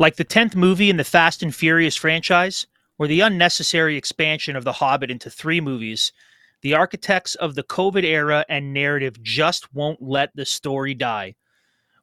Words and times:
Like 0.00 0.14
the 0.14 0.24
10th 0.24 0.54
movie 0.54 0.90
in 0.90 0.96
the 0.96 1.02
Fast 1.02 1.42
and 1.42 1.52
Furious 1.52 1.96
franchise, 1.96 2.68
or 2.98 3.08
the 3.08 3.20
unnecessary 3.20 3.96
expansion 3.96 4.54
of 4.54 4.62
The 4.62 4.74
Hobbit 4.74 5.10
into 5.10 5.28
three 5.28 5.60
movies, 5.60 6.12
the 6.62 6.74
architects 6.74 7.34
of 7.34 7.56
the 7.56 7.64
COVID 7.64 8.04
era 8.04 8.44
and 8.48 8.72
narrative 8.72 9.20
just 9.22 9.74
won't 9.74 10.00
let 10.00 10.30
the 10.36 10.44
story 10.44 10.94
die. 10.94 11.34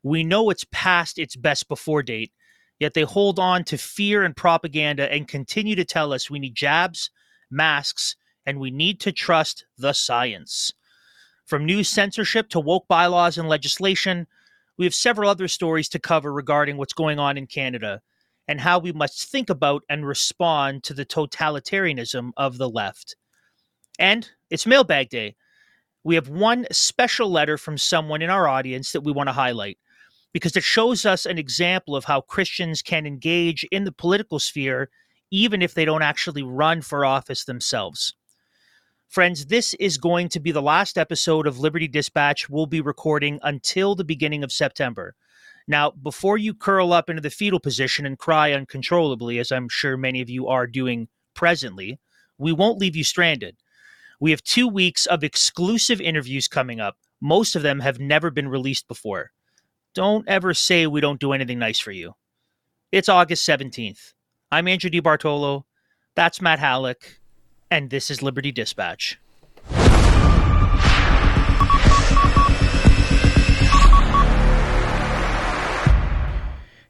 We 0.03 0.25
know 0.25 0.49
it's 0.49 0.65
past 0.71 1.17
its 1.17 1.37
best 1.37 1.69
before 1.69 2.03
date, 2.03 2.33
yet 2.79 2.95
they 2.95 3.03
hold 3.03 3.39
on 3.39 3.63
to 3.65 3.77
fear 3.77 4.23
and 4.23 4.35
propaganda 4.35 5.09
and 5.09 5.25
continue 5.25 5.75
to 5.77 5.85
tell 5.85 6.11
us 6.11 6.29
we 6.29 6.39
need 6.39 6.53
jabs, 6.53 7.09
masks, 7.49 8.17
and 8.45 8.59
we 8.59 8.71
need 8.71 8.99
to 8.99 9.13
trust 9.13 9.65
the 9.77 9.93
science. 9.93 10.73
From 11.45 11.65
new 11.65 11.81
censorship 11.81 12.49
to 12.49 12.59
woke 12.59 12.89
bylaws 12.89 13.37
and 13.37 13.47
legislation, 13.47 14.27
we 14.77 14.85
have 14.85 14.95
several 14.95 15.29
other 15.29 15.47
stories 15.47 15.89
to 15.89 15.99
cover 15.99 16.31
regarding 16.31 16.77
what's 16.77 16.93
going 16.93 17.19
on 17.19 17.37
in 17.37 17.47
Canada 17.47 18.01
and 18.47 18.61
how 18.61 18.79
we 18.79 18.91
must 18.91 19.31
think 19.31 19.49
about 19.49 19.83
and 19.89 20.05
respond 20.05 20.83
to 20.83 20.93
the 20.93 21.05
totalitarianism 21.05 22.31
of 22.37 22.57
the 22.57 22.69
left. 22.69 23.15
And 23.97 24.29
it's 24.49 24.67
mailbag 24.67 25.09
day. 25.09 25.35
We 26.03 26.15
have 26.15 26.29
one 26.29 26.67
special 26.71 27.31
letter 27.31 27.57
from 27.57 27.77
someone 27.77 28.21
in 28.21 28.29
our 28.29 28.47
audience 28.47 28.91
that 28.91 29.01
we 29.01 29.11
want 29.11 29.27
to 29.27 29.33
highlight 29.33 29.79
because 30.33 30.55
it 30.55 30.63
shows 30.63 31.05
us 31.05 31.25
an 31.25 31.37
example 31.37 31.95
of 31.95 32.03
how 32.03 32.21
Christians 32.21 32.81
can 32.81 33.05
engage 33.05 33.63
in 33.71 33.85
the 33.85 33.91
political 33.91 34.37
sphere 34.37 34.89
even 35.31 35.61
if 35.61 35.73
they 35.73 35.85
don't 35.85 36.03
actually 36.03 36.43
run 36.43 36.81
for 36.81 37.03
office 37.03 37.45
themselves. 37.45 38.13
Friends, 39.07 39.45
this 39.45 39.73
is 39.75 39.97
going 39.97 40.29
to 40.29 40.39
be 40.39 40.51
the 40.51 40.61
last 40.61 40.97
episode 40.97 41.47
of 41.47 41.59
Liberty 41.59 41.87
Dispatch 41.87 42.49
we'll 42.49 42.65
be 42.65 42.81
recording 42.81 43.39
until 43.43 43.95
the 43.95 44.03
beginning 44.03 44.43
of 44.43 44.51
September. 44.51 45.15
Now, 45.67 45.91
before 45.91 46.37
you 46.37 46.53
curl 46.53 46.91
up 46.91 47.09
into 47.09 47.21
the 47.21 47.29
fetal 47.29 47.59
position 47.59 48.05
and 48.05 48.19
cry 48.19 48.51
uncontrollably, 48.51 49.39
as 49.39 49.51
I'm 49.51 49.69
sure 49.69 49.95
many 49.95 50.21
of 50.21 50.29
you 50.29 50.47
are 50.47 50.67
doing 50.67 51.07
presently, 51.33 51.99
we 52.37 52.51
won't 52.51 52.77
leave 52.77 52.95
you 52.95 53.03
stranded. 53.03 53.55
We 54.19 54.31
have 54.31 54.43
two 54.43 54.67
weeks 54.67 55.05
of 55.05 55.23
exclusive 55.23 56.01
interviews 56.01 56.47
coming 56.47 56.79
up. 56.79 56.97
Most 57.21 57.55
of 57.55 57.61
them 57.61 57.79
have 57.79 57.99
never 57.99 58.29
been 58.29 58.49
released 58.49 58.87
before. 58.87 59.31
Don't 59.93 60.27
ever 60.27 60.53
say 60.53 60.87
we 60.87 61.01
don't 61.01 61.21
do 61.21 61.31
anything 61.31 61.59
nice 61.59 61.79
for 61.79 61.91
you. 61.91 62.13
It's 62.91 63.09
August 63.09 63.47
17th. 63.47 64.13
I'm 64.51 64.67
Andrew 64.67 64.89
DiBartolo. 64.89 65.63
That's 66.15 66.41
Matt 66.41 66.59
Halleck. 66.59 67.19
And 67.71 67.89
this 67.89 68.11
is 68.11 68.21
Liberty 68.21 68.51
Dispatch. 68.51 69.19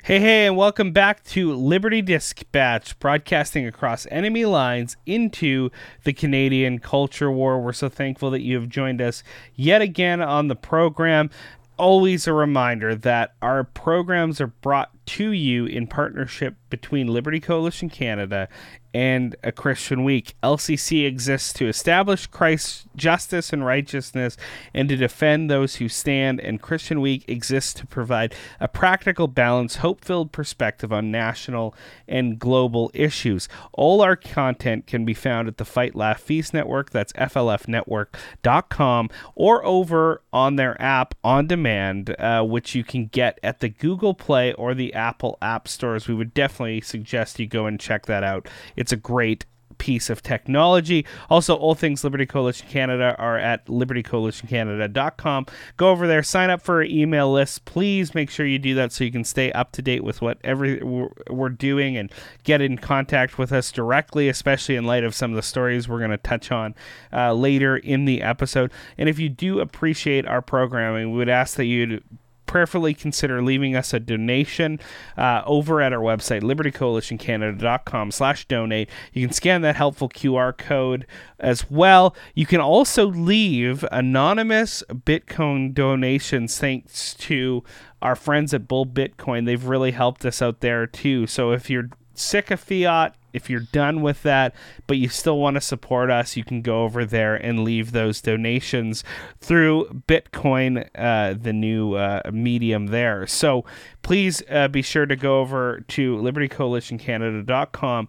Hey, 0.04 0.20
hey, 0.20 0.46
and 0.46 0.56
welcome 0.56 0.92
back 0.92 1.24
to 1.30 1.54
Liberty 1.56 2.02
Dispatch, 2.04 3.00
broadcasting 3.00 3.66
across 3.66 4.06
enemy 4.12 4.46
lines 4.46 4.98
into 5.08 5.72
the 6.04 6.14
Canadian 6.14 6.78
culture 6.78 7.32
war. 7.32 7.60
We're 7.60 7.74
so 7.74 7.90
thankful 7.90 8.30
that 8.32 8.42
you 8.42 8.60
have 8.60 8.70
joined 8.70 9.02
us 9.02 9.24
yet 9.56 9.82
again 9.82 10.22
on 10.22 10.48
the 10.48 10.56
program. 10.56 11.32
Always 11.78 12.28
a 12.28 12.34
reminder 12.34 12.94
that 12.94 13.34
our 13.42 13.64
programs 13.64 14.40
are 14.40 14.48
brought 14.48 14.92
to 15.08 15.32
you 15.32 15.66
in 15.66 15.88
partnership 15.88 16.56
between 16.82 17.08
Liberty 17.08 17.40
Coalition 17.40 17.90
Canada 17.90 18.50
and 18.96 19.36
a 19.44 19.52
Christian 19.52 20.06
week. 20.06 20.36
LCC 20.42 21.06
exists 21.06 21.52
to 21.52 21.68
establish 21.68 22.28
Christ's 22.28 22.86
justice 22.96 23.52
and 23.52 23.66
righteousness 23.66 24.38
and 24.74 24.88
to 24.88 24.96
defend 24.96 25.52
those 25.52 25.76
who 25.76 25.90
stand, 25.90 26.40
and 26.40 26.62
Christian 26.62 27.02
week 27.02 27.26
exists 27.28 27.74
to 27.74 27.86
provide 27.86 28.34
a 28.58 28.70
practical, 28.70 29.28
balanced, 29.28 29.78
hope 29.78 30.06
filled 30.06 30.32
perspective 30.32 30.94
on 30.94 31.12
national 31.12 31.76
and 32.08 32.40
global 32.40 32.90
issues. 32.94 33.50
All 33.74 34.02
our 34.02 34.16
content 34.16 34.88
can 34.88 35.04
be 35.04 35.14
found 35.14 35.50
at 35.50 35.58
the 35.58 35.66
Fight 35.66 35.94
Laugh 35.94 36.22
Feast 36.22 36.54
Network, 36.54 36.92
that's 36.92 37.12
FLFnetwork.com, 37.14 39.10
or 39.36 39.66
over 39.66 40.22
on 40.32 40.56
their 40.56 40.82
app 40.82 41.16
on 41.22 41.48
demand, 41.48 42.16
uh, 42.18 42.44
which 42.44 42.76
you 42.76 42.86
can 42.86 43.08
get 43.08 43.40
at 43.44 43.60
the 43.60 43.68
Google 43.68 44.14
Play 44.14 44.54
or 44.54 44.74
the 44.74 44.94
Apple 44.94 45.38
App 45.42 45.68
Stores. 45.68 46.08
We 46.08 46.16
would 46.16 46.34
definitely 46.34 46.65
suggest 46.82 47.40
you 47.40 47.48
go 47.48 47.66
and 47.66 47.80
check 47.80 48.06
that 48.06 48.24
out. 48.24 48.48
It's 48.76 48.92
a 48.92 48.98
great 48.98 49.46
piece 49.78 50.10
of 50.10 50.22
technology. 50.24 51.06
Also, 51.30 51.56
all 51.56 51.76
things 51.76 52.04
Liberty 52.04 52.26
Coalition 52.26 52.68
Canada 52.68 53.16
are 53.18 53.38
at 53.38 53.66
libertycoalitioncanada.com. 53.68 55.46
Go 55.78 55.90
over 55.90 56.08
there, 56.08 56.24
sign 56.24 56.50
up 56.50 56.62
for 56.62 56.76
our 56.76 56.84
email 56.84 57.32
list. 57.32 57.66
Please 57.66 58.16
make 58.16 58.30
sure 58.30 58.46
you 58.46 58.60
do 58.60 58.76
that 58.76 58.92
so 58.92 59.04
you 59.04 59.12
can 59.12 59.24
stay 59.24 59.52
up 59.52 59.72
to 59.74 59.82
date 59.82 60.04
with 60.04 60.22
whatever 60.22 60.80
we're 61.30 61.50
doing 61.50 61.98
and 61.98 62.12
get 62.44 62.62
in 62.62 62.78
contact 62.78 63.38
with 63.38 63.52
us 63.52 63.72
directly, 63.72 64.30
especially 64.30 64.76
in 64.76 64.86
light 64.86 65.04
of 65.04 65.16
some 65.16 65.32
of 65.32 65.36
the 65.36 65.44
stories 65.44 65.88
we're 65.88 66.00
going 66.00 66.12
to 66.12 66.18
touch 66.18 66.52
on 66.52 66.76
uh, 67.14 67.34
later 67.34 67.78
in 67.78 68.06
the 68.06 68.22
episode. 68.22 68.72
And 68.98 69.10
if 69.10 69.20
you 69.20 69.30
do 69.30 69.60
appreciate 69.60 70.26
our 70.28 70.42
programming, 70.42 71.12
we 71.12 71.18
would 71.18 71.30
ask 71.30 71.58
that 71.58 71.66
you 71.66 72.02
prayerfully 72.46 72.94
consider 72.94 73.42
leaving 73.42 73.76
us 73.76 73.94
a 73.94 74.00
donation 74.00 74.80
uh, 75.18 75.42
over 75.46 75.82
at 75.82 75.94
our 75.94 76.00
website 76.00 76.42
libertycoalitioncanada.com 76.42 78.12
slash 78.12 78.46
donate. 78.48 78.90
You 79.14 79.28
can 79.28 79.34
scan 79.34 79.62
that 79.62 79.76
helpful 79.76 80.10
qr 80.10 80.58
code 80.58 81.06
as 81.40 81.70
well. 81.70 82.16
You 82.34 82.46
can 82.46 82.62
also 82.62 83.08
leave 83.08 83.86
anonymous 83.92 84.84
bitcoin 84.90 85.74
donations 85.74 86.58
thanks 86.58 87.14
to 87.16 87.64
our 88.02 88.16
friends 88.16 88.54
at 88.54 88.68
bull 88.68 88.86
bitcoin. 88.86 89.46
They've 89.46 89.64
really 89.64 89.92
helped 89.92 90.26
us 90.26 90.42
out 90.42 90.62
there 90.62 90.86
too. 90.88 91.28
So 91.28 91.52
if 91.52 91.70
you're 91.70 91.90
sick 92.14 92.52
of 92.52 92.60
fiat 92.60 93.16
if 93.36 93.50
you're 93.50 93.68
done 93.72 94.02
with 94.02 94.24
that, 94.24 94.56
but 94.88 94.98
you 94.98 95.10
still 95.10 95.38
want 95.38 95.56
to 95.56 95.62
support 95.62 96.10
us, 96.10 96.36
you 96.38 96.44
can 96.44 96.62
go 96.62 96.84
over 96.84 97.06
there 97.06 97.36
and 97.36 97.64
leave 97.64 97.92
those 97.92 98.22
donations 98.22 99.04
through 99.40 100.04
Bitcoin, 100.08 100.88
uh, 100.96 101.36
the 101.40 101.54
new 101.54 101.94
uh, 101.94 102.22
medium 102.32 102.88
there. 102.88 103.28
So 103.28 103.66
please 104.02 104.42
uh, 104.50 104.68
be 104.70 104.82
sure 104.82 105.06
to 105.06 105.16
go 105.16 105.40
over 105.40 105.84
to 105.90 106.16
libertycoalitioncanada.com 106.18 108.08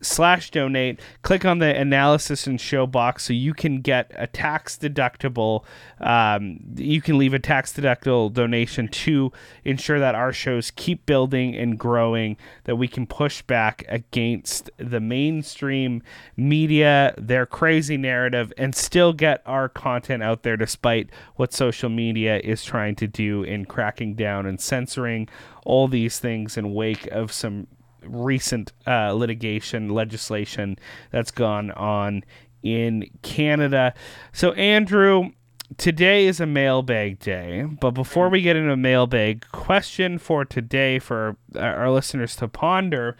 slash 0.00 0.50
donate 0.50 1.00
click 1.22 1.44
on 1.44 1.58
the 1.58 1.74
analysis 1.74 2.46
and 2.46 2.60
show 2.60 2.86
box 2.86 3.24
so 3.24 3.32
you 3.32 3.54
can 3.54 3.80
get 3.80 4.10
a 4.14 4.26
tax 4.26 4.76
deductible. 4.76 5.64
Um, 6.00 6.60
you 6.76 7.00
can 7.00 7.18
leave 7.18 7.34
a 7.34 7.38
tax 7.38 7.72
deductible 7.72 8.32
donation 8.32 8.88
to 8.88 9.32
ensure 9.64 9.98
that 9.98 10.14
our 10.14 10.32
shows 10.32 10.70
keep 10.70 11.06
building 11.06 11.56
and 11.56 11.78
growing 11.78 12.36
that 12.64 12.76
we 12.76 12.88
can 12.88 13.06
push 13.06 13.42
back 13.42 13.84
against 13.88 14.70
the 14.76 15.00
mainstream 15.00 16.02
media 16.36 17.14
their 17.16 17.46
crazy 17.46 17.96
narrative 17.96 18.52
and 18.58 18.74
still 18.74 19.12
get 19.12 19.42
our 19.46 19.68
content 19.68 20.22
out 20.22 20.42
there 20.42 20.56
despite 20.56 21.08
what 21.36 21.52
social 21.52 21.88
media 21.88 22.38
is 22.38 22.64
trying 22.64 22.94
to 22.94 23.06
do 23.06 23.42
in 23.42 23.64
cracking 23.64 24.14
down 24.14 24.46
and 24.46 24.60
censoring 24.60 25.28
all 25.64 25.88
these 25.88 26.18
things 26.18 26.56
in 26.56 26.72
wake 26.74 27.06
of 27.08 27.32
some 27.32 27.66
recent 28.08 28.72
uh, 28.86 29.12
litigation 29.12 29.88
legislation 29.90 30.78
that's 31.10 31.30
gone 31.30 31.70
on 31.72 32.24
in 32.62 33.08
Canada. 33.22 33.94
So, 34.32 34.52
Andrew, 34.52 35.30
today 35.76 36.26
is 36.26 36.40
a 36.40 36.46
mailbag 36.46 37.18
day, 37.18 37.64
but 37.80 37.92
before 37.92 38.28
we 38.28 38.42
get 38.42 38.56
into 38.56 38.72
a 38.72 38.76
mailbag 38.76 39.46
question 39.52 40.18
for 40.18 40.44
today 40.44 40.98
for 40.98 41.36
our 41.56 41.90
listeners 41.90 42.36
to 42.36 42.48
ponder, 42.48 43.16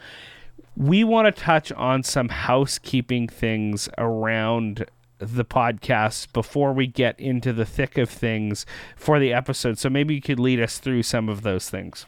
we 0.75 1.03
want 1.03 1.33
to 1.33 1.41
touch 1.41 1.71
on 1.71 2.03
some 2.03 2.29
housekeeping 2.29 3.27
things 3.27 3.89
around 3.97 4.85
the 5.19 5.45
podcast 5.45 6.31
before 6.33 6.73
we 6.73 6.85
get 6.85 7.19
into 7.19 7.51
the 7.51 7.65
thick 7.65 7.97
of 7.97 8.09
things 8.09 8.65
for 8.95 9.19
the 9.19 9.33
episode. 9.33 9.79
So 9.79 9.89
maybe 9.89 10.13
you 10.13 10.21
could 10.21 10.39
lead 10.39 10.61
us 10.61 10.77
through 10.77 11.03
some 11.03 11.27
of 11.29 11.41
those 11.41 11.69
things. 11.69 12.05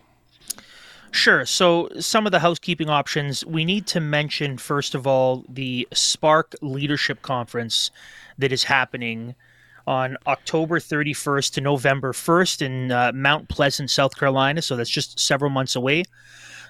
Sure. 1.12 1.46
So, 1.46 1.90
some 2.00 2.25
of 2.25 2.31
the 2.31 2.40
housekeeping 2.40 2.90
options 2.90 3.44
we 3.46 3.66
need 3.66 3.88
to 3.88 4.00
mention, 4.00 4.58
first 4.58 4.94
of 4.94 5.08
all, 5.08 5.44
the 5.50 5.88
Spark 5.91 6.56
Leadership 6.61 7.22
Conference 7.23 7.90
that 8.38 8.52
is 8.52 8.64
happening 8.64 9.35
on 9.88 10.17
October 10.28 10.79
31st 10.79 11.53
to 11.53 11.61
November 11.61 12.14
1st 12.14 12.61
in 12.61 12.91
uh, 12.91 13.11
Mount 13.16 13.50
Pleasant, 13.50 13.90
South 13.90 14.16
Carolina. 14.17 14.61
So, 14.61 14.76
that's 14.76 14.90
just 14.90 15.20
several 15.20 15.50
months 15.50 15.76
away. 15.76 16.03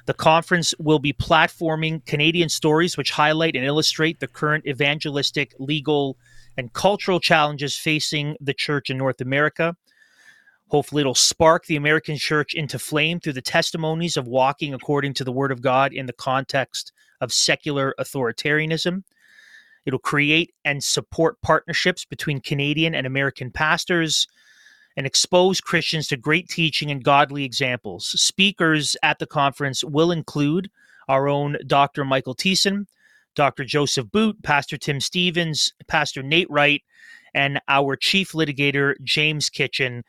The 0.05 0.13
conference 0.13 0.73
will 0.79 0.99
be 0.99 1.13
platforming 1.13 2.05
Canadian 2.05 2.49
stories 2.49 2.97
which 2.97 3.11
highlight 3.11 3.55
and 3.55 3.65
illustrate 3.65 4.21
the 4.21 4.27
current 4.27 4.65
evangelistic, 4.65 5.53
legal, 5.59 6.17
and 6.57 6.71
cultural 6.71 7.19
challenges 7.19 7.75
facing 7.75 8.37
the 8.39 8.53
church 8.53 8.89
in 8.89 8.97
North 8.97 9.19
America. 9.19 9.75
Hopefully, 10.69 11.01
it'll 11.01 11.15
spark 11.15 11.65
the 11.65 11.75
American 11.75 12.17
church 12.17 12.53
into 12.53 12.79
flame 12.79 13.19
through 13.19 13.33
the 13.33 13.41
testimonies 13.41 14.17
of 14.17 14.27
walking 14.27 14.73
according 14.73 15.13
to 15.15 15.23
the 15.23 15.31
word 15.31 15.51
of 15.51 15.61
God 15.61 15.93
in 15.93 16.05
the 16.05 16.13
context 16.13 16.91
of 17.21 17.33
secular 17.33 17.93
authoritarianism. 17.99 19.03
It'll 19.85 19.99
create 19.99 20.53
and 20.63 20.83
support 20.83 21.41
partnerships 21.41 22.05
between 22.05 22.41
Canadian 22.41 22.93
and 22.93 23.07
American 23.07 23.51
pastors. 23.51 24.27
and 24.97 25.05
expose 25.07 25.61
Christians 25.61 26.07
to 26.09 26.17
great 26.17 26.49
teaching 26.49 26.91
and 26.91 27.03
godly 27.03 27.45
examples. 27.45 28.07
Speakers 28.21 28.97
at 29.01 29.19
the 29.19 29.25
conference 29.25 29.81
will 29.83 30.11
include 30.11 30.69
our 31.07 31.29
own 31.29 31.57
Dr. 31.65 32.03
Michael 32.03 32.35
Thiessen, 32.35 32.85
Dr. 33.33 33.63
Joseph 33.63 34.11
Boot, 34.11 34.43
Pastor 34.43 34.77
Tim 34.77 34.99
Stevens, 34.99 35.71
Pastor 35.87 36.21
Nate 36.21 36.49
Wright, 36.49 36.83
and 37.33 37.61
our 37.69 37.95
chief 37.95 38.33
litigator, 38.33 38.95
James 39.03 39.49
Kitchen. 39.49 40.03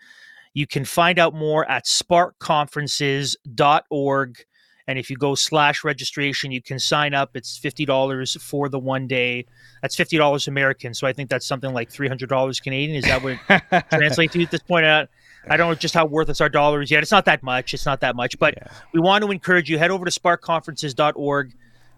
You 0.54 0.66
can 0.66 0.84
find 0.84 1.18
out 1.18 1.34
more 1.34 1.70
at 1.70 1.86
sparkconferences.org. 1.86 4.44
And 4.86 4.98
if 4.98 5.08
you 5.08 5.16
go 5.16 5.36
slash 5.36 5.84
registration, 5.84 6.50
you 6.50 6.60
can 6.60 6.80
sign 6.80 7.14
up. 7.14 7.36
It's 7.36 7.56
$50 7.58 8.40
for 8.40 8.68
the 8.68 8.80
one 8.80 9.06
day. 9.06 9.46
That's 9.82 9.94
$50 9.94 10.48
American. 10.48 10.94
So 10.94 11.06
I 11.06 11.12
think 11.12 11.30
that's 11.30 11.46
something 11.46 11.72
like 11.72 11.90
$300 11.90 12.62
Canadian. 12.62 12.96
Is 12.96 13.04
that 13.04 13.22
what 13.22 13.38
it 13.48 13.84
translates 13.90 14.32
to 14.32 14.42
at 14.42 14.50
this 14.50 14.62
point? 14.62 14.86
Uh, 14.86 15.06
I 15.48 15.56
don't 15.56 15.70
know 15.70 15.76
just 15.76 15.94
how 15.94 16.06
worthless 16.06 16.40
our 16.40 16.48
dollar 16.48 16.82
is 16.82 16.90
yet. 16.90 17.02
It's 17.02 17.12
not 17.12 17.24
that 17.26 17.42
much. 17.42 17.72
It's 17.72 17.86
not 17.86 18.00
that 18.00 18.16
much. 18.16 18.36
But 18.38 18.54
yeah. 18.56 18.66
we 18.92 19.00
want 19.00 19.24
to 19.24 19.30
encourage 19.30 19.70
you 19.70 19.78
head 19.78 19.92
over 19.92 20.04
to 20.04 20.10
sparkconferences.org. 20.10 21.54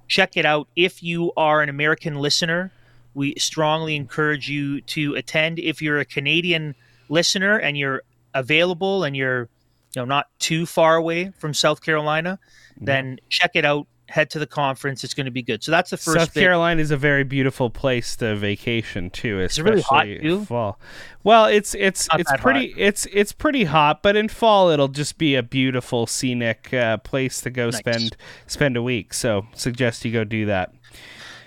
Check 0.08 0.36
it 0.36 0.44
out. 0.44 0.68
If 0.76 1.02
you 1.02 1.32
are 1.36 1.62
an 1.62 1.70
American 1.70 2.16
listener, 2.16 2.70
we 3.14 3.34
strongly 3.38 3.96
encourage 3.96 4.48
you 4.48 4.80
to 4.82 5.14
attend. 5.14 5.58
If 5.58 5.80
you're 5.80 5.98
a 5.98 6.04
Canadian 6.04 6.74
listener 7.08 7.56
and 7.56 7.76
you're 7.76 8.02
available 8.34 9.04
and 9.04 9.16
you're 9.16 9.48
you 9.94 10.00
know 10.00 10.04
not 10.04 10.28
too 10.38 10.66
far 10.66 10.96
away 10.96 11.32
from 11.38 11.54
South 11.54 11.82
Carolina, 11.82 12.38
mm-hmm. 12.74 12.84
then 12.84 13.18
check 13.28 13.52
it 13.54 13.64
out. 13.64 13.86
Head 14.08 14.28
to 14.30 14.38
the 14.38 14.46
conference; 14.46 15.04
it's 15.04 15.14
going 15.14 15.24
to 15.24 15.32
be 15.32 15.42
good. 15.42 15.64
So 15.64 15.70
that's 15.70 15.88
the 15.88 15.96
first. 15.96 16.18
South 16.18 16.34
bit. 16.34 16.40
Carolina 16.40 16.82
is 16.82 16.90
a 16.90 16.98
very 16.98 17.24
beautiful 17.24 17.70
place 17.70 18.14
to 18.16 18.36
vacation 18.36 19.08
too, 19.08 19.40
especially 19.40 19.80
it's 19.80 19.90
really 19.90 20.18
hot 20.18 20.22
too? 20.22 20.44
fall. 20.44 20.78
Well, 21.24 21.46
it's 21.46 21.74
it's 21.74 22.08
not 22.10 22.20
it's 22.20 22.30
pretty 22.38 22.72
hot. 22.72 22.80
it's 22.80 23.06
it's 23.10 23.32
pretty 23.32 23.64
hot, 23.64 24.02
but 24.02 24.14
in 24.14 24.28
fall 24.28 24.68
it'll 24.68 24.88
just 24.88 25.16
be 25.16 25.34
a 25.34 25.42
beautiful 25.42 26.06
scenic 26.06 26.74
uh, 26.74 26.98
place 26.98 27.40
to 27.40 27.48
go 27.48 27.70
nice. 27.70 27.78
spend 27.78 28.16
spend 28.46 28.76
a 28.76 28.82
week. 28.82 29.14
So 29.14 29.46
suggest 29.54 30.04
you 30.04 30.12
go 30.12 30.24
do 30.24 30.44
that. 30.44 30.74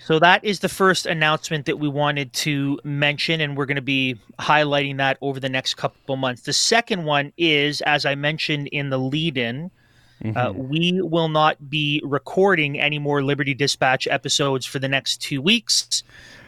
So 0.06 0.20
that 0.20 0.46
is 0.46 0.60
the 0.60 0.70
first 0.70 1.08
announcement 1.08 1.66
that 1.66 1.80
we 1.80 1.88
wanted 1.88 2.32
to 2.34 2.80
mention, 2.84 3.42
and 3.42 3.58
we're 3.58 3.66
going 3.66 3.78
to 3.78 3.82
be 3.82 4.20
highlighting 4.38 4.98
that 4.98 5.18
over 5.20 5.40
the 5.40 5.50
next 5.50 5.78
couple 5.78 6.16
months. 6.16 6.44
The 6.44 6.54
second 6.54 7.06
one 7.06 7.34
is, 7.38 7.82
as 7.82 8.06
I 8.06 8.14
mentioned 8.14 8.68
in 8.68 8.92
the 8.92 9.00
lead 9.00 9.36
in, 9.36 9.72
uh, 10.24 10.28
mm-hmm. 10.28 10.38
uh, 10.38 10.52
we 10.52 11.02
will 11.02 11.28
not 11.28 11.72
be 11.72 12.04
recording 12.06 12.80
any 12.80 13.00
more 13.00 13.24
Liberty 13.24 13.56
Dispatch 13.56 14.08
episodes 14.08 14.64
for 14.64 14.78
the 14.78 14.88
next 14.88 15.24
two 15.24 15.42
weeks 15.42 16.04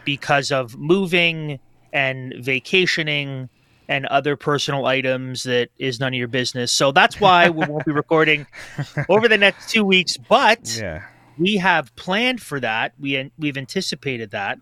because 0.06 0.52
of 0.52 0.78
moving 0.78 1.60
and 1.92 2.36
vacationing 2.40 3.50
and 3.88 4.06
other 4.06 4.36
personal 4.36 4.86
items 4.86 5.42
that 5.44 5.70
is 5.80 6.00
none 6.00 6.14
of 6.14 6.18
your 6.20 6.28
business. 6.28 6.72
So 6.72 6.92
that's 6.92 7.20
why 7.20 7.50
we 7.50 7.66
won't 7.66 7.86
be 7.86 7.92
recording 8.04 8.46
over 9.10 9.28
the 9.28 9.38
next 9.40 9.72
two 9.72 9.84
weeks. 9.84 10.16
But 10.16 10.78
yeah 10.80 11.06
we 11.38 11.58
have 11.58 11.96
planned 11.96 12.42
for 12.42 12.60
that. 12.60 12.94
We 13.00 13.32
we've 13.38 13.58
anticipated 13.58 14.32
that, 14.32 14.60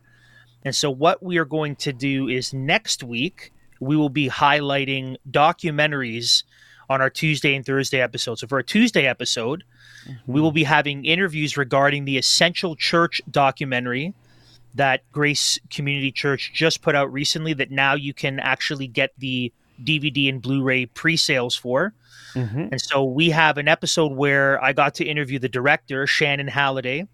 and 0.64 0.76
so 0.76 0.90
what 0.90 1.24
we 1.24 1.38
are 1.38 1.46
going 1.46 1.76
to 1.78 1.94
do 1.94 2.28
is 2.28 2.54
next 2.54 3.04
week 3.04 3.52
we 3.80 3.96
will 3.96 4.10
be 4.10 4.30
highlighting 4.30 5.18
documentaries 5.30 6.44
on 6.90 7.02
our 7.02 7.10
Tuesday 7.10 7.56
and 7.56 7.66
Thursday 7.66 8.00
episodes. 8.00 8.42
So 8.42 8.48
for 8.48 8.58
our 8.58 8.64
Tuesday 8.64 9.08
episode, 9.08 9.64
mm-hmm. 10.08 10.32
we 10.32 10.42
will 10.42 10.52
be 10.52 10.64
having 10.64 11.06
interviews 11.06 11.58
regarding 11.58 12.06
the 12.06 12.18
Essential 12.18 12.76
Church 12.76 13.22
documentary 13.30 14.14
that 14.76 15.10
Grace 15.12 15.58
Community 15.70 16.12
Church 16.12 16.52
just 16.54 16.82
put 16.82 16.96
out 16.96 17.12
recently. 17.12 17.54
That 17.54 17.72
now 17.72 17.96
you 17.96 18.14
can 18.14 18.40
actually 18.40 18.88
get 18.88 19.12
the 19.18 19.52
DVD 19.84 20.30
and 20.30 20.42
Blu-ray 20.42 20.88
pre-sales 20.88 21.56
for. 21.56 21.94
Mm-hmm. 22.34 22.68
And 22.72 22.82
so 22.82 23.04
we 23.04 23.30
have 23.30 23.58
an 23.58 23.68
episode 23.68 24.12
where 24.12 24.62
I 24.64 24.74
got 24.74 24.96
to 24.96 25.06
interview 25.06 25.40
the 25.40 25.50
director, 25.50 26.06
Shannon 26.06 26.48
Halliday, 26.48 27.08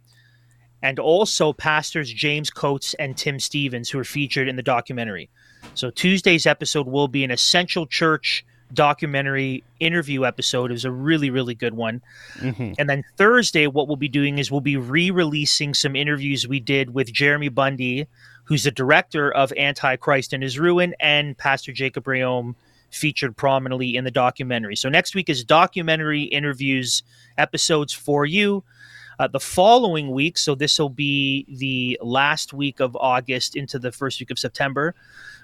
and 0.81 0.99
also 0.99 1.53
pastors 1.53 2.11
James 2.11 2.49
Coates 2.49 2.93
and 2.95 3.15
Tim 3.15 3.39
Stevens, 3.39 3.89
who 3.89 3.99
are 3.99 4.03
featured 4.03 4.47
in 4.47 4.55
the 4.55 4.63
documentary. 4.63 5.29
So 5.75 5.91
Tuesday's 5.91 6.47
episode 6.47 6.87
will 6.87 7.07
be 7.07 7.23
an 7.23 7.31
Essential 7.31 7.85
Church 7.85 8.43
documentary 8.73 9.63
interview 9.79 10.25
episode. 10.25 10.71
It 10.71 10.73
was 10.73 10.85
a 10.85 10.91
really, 10.91 11.29
really 11.29 11.55
good 11.55 11.73
one. 11.73 12.01
Mm-hmm. 12.35 12.73
And 12.79 12.89
then 12.89 13.03
Thursday, 13.17 13.67
what 13.67 13.87
we'll 13.87 13.97
be 13.97 14.09
doing 14.09 14.37
is 14.37 14.51
we'll 14.51 14.61
be 14.61 14.77
re 14.77 15.11
releasing 15.11 15.73
some 15.73 15.95
interviews 15.95 16.47
we 16.47 16.59
did 16.59 16.93
with 16.93 17.11
Jeremy 17.11 17.49
Bundy, 17.49 18.07
who's 18.45 18.63
the 18.63 18.71
director 18.71 19.31
of 19.31 19.53
Antichrist 19.57 20.33
and 20.33 20.43
His 20.43 20.59
Ruin, 20.59 20.95
and 20.99 21.37
Pastor 21.37 21.71
Jacob 21.71 22.05
Reaume 22.05 22.55
featured 22.89 23.37
prominently 23.37 23.95
in 23.95 24.03
the 24.03 24.11
documentary. 24.11 24.75
So 24.75 24.89
next 24.89 25.15
week 25.15 25.29
is 25.29 25.43
documentary 25.43 26.23
interviews 26.23 27.03
episodes 27.37 27.93
for 27.93 28.25
you. 28.25 28.63
Uh, 29.19 29.27
the 29.27 29.39
following 29.39 30.11
week, 30.11 30.37
so 30.37 30.55
this 30.55 30.79
will 30.79 30.89
be 30.89 31.45
the 31.47 31.97
last 32.01 32.53
week 32.53 32.79
of 32.79 32.95
August 32.95 33.55
into 33.55 33.77
the 33.77 33.91
first 33.91 34.19
week 34.19 34.31
of 34.31 34.39
September, 34.39 34.95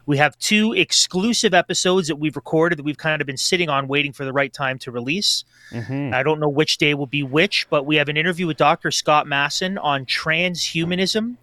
we 0.08 0.18
have 0.18 0.38
two 0.40 0.74
exclusive 0.74 1.54
episodes 1.54 2.08
that 2.08 2.16
we've 2.16 2.36
recorded 2.36 2.80
that 2.80 2.84
we've 2.84 2.98
kind 2.98 3.22
of 3.22 3.28
been 3.28 3.38
sitting 3.38 3.70
on 3.70 3.90
waiting 3.90 4.14
for 4.14 4.24
the 4.24 4.32
right 4.32 4.52
time 4.52 4.80
to 4.80 4.92
release. 4.92 5.44
Mm-hmm. 5.72 6.14
I 6.14 6.24
don't 6.24 6.40
know 6.40 6.50
which 6.50 6.78
day 6.78 6.94
will 6.94 7.08
be 7.08 7.24
which, 7.24 7.70
but 7.70 7.86
we 7.86 7.98
have 7.98 8.08
an 8.08 8.18
interview 8.18 8.48
with 8.48 8.58
Dr. 8.58 8.90
Scott 8.90 9.28
Masson 9.28 9.78
on 9.78 10.06
transhumanism 10.06 11.36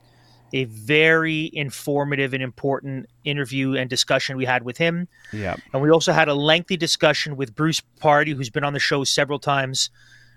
a 0.54 0.64
very 0.66 1.50
informative 1.52 2.32
and 2.32 2.40
important 2.40 3.06
interview 3.24 3.74
and 3.74 3.90
discussion 3.90 4.36
we 4.36 4.44
had 4.44 4.62
with 4.62 4.78
him. 4.78 5.08
Yeah. 5.32 5.56
And 5.72 5.82
we 5.82 5.90
also 5.90 6.12
had 6.12 6.28
a 6.28 6.34
lengthy 6.34 6.76
discussion 6.76 7.36
with 7.36 7.56
Bruce 7.56 7.82
Pardy, 8.00 8.34
who's 8.34 8.50
been 8.50 8.62
on 8.62 8.72
the 8.72 8.78
show 8.78 9.02
several 9.02 9.40
times, 9.40 9.90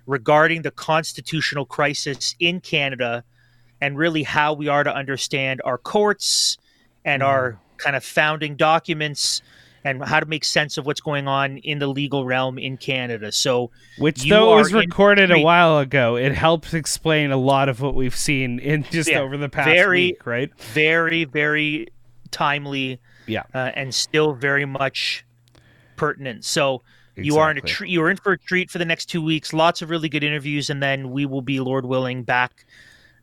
regarding 0.07 0.63
the 0.63 0.71
constitutional 0.71 1.65
crisis 1.65 2.35
in 2.39 2.59
Canada 2.59 3.23
and 3.79 3.95
really 3.95 4.23
how 4.23 4.53
we 4.53 4.67
are 4.67 4.83
to 4.83 4.93
understand 4.93 5.61
our 5.63 5.77
courts 5.77 6.57
and 7.05 7.21
mm. 7.21 7.27
our 7.27 7.59
kind 7.77 7.95
of 7.95 8.03
founding 8.03 8.55
documents 8.55 9.43
and 9.83 10.03
how 10.03 10.19
to 10.19 10.25
make 10.25 10.43
sense 10.43 10.77
of 10.77 10.85
what's 10.85 11.01
going 11.01 11.27
on 11.27 11.57
in 11.59 11.79
the 11.79 11.87
legal 11.87 12.25
realm 12.25 12.57
in 12.57 12.77
Canada. 12.77 13.31
So, 13.31 13.71
which 13.97 14.27
though 14.27 14.55
was 14.55 14.73
recorded 14.73 15.29
in- 15.31 15.39
a 15.39 15.43
while 15.43 15.79
ago, 15.79 16.15
it 16.17 16.33
helps 16.33 16.73
explain 16.73 17.31
a 17.31 17.37
lot 17.37 17.69
of 17.69 17.81
what 17.81 17.95
we've 17.95 18.15
seen 18.15 18.59
in 18.59 18.83
just 18.83 19.09
yeah, 19.09 19.19
over 19.19 19.37
the 19.37 19.49
past 19.49 19.69
very, 19.69 20.07
week, 20.07 20.25
right? 20.25 20.51
Very, 20.59 21.25
very 21.25 21.87
timely. 22.31 22.99
Yeah, 23.25 23.43
uh, 23.53 23.71
and 23.75 23.93
still 23.93 24.33
very 24.33 24.65
much 24.65 25.25
pertinent. 25.95 26.45
So. 26.45 26.81
Exactly. 27.19 27.33
You 27.33 27.39
are 27.39 27.49
in 27.49 27.57
a 27.57 27.61
treat. 27.61 27.89
You 27.89 28.03
are 28.03 28.11
in 28.11 28.17
for 28.17 28.33
a 28.33 28.37
treat 28.37 28.69
for 28.69 28.77
the 28.77 28.85
next 28.85 29.07
two 29.07 29.23
weeks. 29.23 29.51
Lots 29.51 29.81
of 29.81 29.89
really 29.89 30.07
good 30.07 30.23
interviews, 30.23 30.69
and 30.69 30.83
then 30.83 31.09
we 31.09 31.25
will 31.25 31.41
be, 31.41 31.59
Lord 31.59 31.83
willing, 31.83 32.21
back 32.21 32.63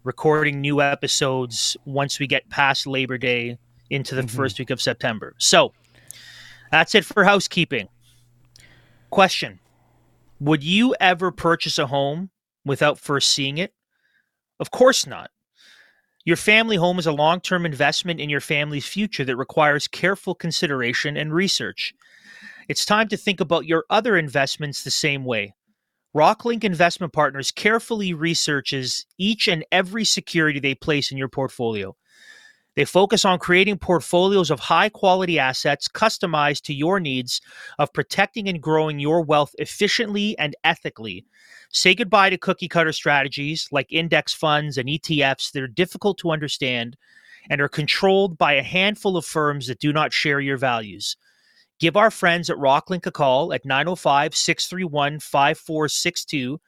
recording 0.05 0.61
new 0.61 0.83
episodes 0.83 1.77
once 1.87 2.19
we 2.19 2.27
get 2.27 2.49
past 2.51 2.87
Labor 2.87 3.19
Day 3.19 3.59
into 3.91 4.15
the 4.15 4.23
mm-hmm. 4.23 4.37
first 4.37 4.59
week 4.59 4.71
of 4.71 4.81
September. 4.81 5.35
So, 5.39 5.73
that's 6.75 6.97
it 6.97 7.05
for 7.05 7.23
housekeeping. 7.23 7.89
Question 9.11 9.61
Would 10.41 10.65
you 10.65 10.97
ever 10.99 11.31
purchase 11.31 11.79
a 11.79 11.87
home 11.87 12.31
without 12.65 12.99
first 12.99 13.31
seeing 13.31 13.59
it? 13.59 13.73
Of 14.59 14.73
course 14.73 15.07
not. 15.07 15.31
Your 16.25 16.37
family 16.37 16.77
home 16.77 16.99
is 16.99 17.07
a 17.07 17.13
long 17.13 17.41
term 17.41 17.65
investment 17.65 18.19
in 18.19 18.29
your 18.29 18.41
family's 18.41 18.87
future 18.87 19.25
that 19.25 19.37
requires 19.37 19.87
careful 19.87 20.35
consideration 20.35 21.17
and 21.17 21.33
research. 21.33 21.95
It's 22.69 22.85
time 22.85 23.09
to 23.09 23.17
think 23.17 23.41
about 23.41 23.67
your 23.67 23.85
other 23.89 24.17
investments 24.17 24.83
the 24.83 24.91
same 24.91 25.25
way. 25.25 25.55
Rocklinc 26.17 26.65
Investment 26.65 27.13
Partners 27.13 27.53
carefully 27.53 28.15
researches 28.15 29.07
each 29.19 29.47
and 29.47 29.65
every 29.71 30.05
security 30.05 30.59
they 30.59 30.75
place 30.75 31.13
in 31.13 31.19
your 31.19 31.29
portfolio. 31.29 31.95
They 32.77 32.85
focus 32.85 33.25
on 33.25 33.39
creating 33.39 33.79
portfolios 33.79 34.51
of 34.51 34.59
high 34.59 34.89
quality 34.89 35.39
assets 35.39 35.87
customized 35.87 36.63
to 36.63 36.75
your 36.75 36.99
needs 36.99 37.41
of 37.79 37.93
protecting 37.93 38.49
and 38.49 38.61
growing 38.61 38.99
your 38.99 39.23
wealth 39.23 39.55
efficiently 39.59 40.37
and 40.39 40.57
ethically. 40.65 41.25
Say 41.71 41.95
goodbye 41.95 42.31
to 42.31 42.39
cookie 42.39 42.69
cutter 42.69 42.93
strategies 42.93 43.69
like 43.71 43.93
index 43.93 44.35
funds 44.35 44.77
and 44.77 44.89
ETFs 44.89 45.53
that 45.53 45.63
are 45.63 45.69
difficult 45.69 46.19
to 46.19 46.31
understand 46.31 46.97
and 47.49 47.61
are 47.61 47.69
controlled 47.69 48.39
by 48.39 48.55
a 48.55 48.63
handful 48.63 49.17
of 49.17 49.25
firms 49.25 49.67
that 49.67 49.79
do 49.79 49.93
not 49.93 50.13
share 50.13 50.41
your 50.41 50.57
values. 50.57 51.17
Give 51.79 51.97
our 51.97 52.11
friends 52.11 52.51
at 52.51 52.57
Rocklinc 52.57 53.07
a 53.07 53.11
call 53.11 53.53
at 53.53 53.65
905 53.65 54.35
631 54.35 55.21
5462 55.21 56.61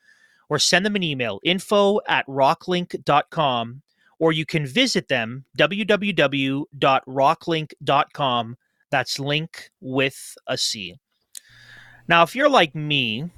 or 0.48 0.58
send 0.58 0.86
them 0.86 0.96
an 0.96 1.02
email 1.02 1.40
info 1.42 2.00
at 2.06 2.26
rocklinc.com 2.26 3.82
or 4.18 4.32
you 4.32 4.46
can 4.46 4.66
visit 4.66 5.08
them 5.08 5.44
www.rocklinc.com. 5.58 8.56
That's 8.90 9.18
link 9.18 9.70
with 9.80 10.34
a 10.46 10.56
C. 10.56 10.94
Now, 12.08 12.22
if 12.22 12.36
you're 12.36 12.48
like 12.48 12.74
me, 12.74 13.30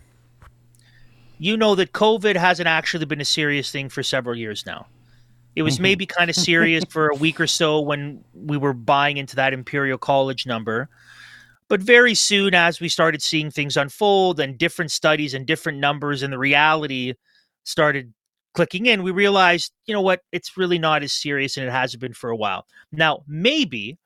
you 1.39 1.57
know 1.57 1.75
that 1.75 1.93
COVID 1.93 2.37
hasn't 2.37 2.69
actually 2.69 3.07
been 3.07 3.21
a 3.21 3.25
serious 3.25 3.71
thing 3.71 3.89
for 3.89 4.03
several 4.03 4.37
years 4.37 4.67
now. 4.67 4.87
It 5.57 5.63
was 5.63 5.75
mm-hmm. 5.75 5.83
maybe 5.83 6.07
kind 6.07 6.31
of 6.31 6.37
serious 6.37 6.85
for 6.89 7.09
a 7.09 7.15
week 7.15 7.41
or 7.41 7.47
so 7.47 7.81
when 7.81 8.23
we 8.35 8.57
were 8.57 8.75
buying 8.75 9.17
into 9.17 9.37
that 9.37 9.53
Imperial 9.53 9.99
College 9.99 10.47
number. 10.47 10.89
But 11.69 11.81
very 11.81 12.15
soon, 12.15 12.55
as 12.55 12.81
we 12.81 12.89
started 12.89 13.23
seeing 13.23 13.51
things 13.51 13.77
unfold 13.77 14.41
and 14.41 14.57
different 14.57 14.91
studies 14.91 15.35
and 15.35 15.47
different 15.47 15.79
numbers 15.79 16.23
and 16.23 16.33
the 16.33 16.39
reality 16.39 17.15
started 17.65 18.13
clicking 18.59 18.87
in, 18.87 19.05
we 19.05 19.12
realized, 19.12 19.73
you 19.87 19.95
know 19.95 20.00
what, 20.00 20.23
it's 20.33 20.57
really 20.57 20.81
not 20.81 21.05
as 21.05 21.12
serious 21.12 21.57
and 21.57 21.65
it 21.65 21.71
hasn't 21.71 22.00
been 22.00 22.12
for 22.12 22.29
a 22.29 22.37
while. 22.37 22.67
Now, 22.91 23.23
maybe 23.29 23.99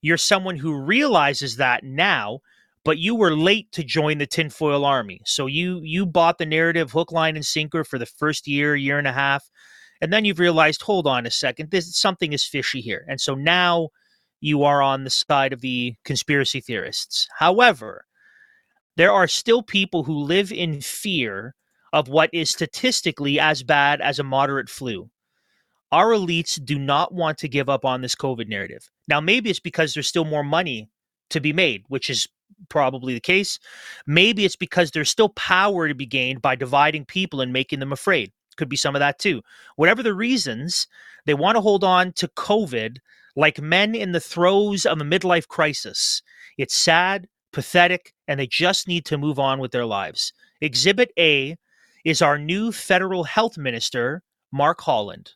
you're 0.00 0.16
someone 0.16 0.56
who 0.56 0.74
realizes 0.74 1.58
that 1.58 1.84
now, 1.84 2.40
but 2.84 2.98
you 2.98 3.14
were 3.14 3.32
late 3.32 3.70
to 3.70 3.84
join 3.84 4.18
the 4.18 4.26
tinfoil 4.26 4.84
army. 4.84 5.20
So 5.24 5.46
you 5.46 5.80
you 5.84 6.04
bought 6.04 6.38
the 6.38 6.46
narrative 6.46 6.90
hook, 6.90 7.12
line, 7.12 7.36
and 7.36 7.46
sinker 7.46 7.84
for 7.84 7.96
the 7.96 8.06
first 8.06 8.48
year, 8.48 8.74
year 8.74 8.98
and 8.98 9.06
a 9.06 9.12
half, 9.12 9.48
and 10.00 10.12
then 10.12 10.24
you've 10.24 10.40
realized, 10.40 10.82
hold 10.82 11.06
on 11.06 11.24
a 11.24 11.30
second, 11.30 11.70
this 11.70 11.96
something 11.96 12.32
is 12.32 12.44
fishy 12.44 12.80
here. 12.80 13.04
And 13.08 13.20
so 13.20 13.36
now 13.36 13.90
you 14.40 14.64
are 14.64 14.82
on 14.82 15.04
the 15.04 15.10
side 15.10 15.52
of 15.52 15.60
the 15.60 15.94
conspiracy 16.04 16.60
theorists. 16.60 17.28
However, 17.38 18.04
there 18.96 19.12
are 19.12 19.28
still 19.28 19.62
people 19.62 20.02
who 20.02 20.18
live 20.18 20.50
in 20.50 20.80
fear 20.80 21.54
of 21.92 22.08
what 22.08 22.30
is 22.32 22.50
statistically 22.50 23.38
as 23.38 23.62
bad 23.62 24.00
as 24.00 24.18
a 24.18 24.24
moderate 24.24 24.68
flu. 24.68 25.10
Our 25.90 26.12
elites 26.12 26.62
do 26.64 26.78
not 26.78 27.12
want 27.12 27.38
to 27.38 27.48
give 27.48 27.68
up 27.68 27.84
on 27.84 28.00
this 28.00 28.14
COVID 28.14 28.48
narrative. 28.48 28.88
Now, 29.08 29.20
maybe 29.20 29.50
it's 29.50 29.60
because 29.60 29.92
there's 29.92 30.08
still 30.08 30.24
more 30.24 30.44
money 30.44 30.88
to 31.30 31.40
be 31.40 31.52
made, 31.52 31.84
which 31.88 32.08
is 32.08 32.28
probably 32.68 33.14
the 33.14 33.20
case. 33.20 33.58
Maybe 34.06 34.44
it's 34.44 34.56
because 34.56 34.90
there's 34.90 35.10
still 35.10 35.30
power 35.30 35.88
to 35.88 35.94
be 35.94 36.06
gained 36.06 36.40
by 36.40 36.56
dividing 36.56 37.04
people 37.04 37.40
and 37.40 37.52
making 37.52 37.80
them 37.80 37.92
afraid. 37.92 38.32
Could 38.56 38.68
be 38.68 38.76
some 38.76 38.94
of 38.94 39.00
that 39.00 39.18
too. 39.18 39.42
Whatever 39.76 40.02
the 40.02 40.14
reasons, 40.14 40.86
they 41.26 41.34
want 41.34 41.56
to 41.56 41.60
hold 41.60 41.84
on 41.84 42.12
to 42.14 42.28
COVID 42.28 42.98
like 43.34 43.60
men 43.60 43.94
in 43.94 44.12
the 44.12 44.20
throes 44.20 44.84
of 44.84 45.00
a 45.00 45.04
midlife 45.04 45.48
crisis. 45.48 46.22
It's 46.58 46.74
sad, 46.74 47.28
pathetic, 47.52 48.12
and 48.28 48.38
they 48.38 48.46
just 48.46 48.88
need 48.88 49.04
to 49.06 49.18
move 49.18 49.38
on 49.38 49.58
with 49.58 49.72
their 49.72 49.86
lives. 49.86 50.32
Exhibit 50.60 51.10
A 51.18 51.56
is 52.04 52.22
our 52.22 52.38
new 52.38 52.72
federal 52.72 53.24
health 53.24 53.56
minister, 53.58 54.22
Mark 54.52 54.80
Holland. 54.80 55.32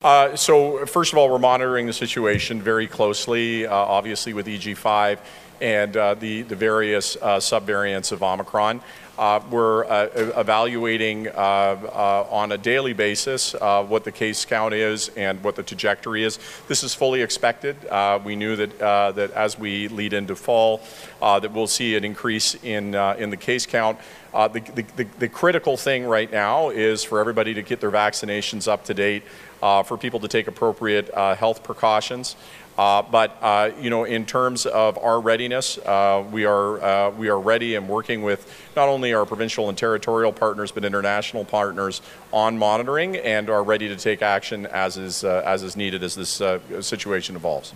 Uh, 0.00 0.36
so, 0.36 0.86
first 0.86 1.12
of 1.12 1.18
all, 1.18 1.28
we're 1.28 1.40
monitoring 1.40 1.84
the 1.84 1.92
situation 1.92 2.62
very 2.62 2.86
closely, 2.86 3.66
uh, 3.66 3.74
obviously, 3.74 4.32
with 4.32 4.46
EG5 4.46 5.18
and 5.60 5.96
uh, 5.96 6.14
the, 6.14 6.42
the 6.42 6.54
various 6.54 7.16
uh, 7.16 7.38
subvariants 7.38 8.12
of 8.12 8.22
Omicron. 8.22 8.80
Uh, 9.18 9.40
we're 9.50 9.84
uh, 9.86 10.08
evaluating 10.36 11.26
on 11.30 12.52
a 12.52 12.58
daily 12.58 12.92
basis 12.92 13.54
what 13.54 14.04
the 14.04 14.12
case 14.12 14.44
count 14.44 14.72
is 14.72 15.08
and 15.16 15.42
what 15.42 15.56
the 15.56 15.62
trajectory 15.64 16.22
is. 16.22 16.38
This 16.68 16.84
is 16.84 16.94
fully 16.94 17.22
expected. 17.22 17.76
we 18.24 18.36
knew 18.36 18.54
that 18.54 18.78
that 18.78 19.32
as 19.32 19.58
we 19.58 19.88
lead 19.88 20.12
into 20.12 20.36
fall, 20.36 20.80
that 21.20 21.52
we'll 21.52 21.66
see 21.66 21.96
an 21.96 22.04
increase 22.04 22.54
in 22.62 22.94
in 22.94 23.30
the 23.30 23.36
case 23.36 23.66
count. 23.66 23.98
The, 24.32 24.84
the, 24.94 25.06
the, 25.18 25.28
critical 25.28 25.76
thing 25.76 26.04
right 26.04 26.30
now 26.30 26.68
is 26.68 27.02
for 27.02 27.18
everybody 27.18 27.54
to 27.54 27.62
get 27.62 27.80
their 27.80 27.90
vaccinations 27.90 28.68
up 28.68 28.84
to 28.84 28.94
date, 28.94 29.24
for 29.60 29.96
people 29.96 30.20
to 30.20 30.28
take 30.28 30.46
appropriate 30.46 31.12
health 31.14 31.62
precautions. 31.62 32.36
Uh, 32.78 33.02
but 33.02 33.36
uh, 33.42 33.72
you 33.80 33.90
know, 33.90 34.04
in 34.04 34.24
terms 34.24 34.64
of 34.64 34.96
our 34.98 35.20
readiness, 35.20 35.78
uh, 35.78 36.24
we 36.30 36.44
are 36.44 36.80
uh, 36.80 37.10
we 37.10 37.28
are 37.28 37.40
ready 37.40 37.74
and 37.74 37.88
working 37.88 38.22
with 38.22 38.48
not 38.76 38.88
only 38.88 39.12
our 39.12 39.26
provincial 39.26 39.68
and 39.68 39.76
territorial 39.76 40.32
partners, 40.32 40.70
but 40.70 40.84
international 40.84 41.44
partners 41.44 42.00
on 42.32 42.56
monitoring, 42.56 43.16
and 43.16 43.50
are 43.50 43.64
ready 43.64 43.88
to 43.88 43.96
take 43.96 44.22
action 44.22 44.64
as 44.66 44.96
is 44.96 45.24
uh, 45.24 45.42
as 45.44 45.64
is 45.64 45.74
needed 45.74 46.04
as 46.04 46.14
this 46.14 46.40
uh, 46.40 46.60
situation 46.80 47.34
evolves. 47.34 47.74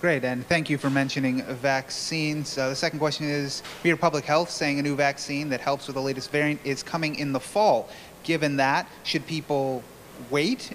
Great, 0.00 0.24
and 0.24 0.44
thank 0.46 0.68
you 0.68 0.76
for 0.76 0.90
mentioning 0.90 1.44
vaccines. 1.44 2.56
the 2.56 2.74
second 2.74 2.98
question 2.98 3.28
is: 3.28 3.62
Peter 3.84 3.96
Public 3.96 4.24
Health 4.24 4.50
saying 4.50 4.80
a 4.80 4.82
new 4.82 4.96
vaccine 4.96 5.48
that 5.50 5.60
helps 5.60 5.86
with 5.86 5.94
the 5.94 6.02
latest 6.02 6.32
variant 6.32 6.60
is 6.64 6.82
coming 6.82 7.14
in 7.14 7.32
the 7.32 7.40
fall. 7.40 7.88
Given 8.24 8.56
that, 8.56 8.88
should 9.04 9.24
people 9.24 9.84
wait, 10.30 10.72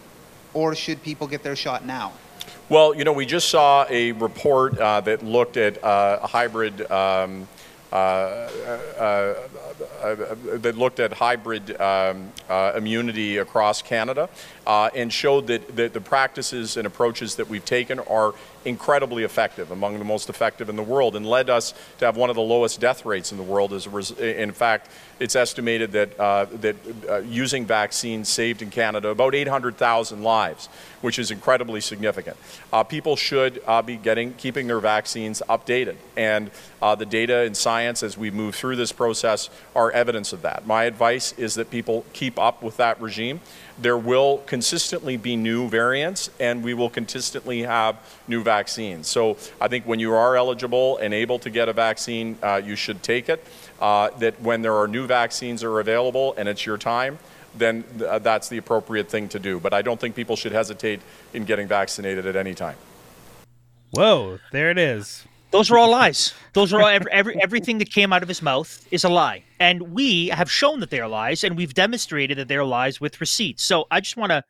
or 0.54 0.76
should 0.76 1.02
people 1.04 1.28
get 1.28 1.44
their 1.44 1.56
shot 1.56 1.86
now? 1.86 2.12
Well, 2.70 2.96
you 2.96 3.04
know, 3.04 3.14
we 3.14 3.26
just 3.26 3.50
saw 3.50 3.86
a 3.90 4.14
report 4.14 4.78
uh, 4.78 5.02
that 5.02 5.24
looked 5.24 5.58
at 5.58 5.84
uh, 5.84 6.26
hybrid. 6.26 6.90
Um, 6.90 7.48
uh, 7.92 8.50
uh, 8.98 9.04
uh, 10.02 10.36
that 10.58 10.76
looked 10.76 11.00
at 11.00 11.14
hybrid 11.14 11.80
um, 11.80 12.32
immunity 12.76 13.38
across 13.38 13.84
Canada 13.84 14.28
and 14.68 15.12
showed 15.12 15.48
that, 15.48 15.76
that 15.76 15.94
the 15.94 16.02
practices 16.02 16.78
and 16.78 16.88
approaches 16.88 17.36
that 17.36 17.50
we've 17.50 17.66
taken 17.66 18.00
are 18.00 18.34
incredibly 18.66 19.24
effective, 19.24 19.72
among 19.72 20.00
the 20.00 20.06
most 20.06 20.30
effective 20.30 20.70
in 20.70 20.76
the 20.76 20.84
world, 20.84 21.16
and 21.16 21.26
led 21.26 21.50
us 21.50 21.74
to 22.00 22.06
have 22.06 22.16
one 22.16 22.30
of 22.30 22.36
the 22.36 22.42
lowest 22.42 22.80
death 22.80 23.06
rates 23.06 23.32
in 23.32 23.38
the 23.38 23.44
world. 23.44 23.74
As 23.74 23.88
res- 23.88 24.12
in 24.12 24.52
fact, 24.52 24.90
it's 25.20 25.36
estimated 25.36 25.92
that 25.92 26.20
uh, 26.20 26.46
that 26.62 26.76
uh, 27.10 27.18
using 27.20 27.66
vaccines 27.66 28.30
saved 28.30 28.62
in 28.62 28.70
Canada 28.70 29.10
about 29.10 29.36
800,000 29.36 30.24
lives, 30.24 30.68
which 31.02 31.20
is 31.20 31.32
incredibly 31.32 31.82
significant. 31.82 32.38
Uh, 32.72 32.84
people 32.84 33.16
should 33.16 33.62
uh, 33.68 33.82
be 33.82 33.96
getting 33.96 34.34
keeping 34.34 34.68
their 34.68 34.80
vaccines 34.80 35.42
updated, 35.50 35.96
and 36.16 36.52
uh, 36.82 36.96
the 36.96 37.06
data 37.06 37.40
and 37.40 37.56
science 37.56 38.04
as 38.04 38.18
we 38.18 38.32
move 38.32 38.56
through 38.56 38.76
this 38.76 38.92
process 38.92 39.50
are 39.76 39.92
evidence 39.92 40.34
of 40.34 40.42
that. 40.42 40.66
My 40.66 40.86
advice 40.86 41.34
is 41.38 41.56
that 41.56 41.70
people 41.70 42.06
keep 42.14 42.40
up 42.40 42.64
with 42.64 42.78
that 42.78 43.00
regime 43.02 43.42
there 43.80 43.98
will 43.98 44.40
consistently 44.46 45.18
be 45.18 45.36
new 45.36 45.68
variants 45.68 46.30
and 46.40 46.64
we 46.64 46.74
will 46.74 46.90
consistently 46.90 47.64
have 47.64 47.98
new 48.28 48.44
vaccines. 48.44 49.08
So 49.08 49.38
I 49.60 49.68
think 49.68 49.86
when 49.86 50.00
you 50.00 50.14
are 50.14 50.36
eligible 50.36 50.98
and 50.98 51.14
able 51.14 51.40
to 51.40 51.50
get 51.50 51.70
a 51.70 51.74
vaccine, 51.74 52.38
uh, 52.44 52.62
you 52.64 52.76
should 52.76 53.02
take 53.04 53.30
it. 53.30 53.44
Uh, 53.80 54.10
that 54.20 54.40
when 54.40 54.62
there 54.62 54.76
are 54.76 54.88
new 54.88 55.08
vaccines 55.08 55.64
are 55.64 55.80
available 55.80 56.34
and 56.38 56.48
it's 56.48 56.66
your 56.66 56.78
time, 56.78 57.20
then 57.56 57.84
th- 57.98 58.02
uh, 58.04 58.20
that's 58.20 58.48
the 58.48 58.58
appropriate 58.58 59.10
thing 59.10 59.28
to 59.30 59.40
do. 59.40 59.60
But 59.60 59.74
I 59.74 59.82
don't 59.82 60.00
think 60.00 60.16
people 60.16 60.36
should 60.36 60.52
hesitate 60.52 61.02
in 61.34 61.46
getting 61.46 61.68
vaccinated 61.68 62.26
at 62.26 62.36
any 62.36 62.54
time. 62.54 62.78
Whoa, 63.92 64.40
there 64.52 64.72
it 64.72 64.78
is. 64.78 65.26
Those 65.54 65.70
are 65.70 65.78
all 65.78 65.92
lies. 66.02 66.34
Those 66.54 66.74
are 66.74 66.82
all 66.82 66.88
every, 66.88 67.12
every, 67.12 67.42
everything 67.42 67.78
that 67.78 67.92
came 67.92 68.12
out 68.12 68.24
of 68.24 68.28
his 68.28 68.42
mouth 68.42 68.86
is 68.92 69.04
a 69.04 69.10
lie, 69.10 69.44
and 69.60 69.94
we 69.94 70.28
have 70.30 70.52
shown 70.52 70.82
that 70.82 70.90
they 70.90 71.00
are 71.00 71.08
lies, 71.08 71.44
and 71.44 71.56
we've 71.56 71.74
demonstrated 71.74 72.40
that 72.40 72.48
they 72.48 72.58
are 72.58 72.66
lies 72.66 73.00
with 73.00 73.22
receipts. 73.22 73.64
So 73.64 73.86
I 73.92 74.02
just 74.02 74.18
want 74.18 74.32
to, 74.32 74.44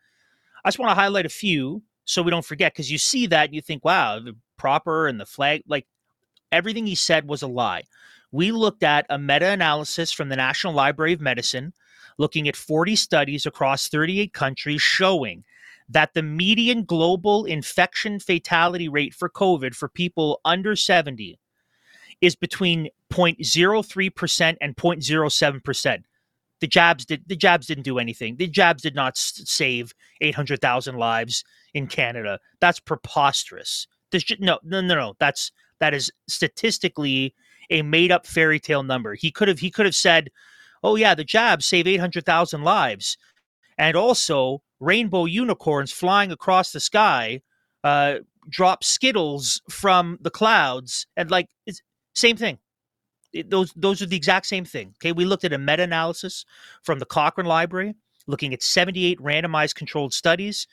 I 0.64 0.68
just 0.68 0.78
want 0.78 0.90
to 0.90 0.94
highlight 0.94 1.26
a 1.26 1.28
few 1.28 1.82
so 2.06 2.22
we 2.22 2.30
don't 2.30 2.44
forget 2.44 2.72
because 2.72 2.90
you 2.90 2.98
see 2.98 3.26
that 3.26 3.46
and 3.46 3.54
you 3.54 3.60
think, 3.60 3.84
wow, 3.84 4.18
the 4.18 4.34
proper 4.56 5.06
and 5.06 5.20
the 5.20 5.26
flag, 5.26 5.62
like 5.68 5.86
everything 6.50 6.86
he 6.86 6.94
said 6.94 7.28
was 7.28 7.42
a 7.42 7.46
lie. 7.46 7.82
We 8.32 8.50
looked 8.50 8.82
at 8.82 9.06
a 9.08 9.18
meta-analysis 9.18 10.10
from 10.10 10.28
the 10.28 10.36
National 10.36 10.72
Library 10.72 11.12
of 11.12 11.20
Medicine, 11.20 11.72
looking 12.18 12.48
at 12.48 12.56
40 12.56 12.96
studies 12.96 13.46
across 13.46 13.88
38 13.88 14.32
countries, 14.32 14.82
showing 14.82 15.44
that 15.88 16.14
the 16.14 16.22
median 16.22 16.84
global 16.84 17.44
infection 17.44 18.18
fatality 18.18 18.88
rate 18.88 19.14
for 19.14 19.28
COVID 19.28 19.74
for 19.74 19.88
people 19.88 20.40
under 20.44 20.74
70 20.74 21.38
is 22.20 22.34
between 22.34 22.88
0.03% 23.12 24.56
and 24.60 24.76
0.07%. 24.76 26.02
The 26.60 26.66
jabs 26.66 27.04
did 27.04 27.24
the 27.26 27.36
jabs 27.36 27.66
didn't 27.66 27.84
do 27.84 27.98
anything. 27.98 28.36
The 28.36 28.46
jabs 28.46 28.82
did 28.82 28.94
not 28.94 29.18
save 29.18 29.92
800,000 30.20 30.96
lives 30.96 31.44
in 31.74 31.86
Canada. 31.86 32.38
That's 32.60 32.80
preposterous. 32.80 33.86
Just, 34.10 34.40
no, 34.40 34.58
no, 34.62 34.80
no, 34.80 34.94
no. 34.94 35.16
That's 35.18 35.52
that 35.80 35.92
is 35.92 36.10
statistically 36.28 37.34
a 37.70 37.82
made 37.82 38.12
up 38.12 38.26
fairy 38.26 38.60
tale 38.60 38.82
number. 38.82 39.14
He 39.14 39.30
could 39.30 39.48
have 39.48 39.58
he 39.58 39.70
could 39.70 39.84
have 39.84 39.94
said, 39.94 40.30
"Oh 40.82 40.96
yeah, 40.96 41.14
the 41.14 41.24
jabs 41.24 41.66
save 41.66 41.86
800,000 41.86 42.62
lives." 42.62 43.18
And 43.76 43.96
also, 43.96 44.62
rainbow 44.84 45.24
unicorns 45.24 45.92
flying 45.92 46.30
across 46.30 46.72
the 46.72 46.80
sky 46.80 47.40
uh, 47.82 48.16
drop 48.48 48.84
skittles 48.84 49.60
from 49.70 50.18
the 50.20 50.30
clouds 50.30 51.06
and 51.16 51.30
like 51.30 51.48
it's 51.66 51.82
same 52.14 52.36
thing 52.36 52.58
it, 53.32 53.50
those 53.50 53.72
those 53.74 54.02
are 54.02 54.06
the 54.06 54.16
exact 54.16 54.46
same 54.46 54.64
thing 54.64 54.94
okay 54.98 55.12
we 55.12 55.24
looked 55.24 55.44
at 55.44 55.52
a 55.52 55.58
meta-analysis 55.58 56.44
from 56.82 56.98
the 56.98 57.06
cochrane 57.06 57.46
library 57.46 57.94
looking 58.26 58.52
at 58.54 58.62
78 58.62 59.18
randomized 59.18 59.74
controlled 59.74 60.12
studies 60.12 60.66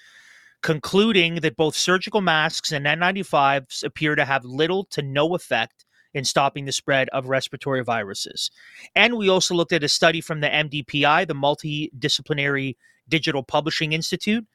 concluding 0.62 1.36
that 1.36 1.56
both 1.56 1.76
surgical 1.76 2.22
masks 2.22 2.72
and 2.72 2.86
n95s 2.86 3.84
appear 3.84 4.16
to 4.16 4.26
have 4.26 4.46
little 4.46 4.86
to 4.86 5.02
no 5.02 5.34
effect 5.36 5.86
in 6.14 6.26
stopping 6.26 6.66
the 6.66 6.72
spread 6.72 7.10
of 7.10 7.30
respiratory 7.30 7.84
viruses. 7.84 8.52
And 8.96 9.18
we 9.18 9.30
also 9.30 9.56
looked 9.56 9.72
at 9.72 9.84
a 9.84 9.90
study 9.90 10.22
from 10.22 10.42
the 10.42 10.50
MDPI, 10.50 11.28
the 11.28 11.34
Multidisciplinary 11.34 12.76
Digital 13.12 13.44
Publishing 13.44 13.94
Institute 13.94 14.48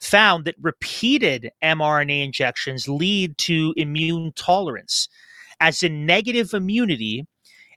found 0.00 0.44
that 0.44 0.56
repeated 0.60 1.52
mRNA 1.62 2.24
injections 2.24 2.88
lead 2.88 3.38
to 3.38 3.72
immune 3.76 4.32
tolerance, 4.34 5.08
as 5.60 5.84
in 5.84 6.06
negative 6.06 6.54
immunity 6.54 7.26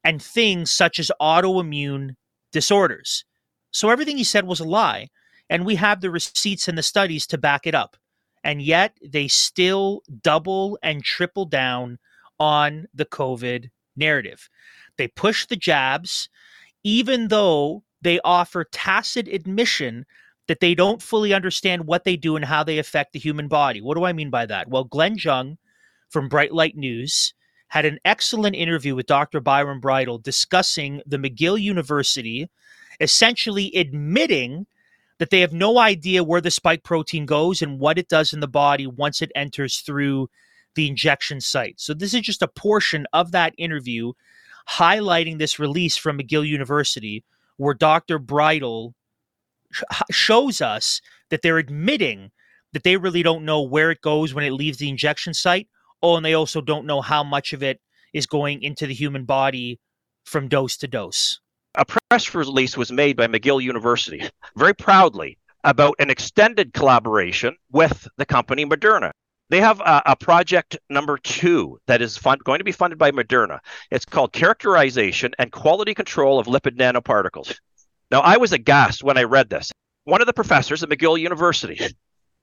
and 0.03 0.21
things 0.21 0.71
such 0.71 0.97
as 0.99 1.11
autoimmune 1.21 2.15
disorders. 2.51 3.23
So 3.71 3.89
everything 3.89 4.17
he 4.17 4.23
said 4.23 4.47
was 4.47 4.59
a 4.59 4.65
lie, 4.65 5.09
and 5.49 5.65
we 5.65 5.75
have 5.75 6.01
the 6.01 6.11
receipts 6.11 6.67
and 6.67 6.77
the 6.77 6.83
studies 6.83 7.27
to 7.27 7.37
back 7.37 7.67
it 7.67 7.75
up. 7.75 7.97
And 8.43 8.61
yet 8.61 8.97
they 9.03 9.27
still 9.27 10.01
double 10.21 10.79
and 10.81 11.03
triple 11.03 11.45
down 11.45 11.99
on 12.39 12.87
the 12.93 13.05
COVID 13.05 13.69
narrative. 13.95 14.49
They 14.97 15.07
push 15.07 15.45
the 15.45 15.55
jabs, 15.55 16.29
even 16.83 17.27
though 17.27 17.83
they 18.01 18.19
offer 18.23 18.65
tacit 18.71 19.27
admission 19.27 20.05
that 20.47 20.59
they 20.59 20.75
don't 20.75 21.01
fully 21.01 21.33
understand 21.33 21.85
what 21.85 22.03
they 22.03 22.17
do 22.17 22.35
and 22.35 22.45
how 22.45 22.63
they 22.63 22.79
affect 22.79 23.13
the 23.13 23.19
human 23.19 23.47
body. 23.47 23.81
What 23.81 23.95
do 23.95 24.03
I 24.03 24.13
mean 24.13 24.29
by 24.29 24.45
that? 24.47 24.69
Well, 24.69 24.83
Glenn 24.83 25.15
Jung 25.17 25.57
from 26.09 26.27
Bright 26.27 26.53
Light 26.53 26.75
News 26.75 27.33
had 27.67 27.85
an 27.85 27.99
excellent 28.03 28.55
interview 28.55 28.95
with 28.95 29.05
Dr. 29.05 29.39
Byram 29.39 29.79
Bridle 29.79 30.17
discussing 30.17 31.01
the 31.05 31.17
McGill 31.17 31.61
University 31.61 32.49
essentially 32.99 33.73
admitting 33.75 34.67
that 35.17 35.29
they 35.29 35.39
have 35.39 35.53
no 35.53 35.77
idea 35.77 36.23
where 36.23 36.41
the 36.41 36.51
spike 36.51 36.83
protein 36.83 37.25
goes 37.25 37.61
and 37.61 37.79
what 37.79 37.97
it 37.97 38.09
does 38.09 38.33
in 38.33 38.39
the 38.39 38.47
body 38.47 38.87
once 38.87 39.21
it 39.21 39.31
enters 39.35 39.79
through 39.79 40.29
the 40.75 40.87
injection 40.87 41.39
site. 41.39 41.79
So, 41.79 41.93
this 41.93 42.13
is 42.13 42.21
just 42.21 42.41
a 42.41 42.47
portion 42.47 43.05
of 43.13 43.31
that 43.31 43.53
interview 43.57 44.13
highlighting 44.69 45.37
this 45.37 45.59
release 45.59 45.97
from 45.97 46.17
McGill 46.17 46.47
University 46.47 47.23
where 47.61 47.75
Dr. 47.75 48.17
Bridle 48.17 48.95
sh- 49.71 49.83
shows 50.09 50.61
us 50.61 50.99
that 51.29 51.43
they're 51.43 51.59
admitting 51.59 52.31
that 52.73 52.81
they 52.81 52.97
really 52.97 53.21
don't 53.21 53.45
know 53.45 53.61
where 53.61 53.91
it 53.91 54.01
goes 54.01 54.33
when 54.33 54.43
it 54.43 54.51
leaves 54.51 54.79
the 54.79 54.89
injection 54.89 55.35
site. 55.35 55.67
Oh, 56.01 56.15
and 56.15 56.25
they 56.25 56.33
also 56.33 56.59
don't 56.59 56.87
know 56.87 57.01
how 57.01 57.23
much 57.23 57.53
of 57.53 57.61
it 57.61 57.79
is 58.13 58.25
going 58.25 58.63
into 58.63 58.87
the 58.87 58.95
human 58.95 59.25
body 59.25 59.79
from 60.25 60.47
dose 60.47 60.75
to 60.77 60.87
dose. 60.87 61.39
A 61.75 61.85
press 61.85 62.33
release 62.33 62.75
was 62.75 62.91
made 62.91 63.15
by 63.15 63.27
McGill 63.27 63.61
University 63.61 64.27
very 64.55 64.73
proudly 64.73 65.37
about 65.63 65.93
an 65.99 66.09
extended 66.09 66.73
collaboration 66.73 67.55
with 67.71 68.07
the 68.17 68.25
company 68.25 68.65
Moderna. 68.65 69.11
They 69.51 69.59
have 69.59 69.81
a, 69.81 70.01
a 70.05 70.15
project 70.15 70.77
number 70.89 71.17
two 71.17 71.77
that 71.85 72.01
is 72.01 72.17
fund, 72.17 72.41
going 72.41 72.59
to 72.59 72.63
be 72.63 72.71
funded 72.71 72.97
by 72.97 73.11
Moderna. 73.11 73.59
It's 73.91 74.05
called 74.05 74.31
Characterization 74.31 75.33
and 75.37 75.51
Quality 75.51 75.93
Control 75.93 76.39
of 76.39 76.47
Lipid 76.47 76.77
Nanoparticles. 76.77 77.59
Now, 78.09 78.21
I 78.21 78.37
was 78.37 78.53
aghast 78.53 79.03
when 79.03 79.17
I 79.17 79.23
read 79.23 79.49
this. 79.49 79.69
One 80.05 80.21
of 80.21 80.27
the 80.27 80.31
professors 80.31 80.83
at 80.83 80.89
McGill 80.89 81.19
University 81.19 81.81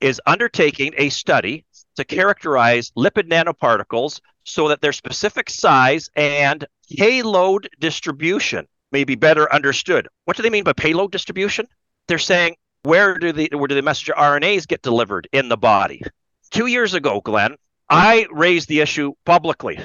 is 0.03 0.21
undertaking 0.27 0.93
a 0.99 1.09
study 1.09 1.65
to 1.97 2.05
characterize 2.05 2.91
lipid 2.91 3.31
nanoparticles 3.31 4.21
so 4.45 4.69
that 4.69 4.83
their 4.83 4.93
specific 4.93 5.49
size 5.49 6.11
and 6.15 6.67
payload 6.95 7.71
distribution 7.81 8.69
may 8.93 9.05
be 9.05 9.15
better 9.15 9.51
understood. 9.51 10.09
What 10.27 10.37
do 10.37 10.43
they 10.43 10.51
mean 10.51 10.65
by 10.65 10.75
payload 10.75 11.13
distribution? 11.13 11.69
They're 12.07 12.19
saying 12.19 12.57
where 12.83 13.19
do 13.19 13.33
the 13.33 13.49
where 13.55 13.67
do 13.67 13.75
the 13.75 13.81
messenger 13.81 14.13
RNAs 14.13 14.69
get 14.69 14.83
delivered 14.83 15.27
in 15.33 15.49
the 15.49 15.57
body? 15.57 16.03
Two 16.51 16.67
years 16.67 16.95
ago, 16.95 17.21
Glenn, 17.21 17.57
I 17.89 18.27
raised 18.31 18.69
the 18.69 18.81
issue 18.81 19.15
publicly 19.25 19.79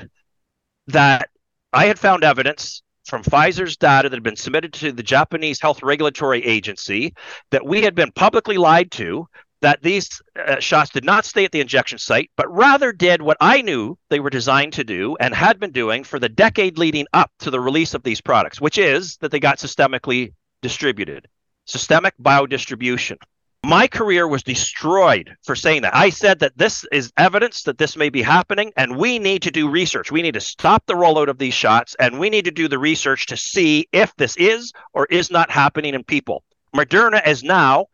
that 0.88 1.30
I 1.72 1.86
had 1.86 2.00
found 2.00 2.24
evidence 2.24 2.84
from 3.06 3.24
Pfizer's 3.24 3.78
data 3.78 4.10
that 4.10 4.16
had 4.16 4.24
been 4.24 4.36
submitted 4.36 4.74
to 4.74 4.92
the 4.92 5.04
Japanese 5.04 5.60
Health 5.60 5.84
Regulatory 5.84 6.46
Agency 6.46 7.14
that 7.52 7.66
we 7.66 7.82
had 7.82 7.96
been 7.96 8.12
publicly 8.12 8.58
lied 8.58 8.92
to, 8.92 9.28
that 9.62 9.82
these 9.82 10.22
uh, 10.38 10.60
shots 10.60 10.92
did 10.92 11.06
not 11.06 11.26
stay 11.26 11.46
at 11.46 11.52
the 11.52 11.62
injection 11.62 11.98
site, 11.98 12.30
but 12.36 12.54
rather 12.54 12.92
did 12.92 13.22
what 13.22 13.38
I 13.40 13.62
knew 13.62 13.98
they 14.10 14.20
were 14.20 14.30
designed 14.30 14.74
to 14.74 14.84
do 14.84 15.16
and 15.20 15.34
had 15.34 15.60
been 15.60 15.72
doing 15.72 16.04
for 16.04 16.20
the 16.20 16.30
decade 16.30 16.78
leading 16.78 17.08
up 17.14 17.32
to 17.40 17.50
the 17.50 17.62
release 17.62 17.94
of 17.94 18.04
these 18.04 18.20
products, 18.20 18.60
which 18.60 18.78
is 18.78 19.18
that 19.18 19.32
they 19.32 19.40
got 19.40 19.60
systemically 19.60 20.34
distributed. 20.62 21.28
Systemic 21.66 22.14
biodistribution 22.22 23.18
my 23.66 23.88
career 23.88 24.28
was 24.28 24.44
destroyed 24.44 25.34
for 25.44 25.56
saying 25.56 25.84
that. 25.84 25.96
I 25.96 26.10
said 26.10 26.40
that 26.40 26.58
this 26.58 26.86
is 26.92 27.14
evidence 27.18 27.64
that 27.64 27.78
this 27.78 27.96
may 27.96 28.10
be 28.10 28.22
happening, 28.22 28.74
and 28.76 28.98
we 28.98 29.20
need 29.20 29.42
to 29.44 29.52
do 29.52 29.70
research. 29.70 30.12
We 30.12 30.22
need 30.22 30.34
to 30.34 30.42
stop 30.42 30.86
the 30.86 30.96
rollout 30.96 31.30
of 31.30 31.38
these 31.38 31.54
shots, 31.54 31.96
and 31.98 32.20
we 32.20 32.30
need 32.30 32.46
to 32.46 32.52
do 32.52 32.68
the 32.68 32.78
research 32.78 33.28
to 33.28 33.38
see 33.38 33.88
if 33.94 34.14
this 34.18 34.36
is 34.36 34.74
or 34.94 35.06
is 35.06 35.32
not 35.32 35.50
happening 35.50 35.94
in 35.94 36.04
people. 36.04 36.44
Moderna 36.76 37.26
is 37.26 37.42
now 37.42 37.86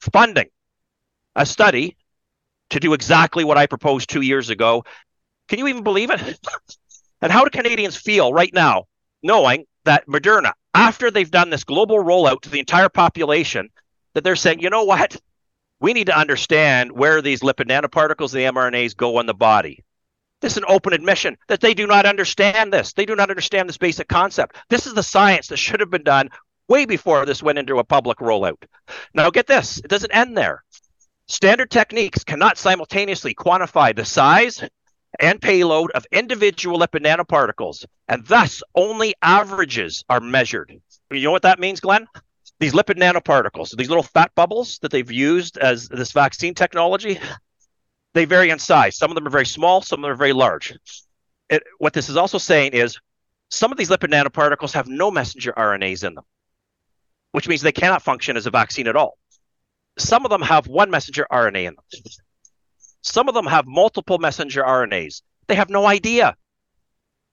funding 0.00 0.48
a 1.34 1.44
study 1.44 1.96
to 2.70 2.78
do 2.78 2.92
exactly 2.92 3.42
what 3.42 3.58
I 3.58 3.66
proposed 3.66 4.08
two 4.08 4.20
years 4.20 4.50
ago. 4.50 4.84
Can 5.48 5.58
you 5.58 5.66
even 5.66 5.82
believe 5.82 6.10
it? 6.10 6.38
and 7.20 7.32
how 7.32 7.42
do 7.42 7.50
Canadians 7.50 7.96
feel 7.96 8.32
right 8.32 8.54
now, 8.54 8.84
knowing 9.20 9.64
that 9.84 10.06
Moderna, 10.06 10.52
after 10.74 11.10
they've 11.10 11.30
done 11.30 11.50
this 11.50 11.64
global 11.64 11.96
rollout 11.96 12.42
to 12.42 12.50
the 12.50 12.60
entire 12.60 12.88
population, 12.88 13.68
that 14.14 14.24
they're 14.24 14.36
saying, 14.36 14.60
you 14.60 14.70
know 14.70 14.84
what? 14.84 15.16
We 15.80 15.92
need 15.92 16.06
to 16.06 16.18
understand 16.18 16.92
where 16.92 17.22
these 17.22 17.40
lipid 17.40 17.68
nanoparticles, 17.68 18.32
the 18.32 18.44
mRNAs, 18.44 18.96
go 18.96 19.18
in 19.20 19.26
the 19.26 19.34
body. 19.34 19.82
This 20.40 20.52
is 20.52 20.58
an 20.58 20.64
open 20.68 20.92
admission 20.92 21.36
that 21.48 21.60
they 21.60 21.74
do 21.74 21.86
not 21.86 22.06
understand 22.06 22.72
this. 22.72 22.92
They 22.92 23.06
do 23.06 23.14
not 23.14 23.30
understand 23.30 23.68
this 23.68 23.78
basic 23.78 24.08
concept. 24.08 24.56
This 24.68 24.86
is 24.86 24.94
the 24.94 25.02
science 25.02 25.48
that 25.48 25.58
should 25.58 25.80
have 25.80 25.90
been 25.90 26.02
done 26.02 26.30
way 26.68 26.86
before 26.86 27.26
this 27.26 27.42
went 27.42 27.58
into 27.58 27.78
a 27.78 27.84
public 27.84 28.18
rollout. 28.18 28.62
Now, 29.12 29.30
get 29.30 29.46
this 29.46 29.78
it 29.78 29.88
doesn't 29.88 30.14
end 30.14 30.36
there. 30.36 30.64
Standard 31.26 31.70
techniques 31.70 32.24
cannot 32.24 32.58
simultaneously 32.58 33.34
quantify 33.34 33.94
the 33.94 34.04
size 34.04 34.62
and 35.18 35.40
payload 35.40 35.90
of 35.92 36.06
individual 36.12 36.78
lipid 36.78 37.04
nanoparticles, 37.04 37.84
and 38.08 38.26
thus 38.26 38.62
only 38.74 39.14
averages 39.22 40.04
are 40.08 40.20
measured. 40.20 40.80
You 41.10 41.22
know 41.22 41.30
what 41.32 41.42
that 41.42 41.60
means, 41.60 41.80
Glenn? 41.80 42.06
These 42.60 42.74
lipid 42.74 42.98
nanoparticles, 42.98 43.74
these 43.76 43.88
little 43.88 44.02
fat 44.02 44.30
bubbles 44.34 44.78
that 44.80 44.92
they've 44.92 45.10
used 45.10 45.56
as 45.56 45.88
this 45.88 46.12
vaccine 46.12 46.54
technology, 46.54 47.18
they 48.12 48.26
vary 48.26 48.50
in 48.50 48.58
size. 48.58 48.96
Some 48.96 49.10
of 49.10 49.14
them 49.14 49.26
are 49.26 49.30
very 49.30 49.46
small, 49.46 49.80
some 49.80 50.00
of 50.00 50.02
them 50.02 50.12
are 50.12 50.16
very 50.16 50.34
large. 50.34 50.78
It, 51.48 51.62
what 51.78 51.94
this 51.94 52.08
is 52.08 52.16
also 52.16 52.38
saying 52.38 52.72
is 52.74 52.98
some 53.48 53.72
of 53.72 53.78
these 53.78 53.88
lipid 53.88 54.12
nanoparticles 54.12 54.72
have 54.72 54.86
no 54.86 55.10
messenger 55.10 55.54
RNAs 55.56 56.04
in 56.04 56.14
them, 56.14 56.24
which 57.32 57.48
means 57.48 57.62
they 57.62 57.72
cannot 57.72 58.02
function 58.02 58.36
as 58.36 58.46
a 58.46 58.50
vaccine 58.50 58.86
at 58.86 58.94
all. 58.94 59.16
Some 59.98 60.24
of 60.24 60.30
them 60.30 60.42
have 60.42 60.68
one 60.68 60.90
messenger 60.90 61.26
RNA 61.32 61.64
in 61.64 61.74
them. 61.74 62.02
Some 63.00 63.28
of 63.28 63.34
them 63.34 63.46
have 63.46 63.66
multiple 63.66 64.18
messenger 64.18 64.62
RNAs. 64.62 65.22
They 65.46 65.54
have 65.54 65.70
no 65.70 65.86
idea 65.86 66.36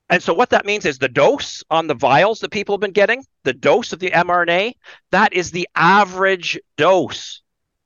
and 0.09 0.23
so 0.23 0.33
what 0.33 0.51
that 0.51 0.65
means 0.65 0.85
is 0.85 0.97
the 0.97 1.09
dose 1.09 1.63
on 1.69 1.87
the 1.87 1.93
vials 1.93 2.39
that 2.39 2.51
people 2.51 2.73
have 2.73 2.81
been 2.81 2.91
getting, 2.91 3.25
the 3.43 3.53
dose 3.53 3.91
of 3.91 3.99
the 3.99 4.11
mRNA, 4.11 4.73
that 5.11 5.33
is 5.33 5.51
the 5.51 5.67
average 5.75 6.59
dose. 6.77 7.41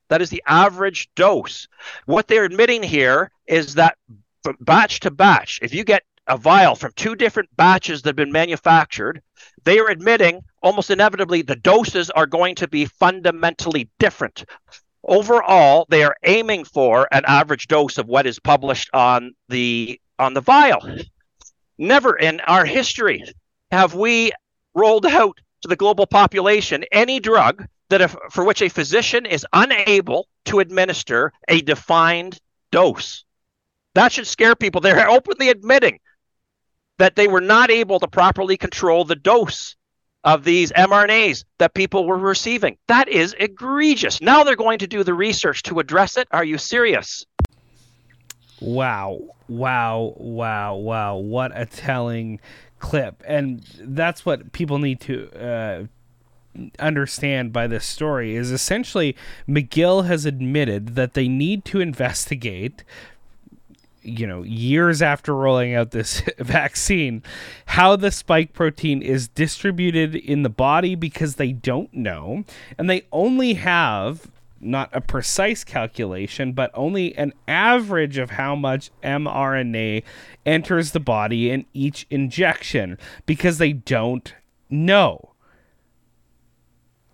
That 0.08 0.22
is 0.22 0.30
the 0.30 0.42
average 0.46 1.08
dose. 1.16 1.66
What 2.06 2.28
they're 2.28 2.44
admitting 2.44 2.82
here 2.82 3.32
is 3.46 3.74
that 3.74 3.96
from 4.42 4.56
batch 4.60 5.00
to 5.00 5.10
batch, 5.10 5.58
if 5.62 5.74
you 5.74 5.84
get 5.84 6.04
a 6.28 6.36
vial 6.36 6.76
from 6.76 6.92
two 6.94 7.16
different 7.16 7.48
batches 7.56 8.02
that 8.02 8.10
have 8.10 8.16
been 8.16 8.30
manufactured, 8.30 9.22
they 9.64 9.78
are 9.80 9.88
admitting 9.88 10.42
almost 10.62 10.90
inevitably 10.90 11.42
the 11.42 11.56
doses 11.56 12.10
are 12.10 12.26
going 12.26 12.54
to 12.56 12.68
be 12.68 12.84
fundamentally 12.84 13.88
different. 13.98 14.44
Overall, 15.04 15.86
they 15.88 16.04
are 16.04 16.16
aiming 16.22 16.64
for 16.64 17.08
an 17.10 17.24
average 17.26 17.66
dose 17.66 17.98
of 17.98 18.06
what 18.06 18.26
is 18.26 18.38
published 18.38 18.90
on 18.94 19.34
the 19.48 20.00
on 20.18 20.34
the 20.34 20.40
vial. 20.40 20.80
Never 21.82 22.16
in 22.16 22.38
our 22.42 22.64
history 22.64 23.24
have 23.72 23.92
we 23.92 24.30
rolled 24.72 25.04
out 25.04 25.40
to 25.62 25.68
the 25.68 25.74
global 25.74 26.06
population 26.06 26.84
any 26.92 27.18
drug 27.18 27.66
that 27.88 28.00
if, 28.00 28.14
for 28.30 28.44
which 28.44 28.62
a 28.62 28.68
physician 28.68 29.26
is 29.26 29.44
unable 29.52 30.28
to 30.44 30.60
administer 30.60 31.32
a 31.48 31.60
defined 31.60 32.38
dose. 32.70 33.24
That 33.96 34.12
should 34.12 34.28
scare 34.28 34.54
people. 34.54 34.80
They're 34.80 35.10
openly 35.10 35.48
admitting 35.48 35.98
that 36.98 37.16
they 37.16 37.26
were 37.26 37.40
not 37.40 37.68
able 37.68 37.98
to 37.98 38.06
properly 38.06 38.56
control 38.56 39.04
the 39.04 39.16
dose 39.16 39.74
of 40.22 40.44
these 40.44 40.70
mRNAs 40.70 41.44
that 41.58 41.74
people 41.74 42.06
were 42.06 42.16
receiving. 42.16 42.78
That 42.86 43.08
is 43.08 43.34
egregious. 43.40 44.20
Now 44.20 44.44
they're 44.44 44.54
going 44.54 44.78
to 44.78 44.86
do 44.86 45.02
the 45.02 45.14
research 45.14 45.64
to 45.64 45.80
address 45.80 46.16
it. 46.16 46.28
Are 46.30 46.44
you 46.44 46.58
serious? 46.58 47.26
Wow. 48.62 49.20
Wow. 49.48 50.14
Wow. 50.16 50.76
Wow. 50.76 51.16
What 51.16 51.52
a 51.54 51.66
telling 51.66 52.40
clip. 52.78 53.22
And 53.26 53.64
that's 53.80 54.24
what 54.24 54.52
people 54.52 54.78
need 54.78 55.00
to 55.00 55.30
uh, 55.32 55.84
understand 56.78 57.52
by 57.52 57.66
this 57.66 57.86
story 57.86 58.36
is 58.36 58.50
essentially 58.50 59.16
McGill 59.48 60.06
has 60.06 60.26
admitted 60.26 60.94
that 60.94 61.14
they 61.14 61.28
need 61.28 61.64
to 61.66 61.80
investigate 61.80 62.84
you 64.04 64.26
know 64.26 64.42
years 64.42 65.00
after 65.00 65.32
rolling 65.34 65.74
out 65.74 65.92
this 65.92 66.22
vaccine 66.38 67.22
how 67.66 67.94
the 67.94 68.10
spike 68.10 68.52
protein 68.52 69.00
is 69.00 69.28
distributed 69.28 70.16
in 70.16 70.42
the 70.42 70.50
body 70.50 70.96
because 70.96 71.36
they 71.36 71.52
don't 71.52 71.94
know 71.94 72.44
and 72.76 72.90
they 72.90 73.06
only 73.12 73.54
have 73.54 74.28
not 74.62 74.90
a 74.92 75.00
precise 75.00 75.64
calculation, 75.64 76.52
but 76.52 76.70
only 76.74 77.16
an 77.16 77.32
average 77.48 78.18
of 78.18 78.30
how 78.30 78.54
much 78.54 78.90
mRNA 79.02 80.02
enters 80.46 80.92
the 80.92 81.00
body 81.00 81.50
in 81.50 81.66
each 81.74 82.06
injection 82.10 82.98
because 83.26 83.58
they 83.58 83.72
don't 83.72 84.34
know. 84.70 85.32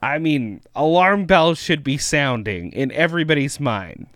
I 0.00 0.18
mean, 0.18 0.60
alarm 0.76 1.26
bells 1.26 1.58
should 1.58 1.82
be 1.82 1.98
sounding 1.98 2.72
in 2.72 2.92
everybody's 2.92 3.58
mind. 3.58 4.06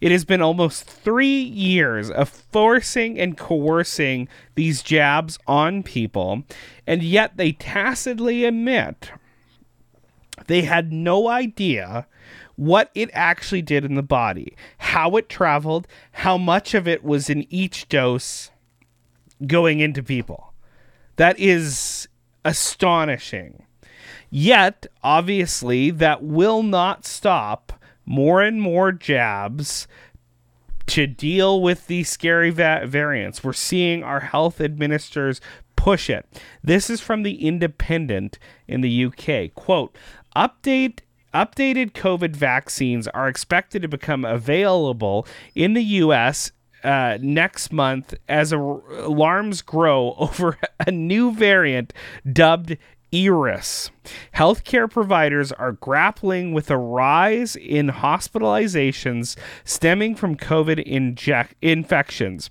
It 0.00 0.12
has 0.12 0.24
been 0.24 0.40
almost 0.40 0.84
three 0.84 1.40
years 1.42 2.10
of 2.10 2.28
forcing 2.28 3.18
and 3.18 3.36
coercing 3.36 4.28
these 4.54 4.82
jabs 4.82 5.38
on 5.48 5.82
people, 5.82 6.44
and 6.86 7.02
yet 7.02 7.36
they 7.36 7.52
tacitly 7.52 8.44
admit 8.44 9.10
they 10.46 10.62
had 10.62 10.92
no 10.92 11.28
idea 11.28 12.06
what 12.56 12.90
it 12.94 13.10
actually 13.12 13.62
did 13.62 13.84
in 13.84 13.94
the 13.94 14.02
body, 14.02 14.54
how 14.78 15.16
it 15.16 15.28
traveled, 15.28 15.86
how 16.12 16.36
much 16.36 16.74
of 16.74 16.86
it 16.86 17.02
was 17.02 17.30
in 17.30 17.46
each 17.52 17.88
dose 17.88 18.50
going 19.46 19.80
into 19.80 20.02
people. 20.02 20.52
That 21.16 21.38
is 21.38 22.08
astonishing. 22.44 23.64
Yet, 24.30 24.86
obviously, 25.02 25.90
that 25.90 26.22
will 26.22 26.62
not 26.62 27.04
stop 27.04 27.72
more 28.06 28.42
and 28.42 28.60
more 28.60 28.92
jabs 28.92 29.86
to 30.86 31.06
deal 31.06 31.60
with 31.62 31.86
these 31.86 32.08
scary 32.08 32.50
va- 32.50 32.82
variants. 32.86 33.44
We're 33.44 33.52
seeing 33.52 34.02
our 34.02 34.20
health 34.20 34.60
administrators 34.60 35.40
push 35.76 36.10
it. 36.10 36.26
This 36.62 36.90
is 36.90 37.00
from 37.00 37.22
the 37.22 37.44
Independent 37.46 38.38
in 38.66 38.80
the 38.80 39.04
UK. 39.06 39.54
Quote, 39.54 39.96
update 40.34 41.00
updated 41.34 41.92
COVID 41.92 42.36
vaccines 42.36 43.08
are 43.08 43.28
expected 43.28 43.82
to 43.82 43.88
become 43.88 44.24
available 44.24 45.26
in 45.54 45.74
the 45.74 45.82
US 45.82 46.52
uh, 46.84 47.18
next 47.20 47.72
month 47.72 48.14
as 48.28 48.52
alarms 48.52 49.62
grow 49.62 50.14
over 50.18 50.58
a 50.86 50.90
new 50.90 51.32
variant 51.32 51.92
dubbed 52.30 52.76
Eris. 53.12 53.90
Healthcare 54.34 54.90
providers 54.90 55.52
are 55.52 55.72
grappling 55.72 56.54
with 56.54 56.70
a 56.70 56.78
rise 56.78 57.56
in 57.56 57.88
hospitalizations 57.88 59.36
stemming 59.64 60.14
from 60.14 60.34
COVID 60.34 60.82
infections. 61.60 62.48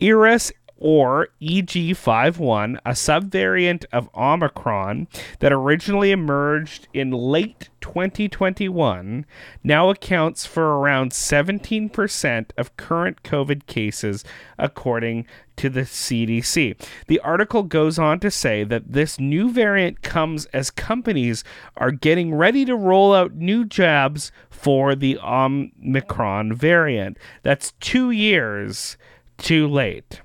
Eris 0.00 0.52
or 0.78 1.28
EG51, 1.42 2.78
a 2.84 2.90
subvariant 2.92 3.84
of 3.92 4.08
Omicron 4.14 5.08
that 5.40 5.52
originally 5.52 6.12
emerged 6.12 6.88
in 6.94 7.10
late 7.10 7.68
2021, 7.80 9.26
now 9.64 9.90
accounts 9.90 10.46
for 10.46 10.78
around 10.78 11.10
17% 11.10 12.50
of 12.56 12.76
current 12.76 13.22
COVID 13.22 13.66
cases, 13.66 14.24
according 14.58 15.26
to 15.56 15.68
the 15.68 15.82
CDC. 15.82 16.80
The 17.08 17.20
article 17.20 17.64
goes 17.64 17.98
on 17.98 18.20
to 18.20 18.30
say 18.30 18.62
that 18.64 18.92
this 18.92 19.18
new 19.18 19.50
variant 19.50 20.02
comes 20.02 20.46
as 20.46 20.70
companies 20.70 21.42
are 21.76 21.90
getting 21.90 22.34
ready 22.34 22.64
to 22.64 22.76
roll 22.76 23.12
out 23.12 23.34
new 23.34 23.64
jabs 23.64 24.30
for 24.48 24.94
the 24.94 25.18
Omicron 25.18 26.54
variant. 26.54 27.18
That's 27.42 27.72
two 27.80 28.10
years 28.10 28.96
too 29.38 29.66
late. 29.66 30.20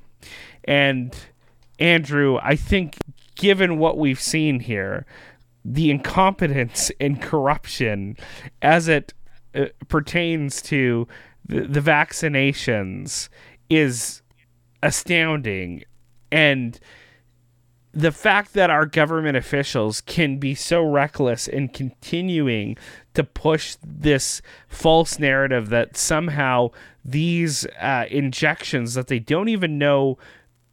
And 0.65 1.15
Andrew, 1.80 2.38
I 2.41 2.56
think 2.56 2.97
given 3.36 3.78
what 3.78 3.97
we've 3.97 4.21
seen 4.21 4.60
here, 4.60 5.06
the 5.65 5.89
incompetence 5.89 6.91
and 6.99 7.21
corruption 7.21 8.17
as 8.62 8.88
it 8.88 9.13
uh, 9.56 9.65
pertains 9.88 10.62
to 10.63 11.08
the, 11.45 11.62
the 11.62 11.82
vaccinations 11.82 13.30
is 13.69 14.21
astounding. 14.82 15.84
And 16.32 16.80
the 17.93 18.12
fact 18.12 18.54
that 18.54 18.71
our 18.71 18.88
government 18.88 19.38
officials 19.38 20.02
can 20.02 20.38
be 20.38 20.56
so 20.56 20.84
reckless 20.84 21.47
in 21.47 21.69
continuing 21.69 22.76
to 23.13 23.23
push 23.23 23.78
this 23.84 24.41
false 24.67 25.19
narrative 25.19 25.69
that 25.69 25.95
somehow 25.95 26.69
these 27.06 27.67
uh, 27.80 28.06
injections 28.10 28.95
that 28.95 29.08
they 29.08 29.19
don't 29.19 29.47
even 29.47 29.78
know 29.78 30.17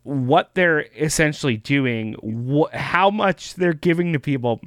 what 0.03 0.55
they're 0.55 0.87
essentially 0.97 1.57
doing, 1.57 2.15
wh- 2.23 2.75
how 2.75 3.11
much 3.11 3.55
they're 3.55 3.73
giving 3.73 4.13
to 4.13 4.21
people 4.21 4.61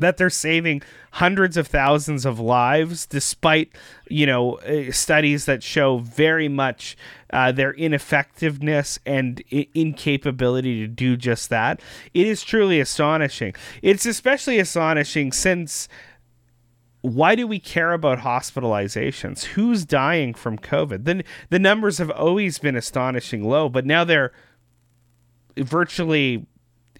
that 0.00 0.16
they're 0.16 0.30
saving 0.30 0.82
hundreds 1.12 1.56
of 1.56 1.66
thousands 1.66 2.24
of 2.24 2.40
lives 2.40 3.06
despite 3.06 3.70
you 4.08 4.26
know 4.26 4.54
uh, 4.60 4.90
studies 4.90 5.44
that 5.44 5.62
show 5.62 5.98
very 5.98 6.48
much 6.48 6.96
uh, 7.32 7.52
their 7.52 7.72
ineffectiveness 7.74 8.98
and 9.06 9.42
I- 9.52 9.68
incapability 9.74 10.80
to 10.80 10.86
do 10.86 11.16
just 11.16 11.50
that. 11.50 11.80
It 12.14 12.26
is 12.26 12.42
truly 12.42 12.80
astonishing. 12.80 13.54
It's 13.82 14.06
especially 14.06 14.58
astonishing 14.58 15.32
since 15.32 15.88
why 17.02 17.34
do 17.34 17.46
we 17.46 17.58
care 17.58 17.92
about 17.92 18.18
hospitalizations? 18.18 19.44
Who's 19.44 19.86
dying 19.86 20.34
from 20.34 20.58
covid? 20.58 21.04
The, 21.04 21.24
the 21.48 21.58
numbers 21.58 21.96
have 21.96 22.10
always 22.10 22.58
been 22.58 22.76
astonishing 22.76 23.48
low 23.48 23.68
but 23.68 23.86
now 23.86 24.04
they're 24.04 24.32
virtually 25.60 26.46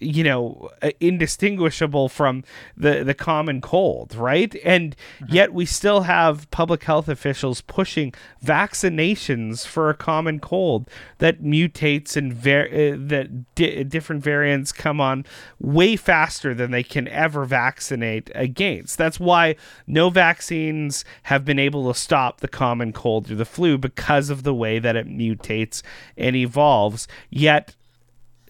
you 0.01 0.23
know 0.23 0.69
indistinguishable 0.99 2.09
from 2.09 2.43
the 2.75 3.03
the 3.03 3.13
common 3.13 3.61
cold 3.61 4.15
right? 4.15 4.55
And 4.65 4.95
mm-hmm. 5.19 5.33
yet 5.33 5.53
we 5.53 5.65
still 5.65 6.01
have 6.01 6.49
public 6.51 6.83
health 6.83 7.07
officials 7.07 7.61
pushing 7.61 8.13
vaccinations 8.43 9.65
for 9.65 9.89
a 9.89 9.93
common 9.93 10.39
cold 10.39 10.89
that 11.19 11.43
mutates 11.43 12.17
and 12.17 12.33
var- 12.33 12.67
uh, 12.67 12.97
that 12.97 13.53
di- 13.55 13.83
different 13.83 14.23
variants 14.23 14.71
come 14.71 14.99
on 14.99 15.25
way 15.59 15.95
faster 15.95 16.53
than 16.53 16.71
they 16.71 16.83
can 16.83 17.07
ever 17.07 17.45
vaccinate 17.45 18.31
against. 18.33 18.97
That's 18.97 19.19
why 19.19 19.55
no 19.85 20.09
vaccines 20.09 21.05
have 21.23 21.45
been 21.45 21.59
able 21.59 21.91
to 21.93 21.99
stop 21.99 22.41
the 22.41 22.47
common 22.47 22.91
cold 22.91 23.29
or 23.29 23.35
the 23.35 23.45
flu 23.45 23.77
because 23.77 24.29
of 24.29 24.43
the 24.43 24.53
way 24.53 24.79
that 24.79 24.95
it 24.95 25.07
mutates 25.07 25.83
and 26.17 26.35
evolves. 26.35 27.07
Yet 27.29 27.75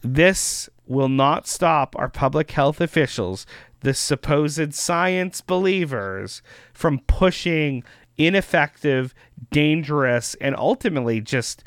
this 0.02 0.70
will 0.88 1.10
not 1.10 1.48
stop 1.48 1.96
our 1.98 2.10
public 2.10 2.52
health 2.52 2.82
officials, 2.82 3.46
the 3.82 3.94
supposed 3.94 4.74
science 4.74 5.42
believers, 5.42 6.42
from 6.74 7.00
pushing 7.08 7.84
ineffective, 8.18 9.14
dangerous, 9.52 10.36
and 10.36 10.56
ultimately 10.56 11.22
just 11.22 11.64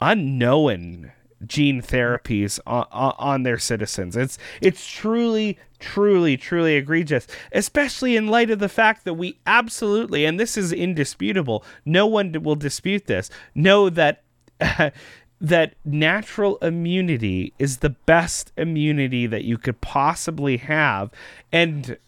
unknown 0.00 1.12
gene 1.46 1.82
therapies 1.82 2.58
on, 2.66 2.86
on, 2.90 3.42
their 3.42 3.58
citizens. 3.58 4.16
It's 4.16 4.38
it's 4.60 4.86
truly, 4.86 5.58
truly, 5.78 6.36
truly 6.36 6.76
egregious, 6.76 7.26
especially 7.52 8.16
in 8.16 8.28
light 8.28 8.50
of 8.50 8.58
the 8.58 8.68
fact 8.68 9.04
that 9.04 9.14
we 9.14 9.38
absolutely, 9.46 10.24
and 10.24 10.40
this 10.40 10.56
is 10.56 10.72
indisputable, 10.72 11.64
no 11.84 12.06
one 12.06 12.32
will 12.42 12.56
dispute 12.56 13.06
this, 13.06 13.30
know 13.54 13.90
that 13.90 14.22
that 15.40 15.74
natural 15.84 16.56
immunity 16.58 17.52
is 17.58 17.78
the 17.78 17.90
best 17.90 18.52
immunity 18.56 19.26
that 19.26 19.44
you 19.44 19.58
could 19.58 19.80
possibly 19.80 20.56
have. 20.56 21.10
And 21.52 21.98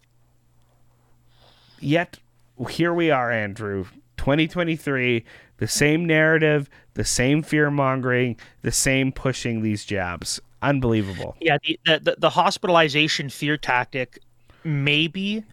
yet, 1.79 2.19
here 2.71 2.95
we 2.95 3.11
are, 3.11 3.31
Andrew, 3.31 3.85
2023, 4.17 5.25
the 5.59 5.69
same 5.69 6.07
narrative, 6.07 6.71
the 6.95 7.05
same 7.05 7.43
fear 7.43 7.71
mongering, 7.71 8.37
the 8.63 8.73
same 8.73 9.13
pushing 9.13 9.63
these 9.63 9.85
jabs. 9.85 10.41
Unbelievable. 10.63 11.37
Yeah, 11.41 11.59
the, 11.65 11.79
the, 11.85 12.17
the 12.19 12.31
hospitalization 12.31 13.29
fear 13.29 13.57
tactic 13.57 14.19
maybe 14.65 15.45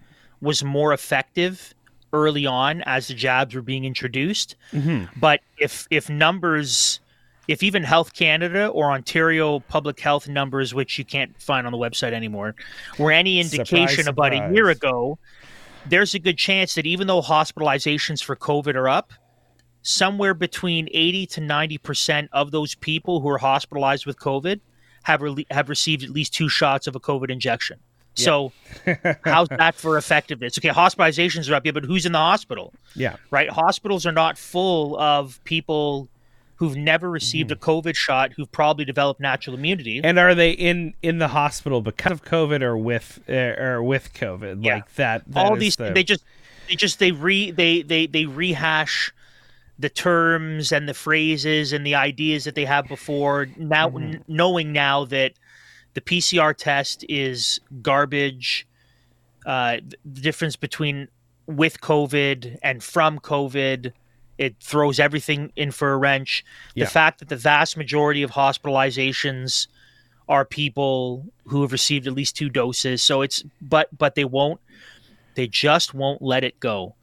was 0.42 0.64
more 0.64 0.94
effective 0.94 1.74
early 2.14 2.46
on 2.46 2.82
as 2.84 3.08
the 3.08 3.14
jabs 3.14 3.54
were 3.54 3.62
being 3.62 3.86
introduced. 3.86 4.56
Mm-hmm. 4.72 5.20
But 5.20 5.42
if 5.58 5.88
if 5.92 6.10
numbers 6.10 7.00
if 7.48 7.64
even 7.64 7.84
Health 7.84 8.14
Canada 8.14 8.68
or 8.68 8.92
Ontario 8.92 9.60
Public 9.60 10.00
Health 10.00 10.28
numbers, 10.28 10.74
which 10.74 10.98
you 10.98 11.06
can't 11.06 11.40
find 11.42 11.66
on 11.66 11.72
the 11.72 11.78
website 11.78 12.14
anymore, 12.14 12.56
were 12.98 13.12
any 13.12 13.40
indication 13.40 13.88
surprise, 13.88 14.08
about 14.08 14.34
surprise. 14.34 14.52
a 14.52 14.54
year 14.54 14.70
ago, 14.70 15.20
there's 15.86 16.14
a 16.14 16.20
good 16.20 16.38
chance 16.38 16.76
that 16.76 16.86
even 16.86 17.08
though 17.08 17.22
hospitalizations 17.22 18.24
for 18.24 18.36
COVID 18.36 18.76
are 18.76 18.90
up, 18.90 19.14
somewhere 19.84 20.34
between 20.34 20.90
80 20.92 21.28
to 21.28 21.42
90% 21.42 22.30
of 22.32 22.52
those 22.52 22.74
people 22.76 23.22
who 23.22 23.30
are 23.30 23.38
hospitalized 23.38 24.06
with 24.06 24.18
COVID 24.18 24.60
have, 25.04 25.22
re- 25.22 25.46
have 25.52 25.70
received 25.70 26.04
at 26.04 26.10
least 26.10 26.34
two 26.34 26.50
shots 26.50 26.88
of 26.88 26.96
a 26.96 27.00
COVID 27.00 27.30
injection. 27.30 27.80
So, 28.16 28.54
how's 29.26 29.50
that 29.50 29.76
for 29.76 29.98
effectiveness? 29.98 30.58
Okay, 30.58 30.70
hospitalizations 30.70 31.52
are 31.52 31.56
up, 31.56 31.66
yeah, 31.66 31.74
but 31.74 31.84
who's 31.84 32.06
in 32.06 32.14
the 32.14 32.18
hospital? 32.18 32.74
Yeah. 32.96 33.18
Right? 33.30 33.50
Hospitals 33.50 34.06
are 34.06 34.12
not 34.14 34.38
full 34.38 34.98
of 34.98 35.44
people 35.44 36.08
who've 36.58 36.76
never 36.76 37.10
received 37.10 37.50
mm-hmm. 37.50 37.70
a 37.70 37.82
COVID 37.82 37.96
shot, 37.96 38.34
who've 38.34 38.52
probably 38.52 38.86
developed 38.86 39.20
natural 39.20 39.56
immunity. 39.56 40.02
And 40.04 40.18
are 40.18 40.36
they 40.36 40.52
in 40.52 40.94
in 41.02 41.20
the 41.20 41.30
hospital 41.30 41.82
because 41.82 42.12
of 42.12 42.24
COVID 42.24 42.62
or 42.62 42.78
with 42.78 43.20
uh, 43.30 43.34
or 43.34 43.84
with 43.84 44.14
COVID? 44.14 44.64
Yeah. 44.64 44.76
Like 44.76 44.94
that. 44.96 45.24
that 45.28 45.46
All 45.46 45.56
these 45.56 45.76
the... 45.76 45.92
they 45.92 46.04
just 46.04 46.24
they 46.68 46.76
just 46.76 47.00
they 47.00 47.12
re 47.12 47.52
they 47.52 47.82
they 47.82 48.08
they 48.08 48.26
rehash 48.26 49.14
the 49.78 49.90
terms 49.90 50.72
and 50.72 50.88
the 50.88 50.94
phrases 50.94 51.74
and 51.74 51.86
the 51.86 51.96
ideas 51.96 52.46
that 52.46 52.56
they 52.56 52.64
have 52.64 52.88
before 52.88 53.50
now 53.58 53.90
mm-hmm. 53.90 54.14
n- 54.14 54.24
knowing 54.28 54.72
now 54.72 55.04
that 55.04 55.34
the 55.96 56.02
PCR 56.02 56.56
test 56.56 57.04
is 57.10 57.60
garbage 57.82 58.66
uh, 59.46 59.78
the 60.04 60.22
difference 60.22 60.56
between 60.56 61.08
with 61.48 61.80
COVID 61.82 62.58
and 62.64 62.84
from 62.84 63.20
COVID. 63.20 63.94
It 64.38 64.56
throws 64.62 65.00
everything 65.00 65.52
in 65.56 65.72
for 65.72 65.94
a 65.94 65.98
wrench. 65.98 66.44
Yeah. 66.74 66.86
The 66.86 66.92
fact 66.92 67.20
that 67.20 67.30
the 67.30 67.38
vast 67.38 67.78
majority 67.78 68.22
of 68.24 68.32
hospitalizations 68.32 69.68
are 70.28 70.44
people 70.44 71.26
who 71.46 71.62
have 71.62 71.72
received 71.72 72.08
at 72.08 72.14
least 72.14 72.36
two 72.36 72.50
doses. 72.50 73.04
So 73.04 73.22
it's 73.22 73.44
but 73.62 73.96
but 73.98 74.16
they 74.16 74.26
won't 74.26 74.60
they 75.36 75.48
just 75.48 75.94
won't 75.94 76.22
let 76.22 76.44
it 76.44 76.60
go. 76.60 76.96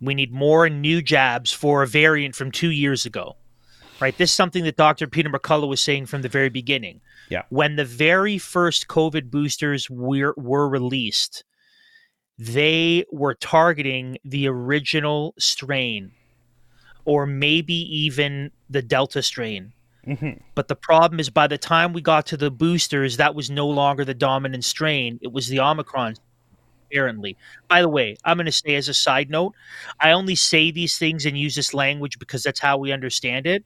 We 0.00 0.14
need 0.14 0.32
more 0.32 0.68
new 0.70 1.02
jabs 1.02 1.52
for 1.52 1.82
a 1.82 1.86
variant 1.86 2.34
from 2.34 2.50
2 2.50 2.70
years 2.70 3.04
ago. 3.04 3.36
Right? 4.00 4.16
This 4.16 4.30
is 4.30 4.34
something 4.34 4.64
that 4.64 4.76
Dr. 4.76 5.06
Peter 5.06 5.28
McCullough 5.28 5.68
was 5.68 5.82
saying 5.82 6.06
from 6.06 6.22
the 6.22 6.28
very 6.28 6.48
beginning. 6.48 7.02
Yeah. 7.28 7.42
When 7.50 7.76
the 7.76 7.84
very 7.84 8.38
first 8.38 8.88
COVID 8.88 9.30
boosters 9.30 9.90
were 9.90 10.32
were 10.38 10.68
released, 10.68 11.44
they 12.38 13.04
were 13.12 13.34
targeting 13.34 14.16
the 14.24 14.48
original 14.48 15.34
strain 15.38 16.12
or 17.10 17.26
maybe 17.26 17.74
even 17.74 18.52
the 18.68 18.80
delta 18.80 19.20
strain. 19.20 19.72
Mhm. 20.06 20.40
But 20.54 20.68
the 20.68 20.76
problem 20.76 21.18
is, 21.18 21.28
by 21.28 21.48
the 21.48 21.58
time 21.58 21.92
we 21.92 22.00
got 22.00 22.24
to 22.26 22.36
the 22.36 22.52
boosters, 22.52 23.16
that 23.16 23.34
was 23.34 23.50
no 23.50 23.66
longer 23.66 24.04
the 24.04 24.14
dominant 24.14 24.64
strain. 24.64 25.18
It 25.20 25.32
was 25.32 25.48
the 25.48 25.58
Omicron, 25.58 26.14
apparently. 26.86 27.36
By 27.68 27.82
the 27.82 27.88
way, 27.88 28.16
I'm 28.24 28.36
going 28.36 28.46
to 28.46 28.52
say 28.52 28.76
as 28.76 28.88
a 28.88 28.94
side 28.94 29.28
note, 29.28 29.54
I 29.98 30.12
only 30.12 30.36
say 30.36 30.70
these 30.70 30.96
things 30.98 31.26
and 31.26 31.36
use 31.36 31.56
this 31.56 31.74
language 31.74 32.20
because 32.20 32.44
that's 32.44 32.60
how 32.60 32.78
we 32.78 32.92
understand 32.92 33.44
it. 33.48 33.64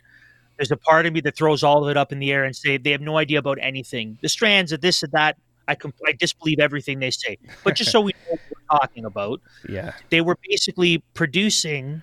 There's 0.56 0.70
a 0.70 0.76
part 0.78 1.04
of 1.04 1.12
me 1.12 1.20
that 1.20 1.36
throws 1.36 1.62
all 1.62 1.84
of 1.84 1.90
it 1.90 1.98
up 1.98 2.12
in 2.12 2.18
the 2.18 2.32
air 2.32 2.44
and 2.44 2.56
say 2.56 2.78
they 2.78 2.92
have 2.92 3.02
no 3.02 3.18
idea 3.18 3.38
about 3.38 3.58
anything. 3.60 4.16
The 4.22 4.28
strands 4.30 4.72
of 4.72 4.80
this 4.80 5.02
and 5.02 5.12
that, 5.12 5.36
I, 5.68 5.74
com- 5.74 5.92
I 6.06 6.12
disbelieve 6.12 6.60
everything 6.60 6.98
they 6.98 7.10
say. 7.10 7.36
But 7.62 7.76
just 7.76 7.90
so 7.90 8.00
we 8.00 8.12
know 8.12 8.30
what 8.32 8.40
we're 8.50 8.78
talking 8.78 9.04
about, 9.04 9.42
Yeah. 9.68 9.92
they 10.08 10.22
were 10.22 10.38
basically 10.48 11.02
producing 11.12 12.02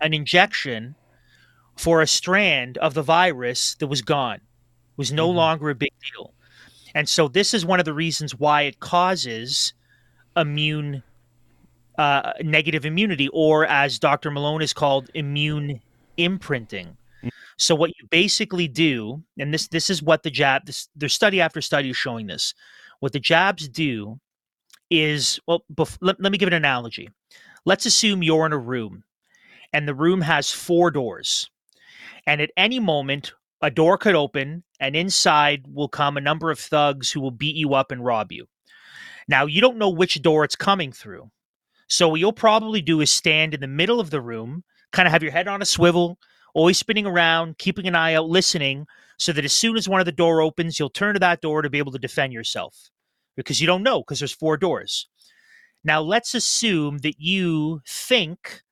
an 0.00 0.14
injection 0.14 0.94
for 1.76 2.00
a 2.02 2.06
strand 2.06 2.78
of 2.78 2.94
the 2.94 3.02
virus 3.02 3.74
that 3.76 3.86
was 3.88 4.02
gone, 4.02 4.40
was 4.96 5.12
no 5.12 5.30
Mhm. 5.30 5.34
longer 5.34 5.70
a 5.70 5.74
big 5.74 5.92
deal. 6.12 6.32
And 6.94 7.08
so 7.08 7.26
this 7.28 7.52
is 7.54 7.64
one 7.66 7.80
of 7.80 7.84
the 7.84 7.92
reasons 7.94 8.34
why 8.36 8.62
it 8.62 8.80
causes 8.80 9.72
immune 10.36 11.02
uh, 11.96 12.32
negative 12.42 12.84
immunity, 12.84 13.28
or 13.32 13.64
as 13.66 14.00
Dr. 14.00 14.28
Malone 14.32 14.62
is 14.62 14.72
called, 14.72 15.10
immune 15.14 15.80
imprinting. 16.16 16.96
So 17.56 17.76
what 17.76 17.90
you 17.90 18.08
basically 18.10 18.66
do, 18.66 19.22
and 19.38 19.54
this 19.54 19.68
this 19.68 19.88
is 19.88 20.02
what 20.02 20.24
the 20.24 20.30
jab, 20.30 20.66
this, 20.66 20.88
there's 20.96 21.14
study 21.14 21.40
after 21.40 21.60
study 21.60 21.90
is 21.90 21.96
showing 21.96 22.26
this. 22.26 22.52
What 22.98 23.12
the 23.12 23.20
jabs 23.20 23.68
do 23.68 24.18
is, 24.90 25.38
well, 25.46 25.64
bef- 25.72 25.98
let, 26.00 26.20
let 26.20 26.32
me 26.32 26.38
give 26.38 26.48
an 26.48 26.52
analogy. 26.52 27.10
Let's 27.64 27.86
assume 27.86 28.24
you're 28.24 28.44
in 28.46 28.52
a 28.52 28.58
room, 28.58 29.04
and 29.74 29.86
the 29.86 29.94
room 29.94 30.22
has 30.22 30.50
four 30.50 30.90
doors, 30.90 31.50
and 32.26 32.40
at 32.40 32.50
any 32.56 32.80
moment 32.80 33.34
a 33.60 33.70
door 33.70 33.98
could 33.98 34.14
open, 34.14 34.62
and 34.80 34.94
inside 34.94 35.66
will 35.68 35.88
come 35.88 36.16
a 36.16 36.22
number 36.22 36.50
of 36.50 36.58
thugs 36.58 37.10
who 37.10 37.20
will 37.20 37.30
beat 37.30 37.56
you 37.56 37.74
up 37.74 37.90
and 37.90 38.04
rob 38.04 38.30
you. 38.30 38.46
Now 39.28 39.46
you 39.46 39.60
don't 39.60 39.78
know 39.78 39.90
which 39.90 40.22
door 40.22 40.44
it's 40.44 40.56
coming 40.56 40.92
through. 40.92 41.30
So 41.88 42.08
what 42.08 42.20
you'll 42.20 42.32
probably 42.32 42.80
do 42.80 43.00
is 43.00 43.10
stand 43.10 43.52
in 43.52 43.60
the 43.60 43.66
middle 43.66 44.00
of 44.00 44.10
the 44.10 44.20
room, 44.20 44.64
kind 44.92 45.06
of 45.06 45.12
have 45.12 45.22
your 45.22 45.32
head 45.32 45.48
on 45.48 45.60
a 45.60 45.66
swivel, 45.66 46.18
always 46.54 46.78
spinning 46.78 47.06
around, 47.06 47.58
keeping 47.58 47.86
an 47.86 47.96
eye 47.96 48.14
out, 48.14 48.28
listening, 48.28 48.86
so 49.18 49.32
that 49.32 49.44
as 49.44 49.52
soon 49.52 49.76
as 49.76 49.88
one 49.88 50.00
of 50.00 50.06
the 50.06 50.12
door 50.12 50.40
opens, 50.40 50.78
you'll 50.78 50.88
turn 50.88 51.14
to 51.14 51.20
that 51.20 51.40
door 51.40 51.62
to 51.62 51.70
be 51.70 51.78
able 51.78 51.92
to 51.92 51.98
defend 51.98 52.32
yourself. 52.32 52.90
Because 53.36 53.60
you 53.60 53.66
don't 53.66 53.82
know, 53.82 54.00
because 54.00 54.20
there's 54.20 54.32
four 54.32 54.56
doors. 54.56 55.08
Now 55.82 56.00
let's 56.00 56.34
assume 56.34 56.98
that 56.98 57.16
you 57.18 57.82
think, 57.86 58.62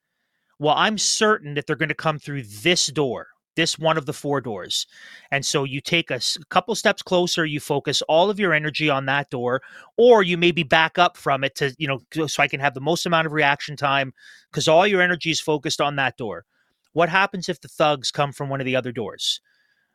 well, 0.62 0.77
I'm 0.77 0.96
certain 0.96 1.55
that 1.55 1.66
they're 1.66 1.75
going 1.75 1.88
to 1.88 1.94
come 1.94 2.20
through 2.20 2.44
this 2.44 2.87
door, 2.87 3.27
this 3.57 3.81
one 3.81 3.98
of 3.98 4.07
the 4.07 4.12
four 4.12 4.40
doors. 4.40 4.87
And 5.33 5.44
so 5.44 5.64
you 5.64 5.81
take 5.81 6.12
a 6.12 6.20
couple 6.51 6.72
steps 6.77 7.03
closer, 7.03 7.44
you 7.44 7.59
focus 7.59 8.01
all 8.03 8.31
of 8.31 8.38
your 8.38 8.55
energy 8.55 8.88
on 8.88 9.07
that 9.07 9.29
door, 9.29 9.61
or 9.96 10.22
you 10.22 10.38
maybe 10.38 10.62
back 10.62 10.98
up 10.98 11.16
from 11.16 11.42
it 11.42 11.57
to, 11.57 11.75
you 11.79 11.88
know, 11.88 12.29
so 12.29 12.40
I 12.40 12.46
can 12.46 12.61
have 12.61 12.75
the 12.75 12.81
most 12.81 13.07
amount 13.07 13.27
of 13.27 13.33
reaction 13.33 13.75
time 13.75 14.14
because 14.53 14.68
all 14.68 14.87
your 14.87 15.03
energy 15.03 15.33
is 15.33 15.40
focused 15.40 15.81
on 15.81 15.96
that 15.96 16.16
door. 16.16 16.44
What 16.92 17.09
happens 17.09 17.48
if 17.48 17.61
the 17.61 17.66
thugs 17.66 18.12
come 18.12 18.31
from 18.31 18.48
one 18.48 18.61
of 18.61 18.64
the 18.64 18.77
other 18.77 18.92
doors? 18.92 19.40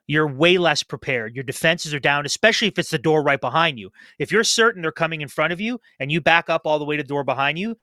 You're 0.05 0.27
way 0.27 0.57
less 0.57 0.83
prepared. 0.83 1.33
Your 1.33 1.45
defenses 1.45 1.93
are 1.93 1.99
down, 1.99 2.25
especially 2.25 2.67
if 2.67 2.77
it's 2.77 2.89
the 2.91 2.97
door 2.97 3.23
right 3.23 3.39
behind 3.39 3.79
you. 3.79 3.91
If 4.19 4.33
you're 4.33 4.43
certain 4.43 4.81
they're 4.81 4.91
coming 4.91 5.21
in 5.21 5.29
front 5.29 5.53
of 5.53 5.61
you 5.61 5.79
and 5.97 6.11
you 6.11 6.19
back 6.19 6.49
up 6.49 6.63
all 6.65 6.77
the 6.77 6.83
way 6.83 6.97
to 6.97 7.03
the 7.03 7.07
door 7.07 7.23
behind 7.23 7.57
you, 7.57 7.77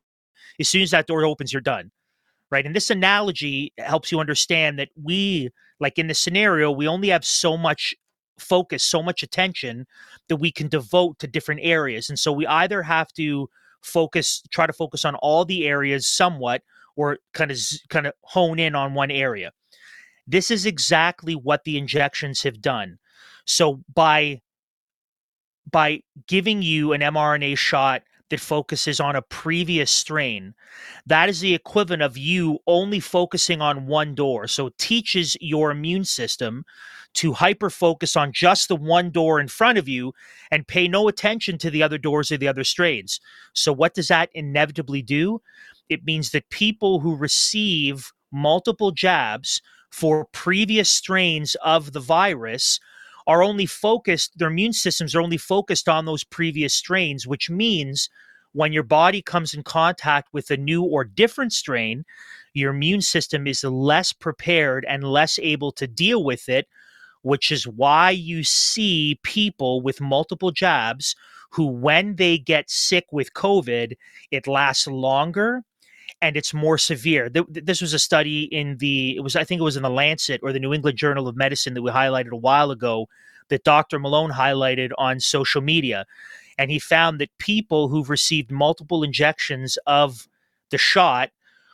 as 0.60 0.68
soon 0.68 0.82
as 0.82 0.90
that 0.90 1.06
door 1.06 1.24
opens, 1.24 1.50
you're 1.50 1.62
done. 1.62 1.90
Right. 2.54 2.66
And 2.66 2.76
this 2.76 2.88
analogy 2.88 3.72
helps 3.78 4.12
you 4.12 4.20
understand 4.20 4.78
that 4.78 4.90
we, 4.94 5.50
like 5.80 5.98
in 5.98 6.06
this 6.06 6.20
scenario, 6.20 6.70
we 6.70 6.86
only 6.86 7.08
have 7.08 7.24
so 7.24 7.56
much 7.56 7.96
focus, 8.38 8.84
so 8.84 9.02
much 9.02 9.24
attention 9.24 9.86
that 10.28 10.36
we 10.36 10.52
can 10.52 10.68
devote 10.68 11.18
to 11.18 11.26
different 11.26 11.62
areas. 11.64 12.08
And 12.08 12.16
so 12.16 12.32
we 12.32 12.46
either 12.46 12.80
have 12.84 13.08
to 13.14 13.50
focus, 13.82 14.40
try 14.52 14.68
to 14.68 14.72
focus 14.72 15.04
on 15.04 15.16
all 15.16 15.44
the 15.44 15.66
areas 15.66 16.06
somewhat, 16.06 16.62
or 16.94 17.18
kind 17.32 17.50
of 17.50 17.58
kind 17.88 18.06
of 18.06 18.12
hone 18.22 18.60
in 18.60 18.76
on 18.76 18.94
one 18.94 19.10
area. 19.10 19.50
This 20.24 20.52
is 20.52 20.64
exactly 20.64 21.34
what 21.34 21.64
the 21.64 21.76
injections 21.76 22.44
have 22.44 22.60
done. 22.60 22.98
So 23.46 23.80
by 23.92 24.42
by 25.72 26.02
giving 26.28 26.62
you 26.62 26.92
an 26.92 27.00
mRNA 27.00 27.58
shot 27.58 28.04
that 28.34 28.40
focuses 28.40 28.98
on 28.98 29.14
a 29.14 29.22
previous 29.22 29.90
strain, 29.90 30.54
that 31.06 31.28
is 31.28 31.38
the 31.38 31.54
equivalent 31.54 32.02
of 32.02 32.18
you 32.18 32.58
only 32.66 32.98
focusing 32.98 33.60
on 33.60 33.86
one 33.86 34.14
door. 34.14 34.48
So 34.48 34.66
it 34.66 34.78
teaches 34.78 35.36
your 35.40 35.70
immune 35.70 36.04
system 36.04 36.64
to 37.14 37.32
hyper 37.32 37.70
focus 37.70 38.16
on 38.16 38.32
just 38.32 38.66
the 38.66 38.74
one 38.74 39.10
door 39.10 39.38
in 39.38 39.46
front 39.46 39.78
of 39.78 39.88
you 39.88 40.12
and 40.50 40.66
pay 40.66 40.88
no 40.88 41.06
attention 41.06 41.58
to 41.58 41.70
the 41.70 41.80
other 41.82 41.96
doors 41.96 42.32
or 42.32 42.36
the 42.36 42.48
other 42.48 42.64
strains. 42.64 43.20
So 43.52 43.72
what 43.72 43.94
does 43.94 44.08
that 44.08 44.30
inevitably 44.34 45.02
do? 45.02 45.40
It 45.88 46.04
means 46.04 46.30
that 46.30 46.50
people 46.50 46.98
who 46.98 47.14
receive 47.14 48.12
multiple 48.32 48.90
jabs 48.90 49.62
for 49.92 50.26
previous 50.32 50.90
strains 50.90 51.54
of 51.62 51.92
the 51.92 52.00
virus 52.00 52.80
are 53.26 53.42
only 53.42 53.66
focused, 53.66 54.38
their 54.38 54.48
immune 54.48 54.72
systems 54.72 55.14
are 55.14 55.20
only 55.20 55.36
focused 55.36 55.88
on 55.88 56.04
those 56.04 56.24
previous 56.24 56.74
strains, 56.74 57.26
which 57.26 57.48
means 57.48 58.08
when 58.52 58.72
your 58.72 58.82
body 58.82 59.20
comes 59.22 59.54
in 59.54 59.62
contact 59.62 60.28
with 60.32 60.50
a 60.50 60.56
new 60.56 60.82
or 60.82 61.04
different 61.04 61.52
strain, 61.52 62.04
your 62.52 62.72
immune 62.72 63.00
system 63.00 63.46
is 63.46 63.64
less 63.64 64.12
prepared 64.12 64.84
and 64.88 65.02
less 65.04 65.38
able 65.40 65.72
to 65.72 65.86
deal 65.86 66.22
with 66.22 66.48
it, 66.48 66.68
which 67.22 67.50
is 67.50 67.66
why 67.66 68.10
you 68.10 68.44
see 68.44 69.18
people 69.22 69.80
with 69.80 70.00
multiple 70.00 70.52
jabs 70.52 71.16
who, 71.50 71.66
when 71.66 72.16
they 72.16 72.38
get 72.38 72.70
sick 72.70 73.06
with 73.10 73.32
COVID, 73.32 73.94
it 74.30 74.46
lasts 74.46 74.86
longer 74.86 75.62
and 76.24 76.36
it's 76.36 76.54
more 76.54 76.78
severe. 76.78 77.28
Th- 77.28 77.46
th- 77.52 77.66
This 77.66 77.80
was 77.82 77.92
a 77.92 77.98
study 77.98 78.44
in 78.44 78.78
the, 78.78 79.16
it 79.16 79.20
was, 79.20 79.36
I 79.36 79.44
think 79.44 79.60
it 79.60 79.64
was 79.64 79.76
in 79.76 79.82
the 79.82 79.90
Lancet 79.90 80.40
or 80.42 80.52
the 80.52 80.58
New 80.58 80.72
England 80.72 80.96
Journal 80.96 81.28
of 81.28 81.36
Medicine 81.36 81.74
that 81.74 81.82
we 81.82 81.90
highlighted 81.90 82.30
a 82.30 82.36
while 82.36 82.70
ago 82.70 83.08
that 83.48 83.64
Dr. 83.64 83.98
Malone 83.98 84.30
highlighted 84.32 84.90
on 84.96 85.20
social 85.20 85.60
media. 85.60 86.06
And 86.56 86.70
he 86.70 86.78
found 86.78 87.20
that 87.20 87.36
people 87.38 87.88
who've 87.88 88.08
received 88.08 88.50
multiple 88.50 89.02
injections 89.02 89.76
of 89.86 90.26
the 90.70 90.78
shot, 90.78 91.30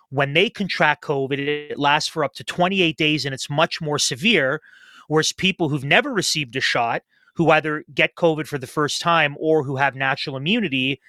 when 0.09 0.33
they 0.33 0.51
contract 0.51 1.05
COVID, 1.05 1.39
it 1.39 1.79
lasts 1.79 2.09
for 2.09 2.25
up 2.25 2.35
to 2.35 2.45
28 2.45 2.97
days 2.97 3.25
and 3.25 3.33
it's 3.33 3.49
much 3.49 3.81
more 3.81 3.99
severe. 3.99 4.61
Whereas 5.07 5.33
people 5.33 5.69
who've 5.69 5.85
never 5.85 6.13
received 6.13 6.57
a 6.57 6.61
shot, 6.61 7.03
who 7.35 7.51
either 7.51 7.85
get 7.95 8.17
COVID 8.17 8.49
for 8.49 8.59
the 8.59 8.67
first 8.67 9.01
time 9.01 9.37
or 9.39 9.63
who 9.63 9.77
have 9.77 9.95
natural 9.95 10.37
immunity, 10.37 11.01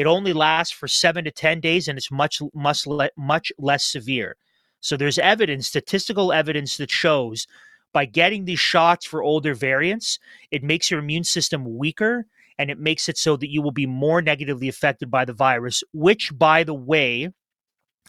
it 0.00 0.06
only 0.06 0.32
lasts 0.32 0.72
for 0.72 0.88
seven 0.88 1.24
to 1.26 1.30
10 1.30 1.60
days 1.60 1.86
and 1.86 1.98
it's 1.98 2.10
much, 2.10 2.40
much, 2.54 2.86
much 3.18 3.52
less 3.58 3.84
severe. 3.84 4.34
So 4.80 4.96
there's 4.96 5.18
evidence, 5.18 5.66
statistical 5.66 6.32
evidence 6.32 6.78
that 6.78 6.90
shows 6.90 7.46
by 7.92 8.06
getting 8.06 8.46
these 8.46 8.58
shots 8.58 9.04
for 9.04 9.22
older 9.22 9.52
variants, 9.52 10.18
it 10.50 10.62
makes 10.62 10.90
your 10.90 11.00
immune 11.00 11.24
system 11.24 11.76
weaker 11.76 12.24
and 12.58 12.70
it 12.70 12.78
makes 12.78 13.10
it 13.10 13.18
so 13.18 13.36
that 13.36 13.50
you 13.50 13.60
will 13.60 13.72
be 13.72 13.84
more 13.84 14.22
negatively 14.22 14.68
affected 14.70 15.10
by 15.10 15.26
the 15.26 15.34
virus, 15.34 15.84
which, 15.92 16.32
by 16.34 16.64
the 16.64 16.72
way, 16.72 17.28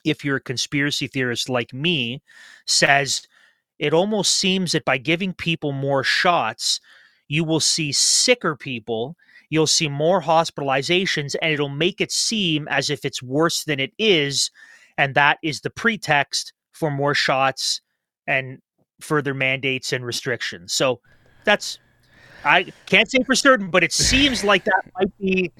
if 0.06 0.24
you're 0.24 0.38
a 0.38 0.42
conspiracy 0.42 1.08
theorist 1.08 1.50
like 1.50 1.74
me, 1.74 2.22
says 2.66 3.28
it 3.80 3.94
almost 3.94 4.32
seems 4.38 4.72
that 4.72 4.86
by 4.86 4.98
giving 4.98 5.34
people 5.34 5.74
more 5.74 6.06
shots, 6.06 6.80
you 7.28 7.44
will 7.44 7.60
see 7.60 7.92
sicker 7.92 8.56
people, 8.56 9.18
you'll 9.52 9.68
see 9.68 9.88
more 9.88 10.24
hospitalizations, 10.24 11.36
and 11.40 11.54
it'll 11.54 11.70
make 11.70 12.02
it 12.02 12.12
seem 12.12 12.68
as 12.70 12.90
if 12.90 13.06
it's 13.06 13.22
worse 13.22 13.64
than 13.64 13.80
it 13.80 13.92
is. 14.00 14.50
And 14.98 15.14
that 15.14 15.38
is 15.44 15.62
the 15.62 15.70
pretext 15.70 16.54
for 16.72 16.90
more 16.90 17.14
shots 17.14 17.82
and 18.26 18.60
further 19.02 19.34
mandates 19.34 19.94
and 19.94 20.06
restrictions. 20.06 20.74
So 20.74 21.02
that's 21.44 21.78
I 22.44 22.72
can't 22.88 23.12
say 23.12 23.24
for 23.24 23.36
certain, 23.36 23.70
but 23.70 23.84
it 23.84 23.92
seems 23.92 24.44
like 24.52 24.64
that 24.64 24.84
might 24.98 25.18
be 25.20 25.52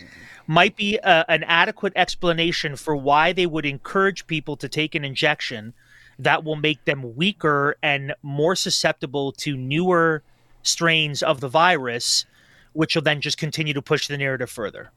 might 0.48 0.76
be 0.76 0.98
a, 0.98 1.26
an 1.30 1.44
adequate 1.44 1.94
explanation 1.96 2.76
for 2.76 2.96
why 2.96 3.34
they 3.34 3.46
would 3.46 3.66
encourage 3.66 4.26
people 4.26 4.56
to 4.58 4.68
take 4.68 4.96
an 4.96 5.06
injection 5.06 5.74
that 6.18 6.44
will 6.44 6.56
make 6.56 6.86
them 6.86 7.16
weaker 7.16 7.76
and 7.84 8.14
more 8.22 8.56
susceptible 8.56 9.32
to 9.32 9.56
newer 9.58 10.24
strains 10.64 11.24
of 11.24 11.40
the 11.40 11.48
virus, 11.48 12.26
which 12.74 12.96
will 12.96 13.02
then 13.02 13.22
just 13.22 13.38
continue 13.38 13.74
to 13.74 13.82
push 13.82 14.08
the 14.08 14.18
narrative 14.18 14.50
further. 14.50 14.92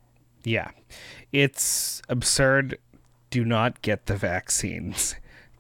Yeah. 0.45 0.71
It's 1.33 2.03
absurd. 2.09 2.79
Do 3.31 3.45
not 3.45 3.83
get 3.83 4.07
the 4.07 4.17
vaccines. 4.17 5.17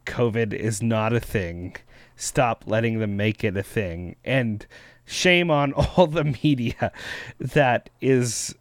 COVID 0.06 0.52
is 0.52 0.82
not 0.82 1.12
a 1.12 1.20
thing. 1.20 1.76
Stop 2.16 2.64
letting 2.66 2.98
them 3.00 3.16
make 3.16 3.42
it 3.42 3.56
a 3.56 3.62
thing. 3.62 4.16
And 4.24 4.66
shame 5.04 5.50
on 5.50 5.72
all 5.72 6.06
the 6.06 6.24
media 6.24 6.92
that 7.38 7.90
is 8.00 8.54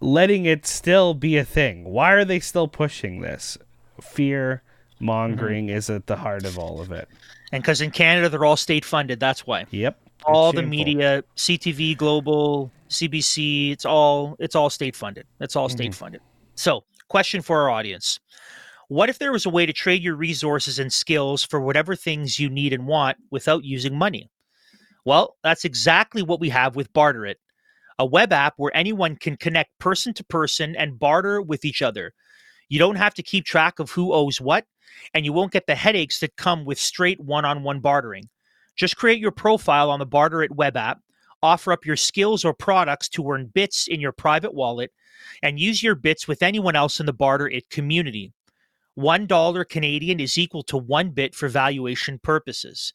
letting 0.00 0.46
it 0.46 0.66
still 0.66 1.14
be 1.14 1.36
a 1.36 1.44
thing. 1.44 1.84
Why 1.84 2.12
are 2.12 2.24
they 2.24 2.40
still 2.40 2.68
pushing 2.68 3.20
this? 3.20 3.58
Fear 4.00 4.62
mongering 5.00 5.66
mm-hmm. 5.66 5.76
is 5.76 5.90
at 5.90 6.06
the 6.06 6.16
heart 6.16 6.44
of 6.44 6.58
all 6.58 6.80
of 6.80 6.92
it. 6.92 7.08
And 7.52 7.62
because 7.62 7.80
in 7.80 7.90
Canada 7.90 8.28
they're 8.28 8.44
all 8.44 8.56
state 8.56 8.84
funded, 8.84 9.20
that's 9.20 9.46
why. 9.46 9.66
Yep. 9.70 9.98
All 10.26 10.52
the 10.52 10.62
media, 10.62 11.22
CTV, 11.36 11.96
Global, 11.96 12.70
CBC, 12.88 13.72
it's 13.72 13.84
all 13.84 14.36
it's 14.38 14.54
all 14.54 14.70
state 14.70 14.96
funded. 14.96 15.26
It's 15.40 15.56
all 15.56 15.68
state 15.68 15.90
mm-hmm. 15.90 15.98
funded. 15.98 16.20
So, 16.54 16.84
question 17.08 17.42
for 17.42 17.60
our 17.62 17.70
audience. 17.70 18.20
What 18.88 19.08
if 19.08 19.18
there 19.18 19.32
was 19.32 19.46
a 19.46 19.50
way 19.50 19.66
to 19.66 19.72
trade 19.72 20.02
your 20.02 20.14
resources 20.14 20.78
and 20.78 20.92
skills 20.92 21.42
for 21.42 21.60
whatever 21.60 21.96
things 21.96 22.38
you 22.38 22.50
need 22.50 22.72
and 22.72 22.86
want 22.86 23.16
without 23.30 23.64
using 23.64 23.96
money? 23.96 24.30
Well, 25.04 25.36
that's 25.42 25.64
exactly 25.64 26.22
what 26.22 26.40
we 26.40 26.50
have 26.50 26.76
with 26.76 26.92
Barter 26.92 27.26
It, 27.26 27.38
a 27.98 28.06
web 28.06 28.32
app 28.32 28.54
where 28.56 28.74
anyone 28.74 29.16
can 29.16 29.36
connect 29.36 29.78
person 29.78 30.14
to 30.14 30.24
person 30.24 30.76
and 30.76 30.98
barter 30.98 31.40
with 31.42 31.64
each 31.64 31.82
other. 31.82 32.12
You 32.68 32.78
don't 32.78 32.96
have 32.96 33.14
to 33.14 33.22
keep 33.22 33.44
track 33.44 33.78
of 33.78 33.90
who 33.90 34.12
owes 34.12 34.40
what, 34.40 34.64
and 35.12 35.24
you 35.24 35.32
won't 35.32 35.52
get 35.52 35.66
the 35.66 35.74
headaches 35.74 36.20
that 36.20 36.36
come 36.36 36.64
with 36.64 36.78
straight 36.78 37.20
one 37.20 37.44
on 37.44 37.62
one 37.62 37.80
bartering. 37.80 38.28
Just 38.76 38.96
create 38.96 39.20
your 39.20 39.30
profile 39.30 39.90
on 39.90 39.98
the 39.98 40.06
Barter 40.06 40.42
It 40.42 40.52
web 40.52 40.76
app, 40.76 41.00
offer 41.42 41.72
up 41.72 41.84
your 41.84 41.96
skills 41.96 42.44
or 42.44 42.54
products 42.54 43.08
to 43.10 43.30
earn 43.30 43.46
bits 43.46 43.86
in 43.86 44.00
your 44.00 44.12
private 44.12 44.54
wallet, 44.54 44.90
and 45.42 45.60
use 45.60 45.82
your 45.82 45.94
bits 45.94 46.26
with 46.26 46.42
anyone 46.42 46.76
else 46.76 47.00
in 47.00 47.06
the 47.06 47.12
Barter 47.12 47.48
It 47.48 47.70
community. 47.70 48.32
$1 48.98 49.68
Canadian 49.68 50.20
is 50.20 50.38
equal 50.38 50.62
to 50.62 50.76
one 50.76 51.10
bit 51.10 51.34
for 51.34 51.48
valuation 51.48 52.18
purposes. 52.18 52.92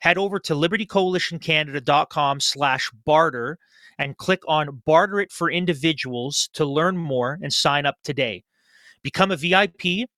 Head 0.00 0.16
over 0.16 0.38
to 0.40 0.54
libertycoalitioncanada.com 0.54 2.40
slash 2.40 2.90
barter 3.04 3.58
and 3.98 4.16
click 4.16 4.42
on 4.46 4.82
Barter 4.86 5.20
It 5.20 5.32
for 5.32 5.50
Individuals 5.50 6.48
to 6.54 6.64
learn 6.64 6.96
more 6.96 7.38
and 7.42 7.52
sign 7.52 7.84
up 7.84 7.96
today. 8.04 8.44
Become 9.02 9.32
a 9.32 9.36
VIP 9.36 10.08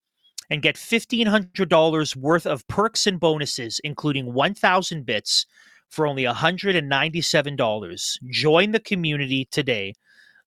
and 0.49 0.61
get 0.61 0.75
$1,500 0.75 2.15
worth 2.15 2.45
of 2.45 2.65
perks 2.67 3.07
and 3.07 3.19
bonuses, 3.19 3.81
including 3.83 4.33
1,000 4.33 5.05
bits 5.05 5.45
for 5.89 6.07
only 6.07 6.23
$197. 6.23 8.17
Join 8.29 8.71
the 8.71 8.79
community 8.79 9.47
today. 9.51 9.93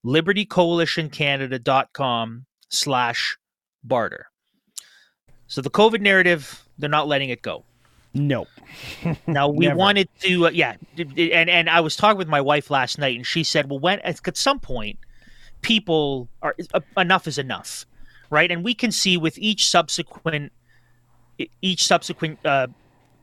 libertycoalitioncanada.com 0.04 2.46
slash 2.68 3.38
barter. 3.82 4.26
So 5.46 5.60
the 5.60 5.70
COVID 5.70 6.00
narrative, 6.00 6.64
they're 6.78 6.90
not 6.90 7.08
letting 7.08 7.30
it 7.30 7.42
go. 7.42 7.64
Nope. 8.14 8.48
now 9.26 9.48
we 9.48 9.72
wanted 9.72 10.08
to, 10.20 10.46
uh, 10.46 10.50
yeah, 10.50 10.76
and 10.96 11.50
and 11.50 11.68
I 11.68 11.80
was 11.80 11.96
talking 11.96 12.16
with 12.16 12.28
my 12.28 12.40
wife 12.40 12.70
last 12.70 12.98
night, 12.98 13.16
and 13.16 13.26
she 13.26 13.44
said, 13.44 13.68
"Well, 13.68 13.78
when 13.78 14.00
at 14.00 14.36
some 14.36 14.58
point, 14.58 14.98
people 15.60 16.28
are 16.40 16.56
uh, 16.72 16.80
enough 16.96 17.26
is 17.26 17.36
enough, 17.36 17.84
right?" 18.30 18.50
And 18.50 18.64
we 18.64 18.74
can 18.74 18.92
see 18.92 19.16
with 19.16 19.38
each 19.38 19.68
subsequent 19.68 20.52
each 21.60 21.86
subsequent 21.86 22.38
uh, 22.44 22.66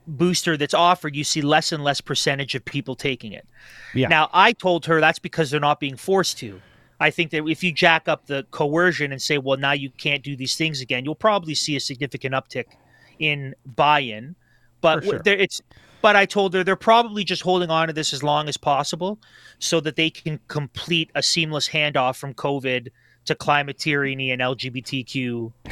booster 0.07 0.57
that's 0.57 0.73
offered, 0.73 1.15
you 1.15 1.23
see 1.23 1.41
less 1.41 1.71
and 1.71 1.83
less 1.83 2.01
percentage 2.01 2.55
of 2.55 2.63
people 2.63 2.95
taking 2.95 3.31
it. 3.33 3.47
Yeah. 3.93 4.07
Now 4.07 4.29
I 4.33 4.53
told 4.53 4.85
her 4.85 4.99
that's 4.99 5.19
because 5.19 5.51
they're 5.51 5.59
not 5.59 5.79
being 5.79 5.97
forced 5.97 6.37
to. 6.39 6.61
I 6.99 7.09
think 7.09 7.31
that 7.31 7.45
if 7.47 7.63
you 7.63 7.71
jack 7.71 8.07
up 8.07 8.27
the 8.27 8.45
coercion 8.51 9.11
and 9.11 9.21
say, 9.21 9.37
well, 9.37 9.57
now 9.57 9.73
you 9.73 9.89
can't 9.89 10.23
do 10.23 10.35
these 10.35 10.55
things 10.55 10.79
again, 10.79 11.03
you'll 11.03 11.15
probably 11.15 11.55
see 11.55 11.75
a 11.75 11.79
significant 11.79 12.33
uptick 12.33 12.65
in 13.19 13.55
buy-in. 13.65 14.35
But 14.79 15.03
sure. 15.03 15.21
it's 15.25 15.61
but 16.01 16.15
I 16.17 16.25
told 16.25 16.53
her 16.53 16.63
they're 16.63 16.75
probably 16.75 17.23
just 17.23 17.41
holding 17.41 17.69
on 17.69 17.87
to 17.87 17.93
this 17.93 18.13
as 18.13 18.23
long 18.23 18.49
as 18.49 18.57
possible 18.57 19.19
so 19.59 19.79
that 19.79 19.95
they 19.95 20.09
can 20.09 20.39
complete 20.49 21.09
a 21.15 21.23
seamless 21.23 21.69
handoff 21.69 22.17
from 22.17 22.33
COVID 22.33 22.89
to 23.25 23.35
climate 23.35 23.77
tyranny 23.77 24.31
and 24.31 24.41
LGBTQ 24.41 25.51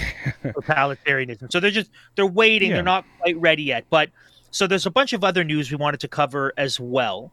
totalitarianism. 0.44 1.52
So 1.52 1.60
they're 1.60 1.72
just 1.72 1.90
they're 2.16 2.26
waiting. 2.26 2.70
Yeah. 2.70 2.78
They're 2.78 2.84
not 2.84 3.06
quite 3.20 3.38
ready 3.38 3.64
yet. 3.64 3.86
But 3.90 4.10
so 4.52 4.68
there's 4.68 4.86
a 4.86 4.92
bunch 4.92 5.14
of 5.14 5.24
other 5.24 5.44
news 5.44 5.72
we 5.72 5.78
wanted 5.78 6.00
to 6.02 6.08
cover 6.08 6.54
as 6.58 6.80
well 6.80 7.32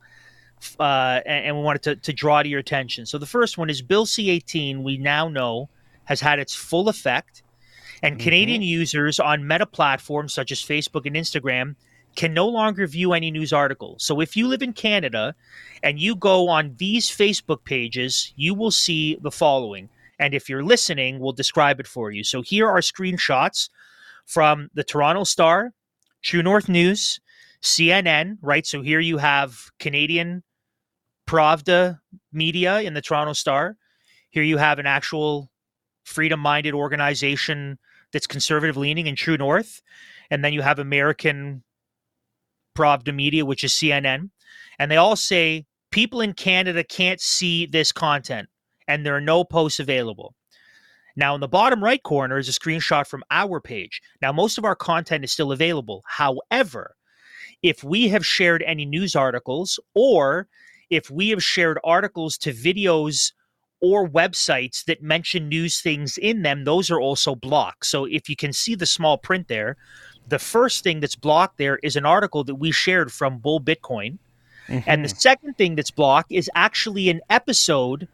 uh, 0.78 1.20
and, 1.26 1.46
and, 1.46 1.57
we 1.57 1.62
wanted 1.62 1.83
to, 1.83 1.96
to 1.96 2.12
draw 2.12 2.42
to 2.42 2.48
your 2.48 2.61
attention. 2.61 3.07
So 3.07 3.18
the 3.18 3.26
first 3.26 3.59
one 3.59 3.70
is 3.70 3.83
Bill 3.83 4.07
C 4.07 4.31
18, 4.31 4.83
we 4.83 4.98
now 4.98 5.28
know 5.28 5.68
has 6.04 6.20
had 6.20 6.38
its 6.38 6.54
full 6.54 6.88
effect, 6.88 7.42
and 8.02 8.16
mm-hmm. 8.16 8.24
Canadian 8.24 8.62
users 8.62 9.20
on 9.20 9.46
meta 9.46 9.66
platforms 9.66 10.33
such 10.33 10.50
as 10.50 10.61
Facebook 10.61 11.07
and 11.07 11.16
Instagram 11.16 11.76
can 12.16 12.35
no 12.35 12.48
longer 12.48 12.87
view 12.87 13.12
any 13.12 13.31
news 13.31 13.52
articles. 13.52 14.02
So 14.02 14.20
if 14.20 14.37
you 14.37 14.48
live 14.48 14.62
in 14.62 14.72
Canada 14.72 15.35
and 15.83 16.00
you 16.00 16.16
go 16.16 16.48
on 16.48 16.74
these 16.78 17.09
Facebook 17.09 17.64
pages, 17.64 18.33
you 18.37 18.54
will 18.54 18.70
see 18.70 19.16
the 19.20 19.31
following. 19.31 19.88
And 20.18 20.35
if 20.35 20.48
you're 20.48 20.64
listening, 20.64 21.20
we'll 21.20 21.33
describe 21.33 21.81
it 21.81 21.87
for 21.87 22.11
you. 22.11 22.24
So 22.24 22.42
here 22.42 22.68
are 22.68 22.78
screenshots 22.78 23.68
from 24.26 24.68
the 24.74 24.85
Toronto 24.85 25.24
Star, 25.24 25.72
True 26.22 26.42
North 26.42 26.68
News, 26.68 27.20
CNN, 27.62 28.38
right? 28.42 28.66
So 28.66 28.83
here 28.83 29.00
you 29.00 29.18
have 29.18 29.70
Canadian 29.78 30.42
Pravda 31.26 32.00
Media 32.33 32.81
in 32.81 32.94
the 32.94 33.00
Toronto 33.00 33.33
Star. 33.33 33.76
Here 34.31 34.42
you 34.42 34.59
have 34.59 34.78
an 34.78 34.87
actual 34.87 35.50
freedom 36.04 36.40
minded 36.40 36.74
organization 36.74 37.78
that's 38.12 38.26
conservative 38.26 38.76
leaning 38.76 39.07
in 39.07 39.16
True 39.16 39.37
North. 39.37 39.83
And 40.31 40.44
then 40.44 40.52
you 40.52 40.62
have 40.62 40.78
American 40.78 41.62
Pravda 42.76 43.14
Media, 43.14 43.44
which 43.44 43.64
is 43.64 43.72
CNN. 43.72 44.31
And 44.78 44.90
they 44.90 44.96
all 44.96 45.16
say 45.16 45.66
people 45.90 46.20
in 46.20 46.33
Canada 46.33 46.85
can't 46.85 47.20
see 47.20 47.66
this 47.66 47.92
content 47.92 48.48
and 48.88 49.07
there 49.07 49.14
are 49.14 49.20
no 49.20 49.44
posts 49.44 49.79
available. 49.79 50.35
Now, 51.14 51.35
in 51.35 51.40
the 51.40 51.48
bottom 51.48 51.83
right 51.83 52.03
corner 52.03 52.38
is 52.38 52.48
a 52.48 52.53
screenshot 52.53 53.07
from 53.07 53.24
our 53.31 53.61
page. 53.61 54.01
Now, 54.22 54.33
most 54.33 54.57
of 54.57 54.64
our 54.64 54.77
content 54.77 55.24
is 55.24 55.33
still 55.33 55.53
available. 55.53 56.03
However, 56.07 56.94
if 57.62 57.83
we 57.83 58.09
have 58.09 58.24
shared 58.24 58.62
any 58.62 58.85
news 58.85 59.16
articles 59.16 59.81
or 59.94 60.48
if 60.90 61.11
we 61.11 61.31
have 61.31 61.42
shared 61.42 61.79
articles 61.85 62.38
to 62.38 62.53
videos 62.53 63.33
or 63.81 64.09
websites 64.09 64.85
that 64.85 65.03
mention 65.03 65.48
news 65.48 65.81
things 65.81 66.18
in 66.18 66.42
them, 66.42 66.64
those 66.64 66.90
are 66.90 67.01
also 67.01 67.35
blocked. 67.35 67.87
So 67.87 68.05
if 68.05 68.29
you 68.29 68.37
can 68.37 68.53
see 68.53 68.74
the 68.74 68.87
small 68.87 69.18
print 69.18 69.48
there, 69.48 69.77
the 70.29 70.38
first 70.38 70.85
thing 70.85 71.01
that's 71.01 71.16
blocked 71.16 71.59
there 71.59 71.79
is 71.83 71.96
an 71.96 72.07
article 72.07 72.44
that 72.44 72.57
we 72.57 72.70
shared 72.70 73.12
from 73.12 73.38
Bull 73.38 73.61
Bitcoin. 73.61 74.18
Mm-hmm. 74.68 74.88
And 74.88 75.05
the 75.05 75.09
mm-hmm. 75.09 75.18
second 75.18 75.57
thing 75.57 75.74
that's 75.74 75.90
blocked 75.90 76.31
is 76.31 76.51
actually 76.55 77.09
an 77.09 77.20
episode 77.31 78.07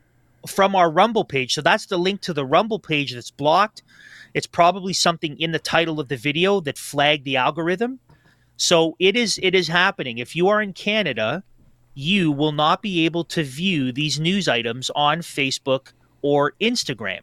from 0.46 0.74
our 0.74 0.90
Rumble 0.90 1.24
page. 1.24 1.54
So 1.54 1.62
that's 1.62 1.86
the 1.86 1.98
link 1.98 2.20
to 2.22 2.34
the 2.34 2.44
Rumble 2.44 2.78
page 2.78 3.14
that's 3.14 3.30
blocked. 3.30 3.82
It's 4.34 4.46
probably 4.46 4.92
something 4.92 5.38
in 5.38 5.52
the 5.52 5.58
title 5.58 6.00
of 6.00 6.08
the 6.08 6.16
video 6.16 6.60
that 6.60 6.78
flagged 6.78 7.24
the 7.24 7.36
algorithm. 7.36 8.00
So 8.56 8.96
it 8.98 9.16
is 9.16 9.38
it 9.42 9.54
is 9.54 9.68
happening. 9.68 10.18
If 10.18 10.36
you 10.36 10.48
are 10.48 10.62
in 10.62 10.72
Canada, 10.72 11.42
you 11.94 12.30
will 12.30 12.52
not 12.52 12.82
be 12.82 13.04
able 13.04 13.24
to 13.24 13.42
view 13.42 13.92
these 13.92 14.20
news 14.20 14.48
items 14.48 14.90
on 14.94 15.20
Facebook 15.20 15.92
or 16.22 16.52
Instagram. 16.60 17.20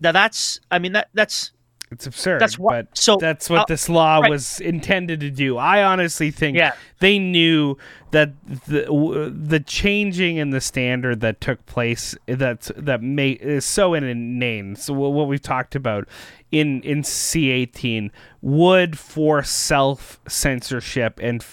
Now 0.00 0.12
that's 0.12 0.60
I 0.70 0.78
mean 0.78 0.92
that 0.92 1.08
that's 1.14 1.52
it's 1.94 2.06
absurd. 2.06 2.40
That's 2.40 2.58
what. 2.58 2.90
But 2.90 2.98
so 2.98 3.16
that's 3.16 3.48
what 3.48 3.60
uh, 3.60 3.64
this 3.68 3.88
law 3.88 4.18
right. 4.18 4.30
was 4.30 4.60
intended 4.60 5.20
to 5.20 5.30
do. 5.30 5.56
I 5.56 5.84
honestly 5.84 6.30
think 6.30 6.56
yeah. 6.56 6.72
they 6.98 7.18
knew 7.20 7.78
that 8.10 8.32
the 8.46 9.32
the 9.32 9.60
changing 9.60 10.36
in 10.36 10.50
the 10.50 10.60
standard 10.60 11.20
that 11.20 11.40
took 11.40 11.64
place 11.66 12.16
that 12.26 12.70
that 12.76 13.02
may 13.02 13.30
is 13.30 13.64
so 13.64 13.94
inane. 13.94 14.76
So 14.76 14.92
what 14.92 15.28
we've 15.28 15.40
talked 15.40 15.74
about 15.74 16.08
in 16.50 16.82
in 16.82 17.02
C18 17.02 18.10
would 18.42 18.98
force 18.98 19.50
self 19.50 20.20
censorship 20.28 21.18
and 21.22 21.44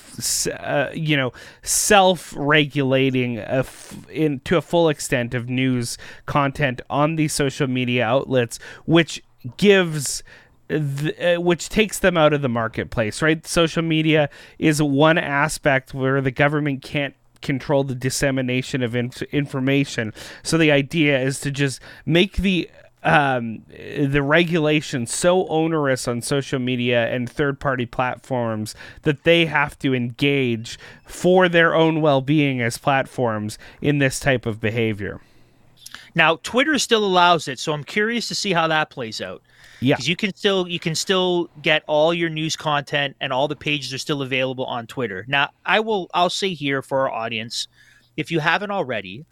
uh, 0.59 0.89
you 0.93 1.15
know 1.15 1.31
self 1.61 2.33
regulating 2.35 3.37
in 4.09 4.39
to 4.41 4.57
a 4.57 4.61
full 4.61 4.89
extent 4.89 5.33
of 5.33 5.49
news 5.49 5.97
content 6.25 6.81
on 6.89 7.15
these 7.15 7.33
social 7.33 7.67
media 7.67 8.05
outlets, 8.05 8.59
which 8.85 9.23
gives 9.57 10.23
uh, 10.71 11.35
which 11.35 11.67
takes 11.67 11.99
them 11.99 12.15
out 12.15 12.31
of 12.31 12.41
the 12.41 12.49
marketplace, 12.49 13.21
right? 13.21 13.45
Social 13.45 13.81
media 13.81 14.29
is 14.57 14.81
one 14.81 15.17
aspect 15.17 15.93
where 15.93 16.21
the 16.21 16.31
government 16.31 16.81
can't 16.81 17.13
control 17.41 17.83
the 17.83 17.95
dissemination 17.95 18.81
of 18.83 18.95
inf- 18.95 19.21
information. 19.23 20.13
So 20.43 20.57
the 20.57 20.71
idea 20.71 21.19
is 21.19 21.39
to 21.41 21.51
just 21.51 21.81
make 22.05 22.37
the 22.37 22.69
um, 23.03 23.63
the 23.67 24.21
regulations 24.21 25.11
so 25.11 25.47
onerous 25.47 26.07
on 26.07 26.21
social 26.21 26.59
media 26.59 27.07
and 27.07 27.27
third 27.27 27.59
party 27.59 27.87
platforms 27.87 28.75
that 29.01 29.23
they 29.23 29.47
have 29.47 29.77
to 29.79 29.95
engage 29.95 30.77
for 31.07 31.49
their 31.49 31.73
own 31.73 32.01
well 32.01 32.21
being 32.21 32.61
as 32.61 32.77
platforms 32.77 33.57
in 33.81 33.97
this 33.97 34.19
type 34.19 34.45
of 34.45 34.61
behavior. 34.61 35.19
Now, 36.14 36.38
Twitter 36.43 36.78
still 36.78 37.05
allows 37.05 37.47
it, 37.47 37.59
so 37.59 37.74
I'm 37.74 37.84
curious 37.84 38.28
to 38.28 38.36
see 38.36 38.51
how 38.51 38.68
that 38.68 38.89
plays 38.89 39.22
out. 39.22 39.41
Yeah, 39.80 39.95
because 39.95 40.07
you 40.07 40.16
can 40.16 40.36
still 40.36 40.68
you 40.68 40.80
can 40.80 40.93
still 40.93 41.49
get 41.62 41.84
all 41.88 42.14
your 42.14 42.30
news 42.30 42.55
content 42.55 43.16
and 43.20 43.34
all 43.34 43.47
the 43.47 43.55
pages 43.55 43.93
are 43.93 43.97
still 43.97 44.22
available 44.22 44.66
on 44.66 44.88
Twitter. 44.88 45.26
Now, 45.28 45.49
I 45.66 45.80
will 45.80 46.09
I'll 46.14 46.30
say 46.30 46.53
here 46.53 46.82
for 46.82 47.01
our 47.01 47.12
audience, 47.12 47.68
if 48.18 48.30
you 48.30 48.39
haven't 48.39 48.72
already, 48.72 49.26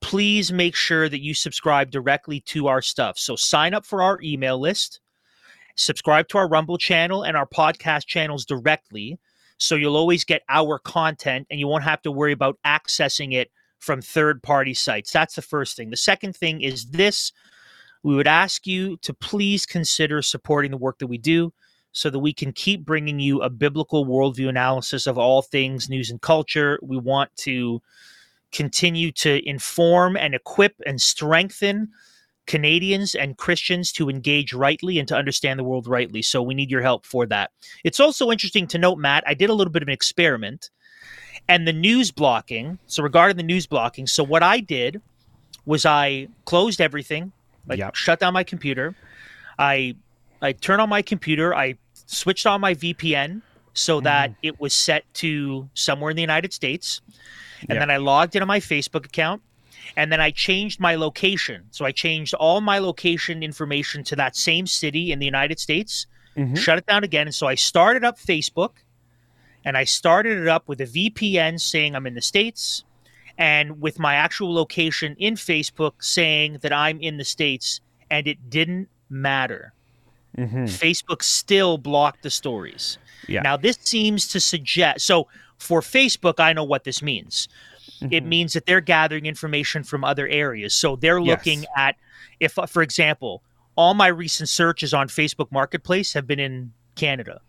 please 0.00 0.52
make 0.52 0.74
sure 0.74 1.08
that 1.08 1.20
you 1.20 1.34
subscribe 1.34 1.90
directly 1.90 2.40
to 2.40 2.68
our 2.68 2.82
stuff. 2.82 3.18
So 3.18 3.36
sign 3.36 3.74
up 3.74 3.84
for 3.84 4.02
our 4.02 4.18
email 4.22 4.58
list, 4.58 5.00
subscribe 5.76 6.28
to 6.28 6.38
our 6.38 6.48
Rumble 6.48 6.78
channel 6.78 7.22
and 7.22 7.36
our 7.36 7.46
podcast 7.46 8.06
channels 8.06 8.46
directly, 8.46 9.18
so 9.58 9.74
you'll 9.74 9.96
always 9.96 10.24
get 10.24 10.42
our 10.48 10.78
content 10.78 11.46
and 11.50 11.60
you 11.60 11.66
won't 11.68 11.84
have 11.84 12.02
to 12.02 12.10
worry 12.10 12.32
about 12.32 12.58
accessing 12.64 13.34
it 13.34 13.50
from 13.82 14.00
third 14.00 14.42
party 14.42 14.72
sites. 14.74 15.10
That's 15.10 15.34
the 15.34 15.42
first 15.42 15.76
thing. 15.76 15.90
The 15.90 15.96
second 15.96 16.36
thing 16.36 16.60
is 16.60 16.86
this 16.86 17.32
we 18.04 18.14
would 18.14 18.28
ask 18.28 18.66
you 18.66 18.96
to 18.98 19.12
please 19.12 19.66
consider 19.66 20.22
supporting 20.22 20.70
the 20.70 20.76
work 20.76 20.98
that 21.00 21.08
we 21.08 21.18
do 21.18 21.52
so 21.90 22.08
that 22.08 22.20
we 22.20 22.32
can 22.32 22.52
keep 22.52 22.84
bringing 22.84 23.18
you 23.20 23.42
a 23.42 23.50
biblical 23.50 24.06
worldview 24.06 24.48
analysis 24.48 25.06
of 25.06 25.18
all 25.18 25.42
things 25.42 25.88
news 25.88 26.10
and 26.10 26.20
culture. 26.20 26.78
We 26.80 26.96
want 26.96 27.34
to 27.38 27.82
continue 28.52 29.10
to 29.12 29.46
inform 29.48 30.16
and 30.16 30.34
equip 30.34 30.74
and 30.86 31.00
strengthen 31.00 31.90
Canadians 32.46 33.14
and 33.14 33.36
Christians 33.36 33.92
to 33.92 34.08
engage 34.08 34.52
rightly 34.52 34.98
and 34.98 35.08
to 35.08 35.16
understand 35.16 35.58
the 35.58 35.64
world 35.64 35.86
rightly. 35.86 36.22
So 36.22 36.40
we 36.40 36.54
need 36.54 36.70
your 36.70 36.82
help 36.82 37.04
for 37.04 37.26
that. 37.26 37.50
It's 37.84 38.00
also 38.00 38.30
interesting 38.30 38.66
to 38.68 38.78
note, 38.78 38.98
Matt, 38.98 39.24
I 39.26 39.34
did 39.34 39.50
a 39.50 39.54
little 39.54 39.72
bit 39.72 39.82
of 39.82 39.88
an 39.88 39.94
experiment 39.94 40.70
and 41.48 41.66
the 41.66 41.72
news 41.72 42.10
blocking. 42.10 42.78
So, 42.86 43.02
regarding 43.02 43.36
the 43.36 43.42
news 43.42 43.66
blocking, 43.66 44.06
so 44.06 44.22
what 44.24 44.42
I 44.42 44.60
did 44.60 45.00
was 45.64 45.84
I 45.86 46.28
closed 46.44 46.80
everything, 46.80 47.32
like 47.66 47.78
Yep. 47.78 47.94
shut 47.94 48.20
down 48.20 48.32
my 48.34 48.44
computer. 48.44 48.94
I 49.58 49.94
I 50.40 50.52
turned 50.52 50.80
on 50.80 50.88
my 50.88 51.02
computer. 51.02 51.54
I 51.54 51.76
switched 52.06 52.46
on 52.46 52.60
my 52.60 52.74
VPN 52.74 53.42
so 53.74 54.00
that 54.00 54.34
it 54.42 54.60
was 54.60 54.74
set 54.74 55.04
to 55.14 55.68
somewhere 55.74 56.10
in 56.10 56.16
the 56.16 56.22
United 56.22 56.52
States, 56.52 57.00
and 57.60 57.70
Yep. 57.70 57.78
then 57.78 57.90
I 57.90 57.96
logged 57.98 58.34
into 58.34 58.44
my 58.46 58.58
Facebook 58.60 59.06
account, 59.06 59.40
and 59.96 60.10
then 60.10 60.20
I 60.20 60.30
changed 60.32 60.80
my 60.80 60.94
location. 60.96 61.62
So 61.70 61.84
I 61.84 61.92
changed 61.92 62.34
all 62.34 62.60
my 62.60 62.78
location 62.80 63.42
information 63.42 64.02
to 64.04 64.16
that 64.16 64.34
same 64.36 64.66
city 64.66 65.12
in 65.12 65.20
the 65.20 65.24
United 65.26 65.60
States. 65.60 66.06
Mhm. 66.36 66.58
Shut 66.58 66.76
it 66.78 66.86
down 66.86 67.04
again, 67.04 67.28
and 67.28 67.34
so 67.34 67.46
I 67.46 67.54
started 67.54 68.04
up 68.04 68.18
Facebook, 68.18 68.72
and 69.64 69.76
I 69.76 69.84
started 69.84 70.38
it 70.38 70.48
up 70.48 70.68
with 70.68 70.80
a 70.80 70.86
VPN 70.86 71.60
saying 71.60 71.94
I'm 71.94 72.06
in 72.06 72.14
the 72.14 72.20
states 72.22 72.84
and 73.38 73.80
with 73.80 73.98
my 73.98 74.14
actual 74.14 74.52
location 74.54 75.16
in 75.18 75.34
Facebook 75.34 75.92
saying 76.00 76.58
that 76.62 76.72
I'm 76.72 77.00
in 77.00 77.16
the 77.16 77.24
States, 77.24 77.80
and 78.10 78.26
it 78.26 78.50
didn't 78.50 78.88
matter. 79.08 79.72
Mhm. 80.36 80.64
Facebook 80.68 81.22
still 81.22 81.78
blocked 81.78 82.22
the 82.22 82.30
stories. 82.30 82.98
Yeah. 83.28 83.42
Now, 83.42 83.56
this 83.56 83.78
seems 83.82 84.28
to 84.28 84.40
suggest 84.40 85.06
so 85.06 85.28
for 85.58 85.80
Facebook, 85.80 86.40
I 86.40 86.52
know 86.52 86.64
what 86.64 86.84
this 86.84 87.02
means. 87.02 87.48
Mm-hmm. 88.00 88.12
It 88.12 88.24
means 88.24 88.52
that 88.54 88.66
they're 88.66 88.80
gathering 88.80 89.26
information 89.26 89.84
from 89.84 90.04
other 90.04 90.26
areas. 90.26 90.74
So 90.74 90.96
they're 90.96 91.22
looking 91.22 91.60
Yes. 91.62 91.70
at, 91.76 91.96
if, 92.40 92.58
uh, 92.58 92.66
for 92.66 92.82
example, 92.82 93.42
all 93.76 93.94
my 93.94 94.08
recent 94.08 94.48
searches 94.48 94.92
on 94.92 95.08
Facebook 95.08 95.50
Marketplace 95.52 96.12
have 96.14 96.26
been 96.26 96.40
in 96.40 96.72
Canada 96.96 97.40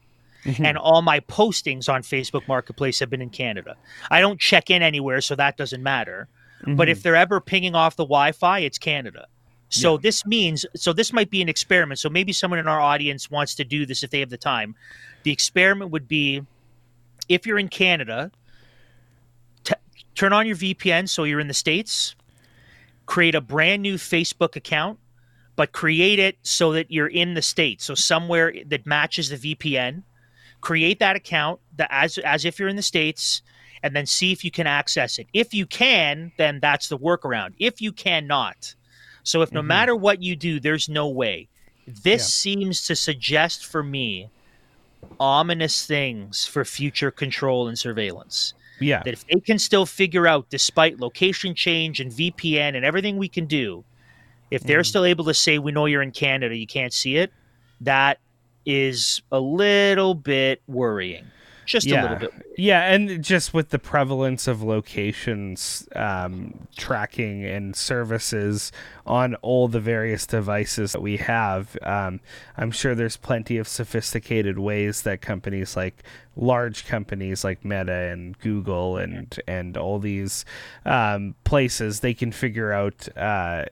Mhm. 0.45 0.65
and 0.65 0.77
all 0.77 1.01
my 1.01 1.19
postings 1.21 1.87
on 1.91 2.01
Facebook 2.01 2.47
Marketplace 2.47 2.99
have 2.99 3.09
been 3.09 3.21
in 3.21 3.29
Canada. 3.29 3.75
I 4.11 4.19
don't 4.21 4.39
check 4.39 4.69
in 4.69 4.81
anywhere, 4.81 5.21
so 5.21 5.35
that 5.35 5.57
doesn't 5.57 5.81
matter. 5.83 6.27
But 6.65 6.87
if 6.87 7.03
they're 7.03 7.15
ever 7.17 7.41
pinging 7.41 7.75
off 7.75 7.97
the 7.97 8.05
Wi-Fi, 8.05 8.59
it's 8.59 8.77
Canada. 8.77 9.27
So 9.69 9.97
this 9.97 10.25
means 10.25 10.65
so 10.75 10.93
this 10.93 11.11
might 11.11 11.29
be 11.29 11.41
an 11.41 11.49
experiment. 11.49 11.99
So 11.99 12.09
maybe 12.09 12.31
someone 12.31 12.59
in 12.59 12.67
our 12.67 12.79
audience 12.79 13.29
wants 13.31 13.55
to 13.55 13.63
do 13.65 13.85
this 13.85 14.03
if 14.03 14.11
they 14.11 14.19
have 14.19 14.29
the 14.29 14.37
time. 14.37 14.75
The 15.23 15.31
experiment 15.31 15.91
would 15.91 16.07
be 16.07 16.41
if 17.27 17.45
you're 17.47 17.57
in 17.59 17.69
Canada, 17.69 18.31
t- 19.63 19.73
turn 20.15 20.31
on 20.31 20.45
your 20.47 20.55
VPN 20.55 21.07
so 21.09 21.23
you're 21.23 21.39
in 21.39 21.47
the 21.47 21.53
states. 21.53 22.15
Create 23.07 23.35
a 23.35 23.41
brand 23.41 23.81
new 23.81 23.95
Facebook 23.95 24.55
account, 24.55 24.99
but 25.55 25.71
create 25.71 26.19
it 26.19 26.37
so 26.43 26.71
that 26.73 26.91
you're 26.91 27.07
in 27.07 27.33
the 27.33 27.41
states. 27.41 27.83
So 27.83 27.95
somewhere 27.95 28.53
that 28.67 28.85
matches 28.85 29.29
the 29.29 29.37
VPN 29.55 30.03
create 30.63 30.99
that 30.99 31.15
account 31.17 31.59
that 31.75 31.89
as 31.91 32.17
as 32.19 32.45
if 32.45 32.57
you're 32.57 32.69
in 32.69 32.77
the 32.77 32.81
states 32.81 33.41
and 33.83 33.93
then 33.93 34.05
see 34.05 34.31
if 34.31 34.45
you 34.45 34.49
can 34.51 34.65
access 34.65 35.19
it 35.19 35.27
if 35.33 35.53
you 35.53 35.65
can 35.65 36.31
then 36.37 36.57
that's 36.61 36.87
the 36.87 36.97
workaround 36.97 37.49
if 37.59 37.81
you 37.81 37.91
cannot 37.91 38.73
so 39.23 39.41
if 39.41 39.51
no 39.51 39.61
matter 39.61 39.93
what 39.93 40.23
you 40.23 40.37
do 40.37 40.61
there's 40.61 40.87
no 40.87 41.09
way 41.09 41.49
this 41.85 42.21
Yeah. 42.21 42.55
seems 42.55 42.87
to 42.87 42.95
suggest 42.95 43.65
for 43.65 43.83
me 43.83 44.29
ominous 45.19 45.85
things 45.85 46.45
for 46.45 46.63
future 46.63 47.11
control 47.11 47.67
and 47.67 47.77
surveillance 47.77 48.53
yeah. 48.79 49.03
that 49.03 49.13
if 49.13 49.27
they 49.27 49.41
can 49.41 49.59
still 49.59 49.85
figure 49.85 50.27
out 50.27 50.49
despite 50.49 50.99
location 50.99 51.53
change 51.53 51.99
and 51.99 52.09
vpn 52.11 52.75
and 52.75 52.85
everything 52.85 53.17
we 53.17 53.27
can 53.27 53.45
do 53.45 53.83
if 54.49 54.63
they're 54.63 54.79
Mm. 54.81 54.85
still 54.85 55.05
able 55.05 55.25
to 55.25 55.33
say 55.33 55.57
we 55.59 55.73
know 55.73 55.87
you're 55.87 56.01
in 56.01 56.11
canada 56.11 56.55
you 56.55 56.67
can't 56.67 56.93
see 56.93 57.17
it 57.17 57.33
that 57.81 58.19
is 58.65 59.21
a 59.31 59.39
little 59.39 60.15
bit 60.15 60.61
worrying 60.67 61.25
just 61.65 61.87
a 61.87 62.01
little 62.01 62.17
bit 62.17 62.31
Yeah, 62.57 62.93
and 62.93 63.23
just 63.23 63.53
with 63.53 63.69
the 63.69 63.79
prevalence 63.79 64.47
of 64.47 64.61
locations 64.61 65.87
um, 65.95 66.67
tracking 66.75 67.45
and 67.45 67.75
services 67.75 68.71
on 69.05 69.35
all 69.35 69.67
the 69.67 69.79
various 69.79 70.25
devices 70.25 70.91
that 70.93 71.01
we 71.01 71.17
have, 71.17 71.77
um, 71.81 72.19
I'm 72.57 72.71
sure 72.71 72.95
there's 72.95 73.17
plenty 73.17 73.57
of 73.57 73.67
sophisticated 73.67 74.59
ways 74.59 75.03
that 75.03 75.21
companies 75.21 75.75
like 75.75 76.03
large 76.35 76.85
companies 76.85 77.43
like 77.43 77.63
Meta 77.63 78.11
and 78.11 78.37
Google 78.39 78.97
and 78.97 79.39
and 79.47 79.77
all 79.77 79.99
these 79.99 80.45
um, 80.85 81.35
places 81.43 81.99
they 81.99 82.13
can 82.13 82.31
figure 82.31 82.71
out. 82.71 83.07
Uh, 83.17 83.65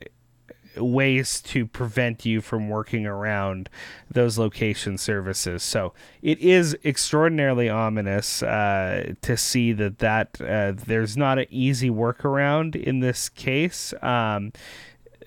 ways 0.78 1.42
to 1.42 1.66
prevent 1.66 2.26
you 2.26 2.42
from 2.42 2.70
working 2.70 3.06
around 3.06 3.70
those 4.10 4.38
location 4.38 4.98
services. 4.98 5.64
So 5.64 5.94
it 6.22 6.40
is 6.40 6.78
extraordinarily 6.84 7.70
ominous 7.70 8.44
uh, 8.44 9.14
to 9.22 9.38
see 9.38 9.74
that 9.74 10.00
that 10.00 10.40
uh, 10.42 10.74
there's 10.86 11.18
not 11.18 11.40
an 11.40 11.48
easy 11.50 11.90
workaround 11.90 12.76
in 12.76 13.00
this 13.00 13.30
case, 13.30 13.94
um, 14.02 14.54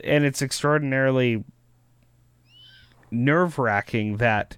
and 0.03 0.25
it's 0.25 0.43
extraordinarily 0.43 1.45
nerve 3.11 3.59
wracking 3.59 4.17
that 4.17 4.57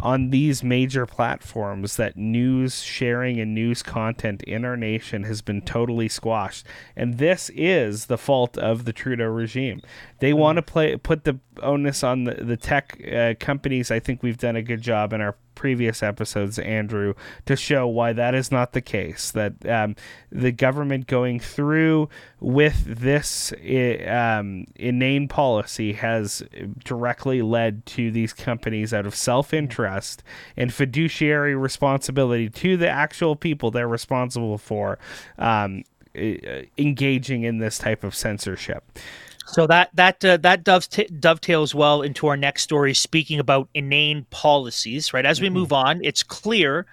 on 0.00 0.30
these 0.30 0.62
major 0.62 1.06
platforms 1.06 1.96
that 1.96 2.16
news 2.16 2.82
sharing 2.82 3.40
and 3.40 3.54
news 3.54 3.82
content 3.82 4.42
in 4.44 4.64
our 4.64 4.76
nation 4.76 5.24
has 5.24 5.42
been 5.42 5.60
totally 5.60 6.08
squashed. 6.08 6.64
And 6.94 7.18
this 7.18 7.50
is 7.54 8.06
the 8.06 8.18
fault 8.18 8.56
of 8.56 8.84
the 8.84 8.92
Trudeau 8.92 9.26
regime. 9.26 9.82
They 10.20 10.32
mm. 10.32 10.36
want 10.36 10.56
to 10.56 10.62
play 10.62 10.96
put 10.96 11.24
the 11.24 11.40
onus 11.62 12.02
on 12.02 12.24
the, 12.24 12.34
the 12.34 12.56
tech 12.56 13.00
uh, 13.12 13.34
companies 13.38 13.90
I 13.90 14.00
think 14.00 14.22
we've 14.22 14.38
done 14.38 14.56
a 14.56 14.62
good 14.62 14.82
job 14.82 15.12
in 15.12 15.20
our 15.20 15.36
previous 15.58 16.04
episodes 16.04 16.56
Andrew 16.60 17.14
to 17.46 17.56
show 17.56 17.86
why 17.88 18.12
that 18.12 18.32
is 18.32 18.52
not 18.52 18.72
the 18.72 18.80
case 18.80 19.32
that 19.32 19.66
um, 19.66 19.96
the 20.30 20.52
government 20.52 21.08
going 21.08 21.40
through 21.40 22.08
with 22.38 22.84
this 22.86 23.52
um, 24.06 24.66
inane 24.76 25.26
policy 25.26 25.94
has 25.94 26.44
directly 26.84 27.42
led 27.42 27.84
to 27.86 28.12
these 28.12 28.32
companies 28.32 28.94
out 28.94 29.04
of 29.04 29.16
self-interest 29.16 30.22
and 30.56 30.72
fiduciary 30.72 31.56
responsibility 31.56 32.48
to 32.48 32.76
the 32.76 32.88
actual 32.88 33.34
people 33.34 33.72
they're 33.72 33.88
responsible 33.88 34.58
for 34.58 34.96
um, 35.38 35.82
e- 36.14 36.68
engaging 36.78 37.42
in 37.42 37.58
this 37.58 37.78
type 37.78 38.04
of 38.04 38.14
censorship. 38.14 38.84
So 39.50 39.66
that 39.66 39.90
that 39.94 40.22
uh, 40.24 40.36
that 40.38 40.62
doveta- 40.62 41.20
dovetails 41.20 41.74
well 41.74 42.02
into 42.02 42.26
our 42.26 42.36
next 42.36 42.62
story, 42.62 42.92
speaking 42.92 43.40
about 43.40 43.68
inane 43.74 44.26
policies. 44.30 45.14
Right 45.14 45.24
as 45.24 45.40
we 45.40 45.48
move 45.48 45.72
on, 45.72 46.00
it's 46.04 46.22
clear 46.22 46.86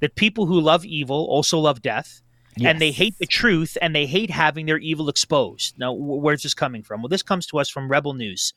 that 0.00 0.16
people 0.16 0.46
who 0.46 0.60
love 0.60 0.84
evil 0.84 1.26
also 1.30 1.58
love 1.58 1.82
death, 1.82 2.20
and 2.64 2.80
they 2.80 2.90
hate 2.90 3.16
the 3.18 3.26
truth, 3.26 3.78
and 3.80 3.94
they 3.94 4.06
hate 4.06 4.30
having 4.30 4.66
their 4.66 4.78
evil 4.78 5.08
exposed. 5.08 5.78
Now, 5.78 5.94
wh- 5.94 6.22
where's 6.22 6.42
this 6.42 6.54
coming 6.54 6.82
from? 6.82 7.00
Well, 7.00 7.08
this 7.08 7.22
comes 7.22 7.46
to 7.46 7.58
us 7.58 7.70
from 7.70 7.88
Rebel 7.88 8.14
News. 8.14 8.54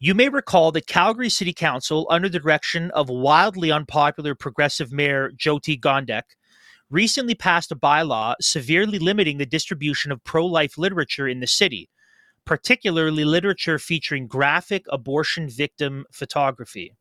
You 0.00 0.14
may 0.14 0.28
recall 0.28 0.72
that 0.72 0.86
Calgary 0.88 1.30
City 1.30 1.52
Council, 1.52 2.06
under 2.10 2.28
the 2.28 2.40
direction 2.40 2.90
of 2.90 3.08
wildly 3.08 3.70
unpopular 3.70 4.34
progressive 4.34 4.92
mayor 4.92 5.30
Jyoti 5.30 5.80
Gondek, 5.80 6.24
recently 6.90 7.34
passed 7.34 7.72
a 7.72 7.76
bylaw 7.76 8.34
severely 8.40 8.98
limiting 8.98 9.38
the 9.38 9.46
distribution 9.46 10.10
of 10.10 10.22
pro 10.24 10.44
life 10.44 10.76
literature 10.76 11.28
in 11.28 11.40
the 11.40 11.46
city, 11.46 11.88
particularly 12.44 13.24
literature 13.24 13.78
featuring 13.78 14.26
graphic 14.26 14.84
abortion 14.88 15.48
victim 15.48 16.04
photography. 16.12 16.92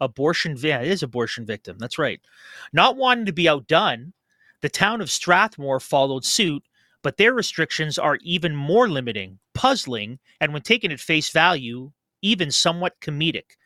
Abortion, 0.00 0.56
yeah, 0.58 0.80
it 0.80 0.88
is 0.88 1.02
abortion 1.02 1.46
victim. 1.46 1.78
That's 1.78 1.98
right. 1.98 2.20
Not 2.72 2.96
wanting 2.96 3.26
to 3.26 3.32
be 3.32 3.48
outdone, 3.48 4.12
the 4.60 4.68
town 4.68 5.00
of 5.00 5.10
Strathmore 5.10 5.80
followed 5.80 6.24
suit, 6.24 6.64
but 7.02 7.16
their 7.16 7.34
restrictions 7.34 7.98
are 7.98 8.18
even 8.22 8.54
more 8.54 8.88
limiting, 8.88 9.38
puzzling, 9.54 10.18
and 10.40 10.52
when 10.52 10.62
taken 10.62 10.92
at 10.92 11.00
face 11.00 11.30
value, 11.30 11.92
even 12.22 12.50
somewhat 12.50 13.00
comedic. 13.00 13.56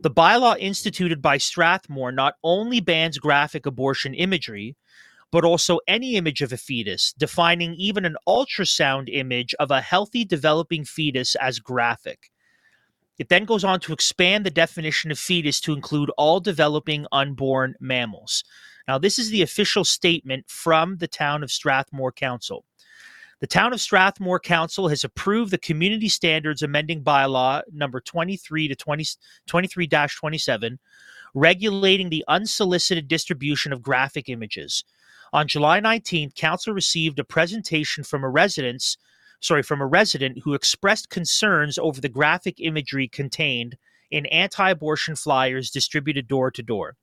The 0.00 0.10
bylaw 0.10 0.58
instituted 0.58 1.20
by 1.20 1.36
Strathmore 1.36 2.10
not 2.10 2.36
only 2.42 2.80
bans 2.80 3.18
graphic 3.18 3.66
abortion 3.66 4.14
imagery, 4.14 4.76
but 5.32 5.44
also 5.44 5.80
any 5.86 6.16
image 6.16 6.42
of 6.42 6.52
a 6.52 6.56
fetus, 6.56 7.12
defining 7.18 7.74
even 7.74 8.04
an 8.04 8.16
ultrasound 8.26 9.08
image 9.12 9.54
of 9.60 9.70
a 9.70 9.80
healthy 9.80 10.24
developing 10.24 10.84
fetus 10.84 11.34
as 11.36 11.58
graphic. 11.58 12.30
It 13.18 13.28
then 13.28 13.44
goes 13.44 13.64
on 13.64 13.80
to 13.80 13.92
expand 13.92 14.46
the 14.46 14.50
definition 14.50 15.10
of 15.10 15.18
fetus 15.18 15.60
to 15.62 15.72
include 15.72 16.10
all 16.16 16.40
developing 16.40 17.06
unborn 17.12 17.74
mammals. 17.78 18.44
Now, 18.88 18.98
this 18.98 19.18
is 19.18 19.30
the 19.30 19.42
official 19.42 19.84
statement 19.84 20.48
from 20.48 20.96
the 20.96 21.08
town 21.08 21.42
of 21.42 21.52
Strathmore 21.52 22.12
Council. 22.12 22.64
The 23.40 23.46
Town 23.46 23.72
of 23.72 23.80
Strathmore 23.80 24.40
Council 24.40 24.88
has 24.88 25.02
approved 25.02 25.50
the 25.50 25.58
Community 25.58 26.08
Standards 26.08 26.62
Amending 26.62 27.02
Bylaw 27.02 27.62
number 27.72 28.00
23 28.00 28.68
to 28.68 28.74
20, 28.74 29.04
23-27 29.48 30.78
regulating 31.34 32.10
the 32.10 32.24
unsolicited 32.28 33.08
distribution 33.08 33.72
of 33.72 33.82
graphic 33.82 34.28
images. 34.28 34.84
On 35.32 35.46
July 35.46 35.80
19th, 35.80 36.34
council 36.34 36.74
received 36.74 37.18
a 37.18 37.24
presentation 37.24 38.04
from 38.04 38.24
a 38.24 38.28
residence, 38.28 38.96
sorry, 39.40 39.62
from 39.62 39.80
a 39.80 39.86
resident 39.86 40.38
who 40.42 40.54
expressed 40.54 41.10
concerns 41.10 41.78
over 41.78 42.00
the 42.00 42.08
graphic 42.08 42.56
imagery 42.58 43.08
contained 43.08 43.76
in 44.10 44.26
anti-abortion 44.26 45.16
flyers 45.16 45.70
distributed 45.70 46.26
door 46.26 46.50
to 46.50 46.62
door. 46.62 46.96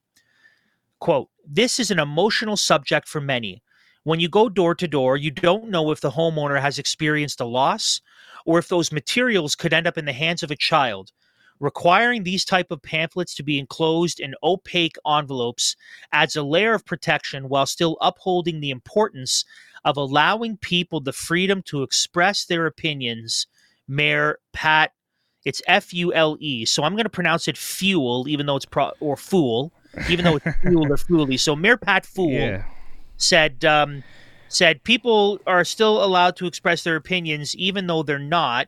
Quote, 1.00 1.30
this 1.46 1.80
is 1.80 1.92
an 1.92 2.00
emotional 2.00 2.58
subject 2.58 3.08
for 3.08 3.22
many 3.22 3.62
when 4.08 4.22
you 4.22 4.30
go 4.30 4.48
door 4.48 4.74
to 4.74 4.88
door, 4.88 5.18
you 5.18 5.32
don't 5.32 5.68
know 5.68 5.92
if 5.92 6.00
the 6.00 6.12
homeowner 6.12 6.62
has 6.62 6.80
experienced 6.80 7.42
a 7.42 7.46
loss 7.46 8.00
or 8.46 8.58
if 8.58 8.70
those 8.70 8.90
materials 8.90 9.54
could 9.54 9.74
end 9.74 9.86
up 9.86 9.98
in 9.98 10.06
the 10.06 10.14
hands 10.14 10.44
of 10.44 10.50
a 10.50 10.56
child. 10.56 11.12
Requiring 11.60 12.24
these 12.24 12.46
type 12.46 12.72
of 12.72 12.82
pamphlets 12.82 13.34
to 13.36 13.44
be 13.44 13.60
enclosed 13.60 14.20
in 14.20 14.36
opaque 14.44 14.98
envelopes 15.08 15.76
adds 16.12 16.36
a 16.36 16.44
layer 16.44 16.74
of 16.74 16.86
protection 16.86 17.50
while 17.50 17.66
still 17.66 17.98
upholding 18.02 18.60
the 18.60 18.70
importance 18.70 19.46
of 19.84 19.98
allowing 19.98 20.58
people 20.58 21.00
the 21.00 21.14
freedom 21.14 21.62
to 21.64 21.84
express 21.84 22.46
their 22.46 22.66
opinions. 22.66 23.48
Mayor 23.88 24.40
Pat, 24.54 24.92
it's 25.46 25.62
F 25.68 25.94
U 25.94 26.14
L 26.14 26.38
E. 26.40 26.66
So 26.66 26.84
I'm 26.84 26.94
going 26.94 27.06
to 27.06 27.10
pronounce 27.10 27.48
it 27.48 27.58
fuel, 27.58 28.28
even 28.28 28.46
though 28.46 28.58
it's 28.58 28.66
pro 28.66 28.92
or 29.00 29.16
fool, 29.16 29.72
even 30.10 30.26
though 30.26 30.36
it's 30.36 30.58
fuel 30.62 30.92
or 30.92 30.98
fooly. 30.98 31.40
So 31.40 31.56
Mayor 31.56 31.78
Pat 31.78 32.06
Fool. 32.06 32.32
Yeah 32.32 32.64
said 33.18 33.66
um, 33.66 34.04
said 34.48 34.84
people 34.84 35.40
are 35.46 35.64
still 35.64 36.04
allowed 36.04 36.36
to 36.38 36.46
express 36.46 36.84
their 36.84 36.96
opinions 36.96 37.56
even 37.56 37.88
though 37.88 38.04
they're 38.04 38.20
not 38.20 38.68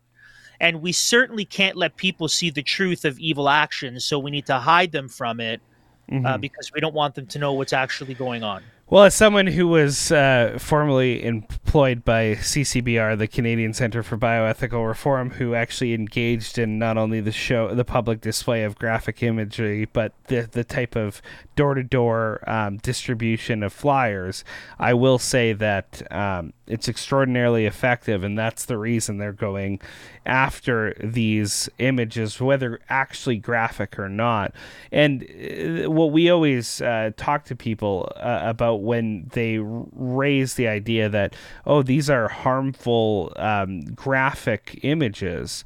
and 0.59 0.81
we 0.81 0.91
certainly 0.91 1.45
can't 1.45 1.75
let 1.75 1.95
people 1.95 2.27
see 2.27 2.49
the 2.49 2.63
truth 2.63 3.05
of 3.05 3.17
evil 3.19 3.49
actions 3.49 4.05
so 4.05 4.19
we 4.19 4.31
need 4.31 4.45
to 4.45 4.57
hide 4.57 4.91
them 4.91 5.07
from 5.07 5.39
it 5.39 5.61
uh, 6.09 6.13
mm-hmm. 6.13 6.25
uh, 6.25 6.37
because 6.37 6.71
we 6.73 6.79
don't 6.79 6.95
want 6.95 7.15
them 7.15 7.25
to 7.25 7.39
know 7.39 7.53
what's 7.53 7.73
actually 7.73 8.13
going 8.13 8.43
on 8.43 8.63
well, 8.91 9.03
as 9.03 9.13
someone 9.13 9.45
who 9.45 9.67
was 9.67 10.11
uh, 10.11 10.57
formerly 10.59 11.23
employed 11.23 12.03
by 12.03 12.33
CCBR, 12.33 13.19
the 13.19 13.27
Canadian 13.27 13.71
Center 13.71 14.01
for 14.01 14.17
Bioethical 14.17 14.87
Reform, 14.87 15.29
who 15.29 15.53
actually 15.53 15.93
engaged 15.93 16.57
in 16.57 16.79
not 16.79 16.97
only 16.97 17.21
the 17.21 17.31
show, 17.31 17.75
the 17.75 17.85
public 17.85 18.19
display 18.19 18.63
of 18.63 18.79
graphic 18.79 19.21
imagery, 19.21 19.85
but 19.85 20.13
the 20.25 20.49
the 20.51 20.63
type 20.63 20.95
of 20.95 21.21
door 21.55 21.75
to 21.75 21.83
door 21.83 22.41
distribution 22.81 23.61
of 23.61 23.73
flyers, 23.73 24.43
I 24.79 24.95
will 24.95 25.19
say 25.19 25.53
that 25.53 26.01
um, 26.11 26.53
it's 26.69 26.87
extraordinarily 26.87 27.65
effective, 27.65 28.23
and 28.23 28.37
that's 28.37 28.65
the 28.65 28.77
reason 28.77 29.17
they're 29.17 29.33
going 29.33 29.81
after 30.25 30.93
these 31.03 31.67
images, 31.79 32.39
whether 32.39 32.79
actually 32.89 33.37
graphic 33.37 33.97
or 33.97 34.07
not. 34.07 34.53
And 34.91 35.23
uh, 35.23 35.89
what 35.89 36.11
we 36.11 36.29
always 36.29 36.81
uh, 36.81 37.11
talk 37.17 37.45
to 37.45 37.55
people 37.55 38.11
uh, 38.15 38.41
about 38.43 38.83
when 38.83 39.29
they 39.33 39.57
raise 39.59 40.53
the 40.53 40.67
idea 40.67 41.09
that, 41.09 41.35
oh, 41.65 41.81
these 41.81 42.09
are 42.09 42.27
harmful 42.27 43.33
um, 43.35 43.81
graphic 43.95 44.79
images, 44.83 45.65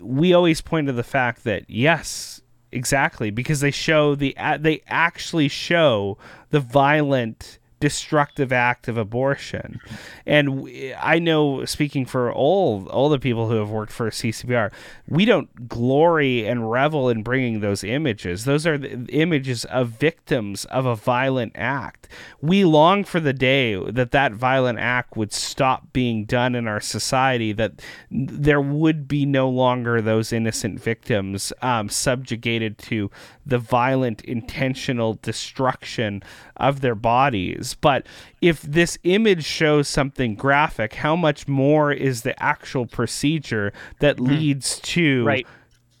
we 0.00 0.32
always 0.32 0.60
point 0.60 0.86
to 0.86 0.92
the 0.92 1.02
fact 1.02 1.44
that, 1.44 1.64
yes, 1.68 2.40
exactly, 2.72 3.30
because 3.30 3.60
they 3.60 3.72
show 3.72 4.14
the, 4.14 4.36
they 4.60 4.82
actually 4.86 5.48
show 5.48 6.16
the 6.50 6.60
violent 6.60 7.58
destructive 7.80 8.52
act 8.52 8.88
of 8.88 8.98
abortion. 8.98 9.80
And 10.26 10.70
I 11.00 11.18
know, 11.18 11.64
speaking 11.64 12.04
for 12.04 12.32
all 12.32 12.86
all 12.88 13.08
the 13.08 13.18
people 13.18 13.48
who 13.48 13.56
have 13.56 13.70
worked 13.70 13.92
for 13.92 14.10
CCBR, 14.10 14.70
we 15.08 15.24
don't 15.24 15.68
glory 15.68 16.46
and 16.46 16.70
revel 16.70 17.08
in 17.08 17.22
bringing 17.22 17.60
those 17.60 17.82
images. 17.82 18.44
Those 18.44 18.66
are 18.66 18.76
the 18.76 19.06
images 19.08 19.64
of 19.64 19.88
victims 19.88 20.66
of 20.66 20.84
a 20.84 20.94
violent 20.94 21.52
act. 21.54 22.08
We 22.42 22.64
long 22.64 23.02
for 23.02 23.18
the 23.18 23.32
day 23.32 23.74
that 23.90 24.12
that 24.12 24.32
violent 24.32 24.78
act 24.78 25.16
would 25.16 25.32
stop 25.32 25.92
being 25.92 26.26
done 26.26 26.54
in 26.54 26.68
our 26.68 26.80
society. 26.80 27.52
That 27.52 27.82
there 28.10 28.60
would 28.60 29.08
be 29.08 29.24
no 29.24 29.48
longer 29.48 30.02
those 30.02 30.32
innocent 30.32 30.80
victims 30.80 31.52
um, 31.62 31.88
subjugated 31.88 32.76
to 32.78 33.10
the 33.50 33.58
violent, 33.58 34.22
intentional 34.22 35.18
destruction 35.22 36.22
of 36.56 36.80
their 36.80 36.94
bodies. 36.94 37.76
But 37.80 38.06
if 38.40 38.62
this 38.62 38.96
image 39.02 39.44
shows 39.44 39.88
something 39.88 40.36
graphic, 40.36 40.94
how 40.94 41.16
much 41.16 41.46
more 41.46 41.92
is 41.92 42.22
the 42.22 42.40
actual 42.42 42.86
procedure 42.86 43.72
that 43.98 44.16
mm-hmm. 44.16 44.32
leads 44.32 44.80
to 44.80 45.24
right. 45.24 45.46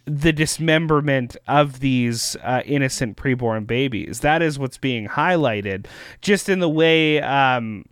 the 0.06 0.32
dismemberment 0.32 1.36
of 1.46 1.80
these 1.80 2.36
uh, 2.42 2.62
innocent 2.64 3.16
preborn 3.16 3.66
babies? 3.66 4.20
That 4.20 4.40
is 4.40 4.58
what's 4.58 4.78
being 4.78 5.08
highlighted, 5.08 5.86
just 6.22 6.48
in 6.48 6.60
the 6.60 6.70
way. 6.70 7.20
Um, 7.20 7.84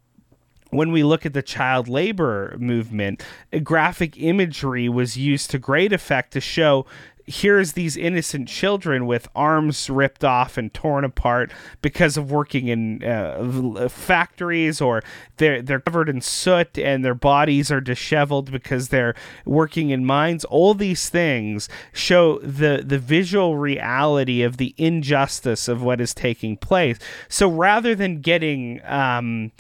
when 0.70 0.92
we 0.92 1.02
look 1.02 1.24
at 1.24 1.32
the 1.32 1.40
child 1.40 1.88
labor 1.88 2.54
movement, 2.58 3.24
graphic 3.62 4.20
imagery 4.20 4.86
was 4.86 5.16
used 5.16 5.50
to 5.50 5.58
great 5.58 5.94
effect 5.94 6.34
to 6.34 6.42
show 6.42 6.84
here's 7.28 7.72
these 7.72 7.96
innocent 7.96 8.48
children 8.48 9.06
with 9.06 9.28
arms 9.36 9.90
ripped 9.90 10.24
off 10.24 10.56
and 10.56 10.72
torn 10.72 11.04
apart 11.04 11.52
because 11.82 12.16
of 12.16 12.30
working 12.30 12.68
in 12.68 13.04
uh, 13.04 13.88
factories 13.88 14.80
or 14.80 15.02
they're 15.36 15.60
they're 15.60 15.80
covered 15.80 16.08
in 16.08 16.20
soot 16.22 16.78
and 16.78 17.04
their 17.04 17.14
bodies 17.14 17.70
are 17.70 17.82
disheveled 17.82 18.50
because 18.50 18.88
they're 18.88 19.14
working 19.44 19.90
in 19.90 20.06
mines. 20.06 20.44
All 20.46 20.72
these 20.72 21.08
things 21.10 21.68
show 21.92 22.38
the 22.38 22.82
the 22.84 22.98
visual 22.98 23.58
reality 23.58 24.42
of 24.42 24.56
the 24.56 24.74
injustice 24.78 25.68
of 25.68 25.82
what 25.82 26.00
is 26.00 26.14
taking 26.14 26.56
place. 26.56 26.98
So 27.28 27.48
rather 27.48 27.94
than 27.94 28.22
getting 28.22 28.80
um, 28.84 29.52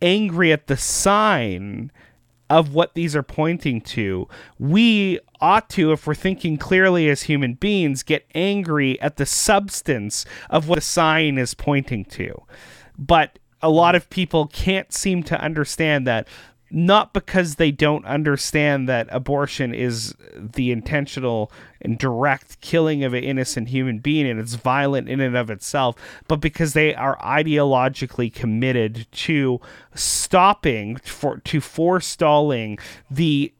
angry 0.00 0.52
at 0.52 0.66
the 0.66 0.76
sign 0.76 1.92
of 2.50 2.74
what 2.74 2.94
these 2.94 3.16
are 3.16 3.22
pointing 3.22 3.80
to. 3.80 4.28
We 4.58 5.20
ought 5.40 5.70
to, 5.70 5.92
if 5.92 6.06
we're 6.06 6.14
thinking 6.14 6.56
clearly 6.56 7.08
as 7.08 7.22
human 7.22 7.54
beings, 7.54 8.02
get 8.02 8.26
angry 8.34 9.00
at 9.00 9.16
the 9.16 9.26
substance 9.26 10.24
of 10.50 10.68
what 10.68 10.76
the 10.76 10.82
sign 10.82 11.38
is 11.38 11.54
pointing 11.54 12.04
to. 12.06 12.42
But 12.98 13.38
a 13.62 13.70
lot 13.70 13.94
of 13.94 14.10
people 14.10 14.46
can't 14.48 14.92
seem 14.92 15.22
to 15.24 15.40
understand 15.40 16.06
that 16.06 16.28
not 16.72 17.12
because 17.12 17.56
they 17.56 17.70
don't 17.70 18.04
understand 18.06 18.88
that 18.88 19.06
abortion 19.10 19.74
is 19.74 20.14
the 20.34 20.72
intentional 20.72 21.52
and 21.82 21.98
direct 21.98 22.60
killing 22.62 23.04
of 23.04 23.12
an 23.12 23.22
innocent 23.22 23.68
human 23.68 23.98
being 23.98 24.26
and 24.26 24.40
it's 24.40 24.54
violent 24.54 25.08
in 25.08 25.20
and 25.20 25.36
of 25.36 25.50
itself, 25.50 25.94
but 26.28 26.36
because 26.36 26.72
they 26.72 26.94
are 26.94 27.18
ideologically 27.18 28.32
committed 28.32 29.06
to 29.12 29.60
stopping 29.94 30.96
for 30.96 31.38
to 31.40 31.60
forestalling 31.60 32.78
the 33.10 33.52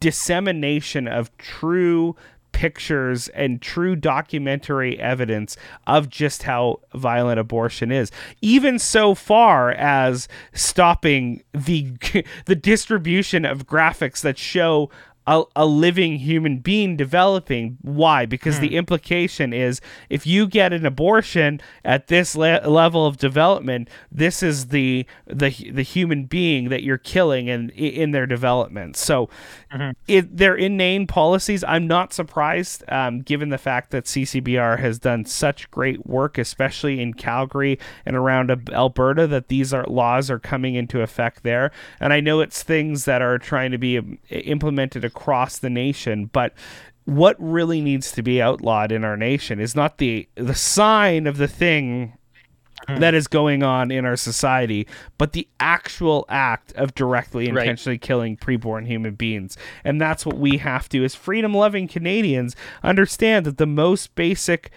dissemination 0.00 1.06
of 1.06 1.36
true 1.38 2.16
pictures 2.60 3.28
and 3.28 3.62
true 3.62 3.96
documentary 3.96 5.00
evidence 5.00 5.56
of 5.86 6.10
just 6.10 6.42
how 6.42 6.78
violent 6.92 7.40
abortion 7.40 7.90
is. 7.90 8.12
Even 8.42 8.78
so 8.78 9.14
far 9.14 9.72
as 9.72 10.28
stopping 10.52 11.42
the 11.54 11.90
the 12.44 12.54
distribution 12.54 13.46
of 13.46 13.66
graphics 13.66 14.20
that 14.20 14.36
show 14.36 14.90
a, 15.30 15.42
a 15.56 15.64
living 15.64 16.16
human 16.18 16.58
being 16.58 16.96
developing. 16.96 17.78
Why? 17.82 18.26
Because 18.26 18.56
Hmm. 18.56 18.62
the 18.62 18.76
implication 18.76 19.52
is 19.52 19.80
if 20.10 20.26
you 20.26 20.46
get 20.46 20.72
an 20.74 20.84
abortion 20.84 21.60
at 21.84 22.08
this 22.08 22.34
le- 22.36 22.60
level 22.68 23.06
of 23.06 23.16
development, 23.16 23.88
this 24.12 24.42
is 24.42 24.66
the 24.68 25.06
the 25.26 25.50
the 25.72 25.82
human 25.82 26.24
being 26.24 26.68
that 26.68 26.82
you're 26.82 26.98
killing 26.98 27.46
in 27.48 27.70
in 27.70 28.10
their 28.10 28.26
development. 28.26 28.96
So, 28.96 29.28
Mm-hmm. 29.72 29.90
it, 30.08 30.36
they're 30.36 30.56
inane 30.56 31.06
policies. 31.06 31.62
I'm 31.62 31.86
not 31.86 32.12
surprised, 32.12 32.82
um, 32.88 33.20
given 33.20 33.50
the 33.50 33.58
fact 33.58 33.92
that 33.92 34.04
CCBR 34.06 34.80
has 34.80 34.98
done 34.98 35.24
such 35.24 35.70
great 35.70 36.04
work, 36.04 36.38
especially 36.38 37.00
in 37.00 37.14
Calgary 37.14 37.78
and 38.04 38.16
around 38.16 38.50
Alberta, 38.72 39.28
that 39.28 39.46
these 39.46 39.72
are 39.72 39.84
laws 39.86 40.28
are 40.28 40.40
coming 40.40 40.74
into 40.74 41.02
effect 41.02 41.44
there. 41.44 41.70
And 42.00 42.12
I 42.12 42.18
know 42.18 42.40
it's 42.40 42.64
things 42.64 43.04
that 43.04 43.22
are 43.22 43.38
trying 43.38 43.70
to 43.70 43.78
be 43.78 43.96
um, 43.96 44.18
implemented 44.30 45.04
across 45.20 45.58
the 45.58 45.70
nation, 45.70 46.26
but 46.26 46.54
what 47.04 47.36
really 47.38 47.80
needs 47.80 48.12
to 48.12 48.22
be 48.22 48.40
outlawed 48.40 48.90
in 48.90 49.04
our 49.04 49.16
nation 49.16 49.60
is 49.60 49.74
not 49.74 49.98
the 49.98 50.28
the 50.36 50.54
sign 50.54 51.26
of 51.26 51.36
the 51.36 51.48
thing 51.48 52.16
hmm. 52.88 52.96
that 53.00 53.14
is 53.14 53.26
going 53.26 53.62
on 53.62 53.90
in 53.90 54.06
our 54.06 54.16
society, 54.16 54.86
but 55.18 55.32
the 55.32 55.46
actual 55.58 56.24
act 56.28 56.72
of 56.72 56.94
directly 56.94 57.50
Right. 57.50 57.64
intentionally 57.64 57.98
killing 57.98 58.36
preborn 58.36 58.86
human 58.86 59.14
beings. 59.14 59.56
And 59.84 60.00
that's 60.00 60.24
what 60.24 60.38
we 60.38 60.58
have 60.58 60.88
to, 60.90 61.04
as 61.04 61.14
freedom 61.14 61.52
loving 61.52 61.86
Canadians, 61.86 62.56
understand 62.82 63.44
that 63.46 63.58
the 63.58 63.66
most 63.66 64.14
basic 64.14 64.70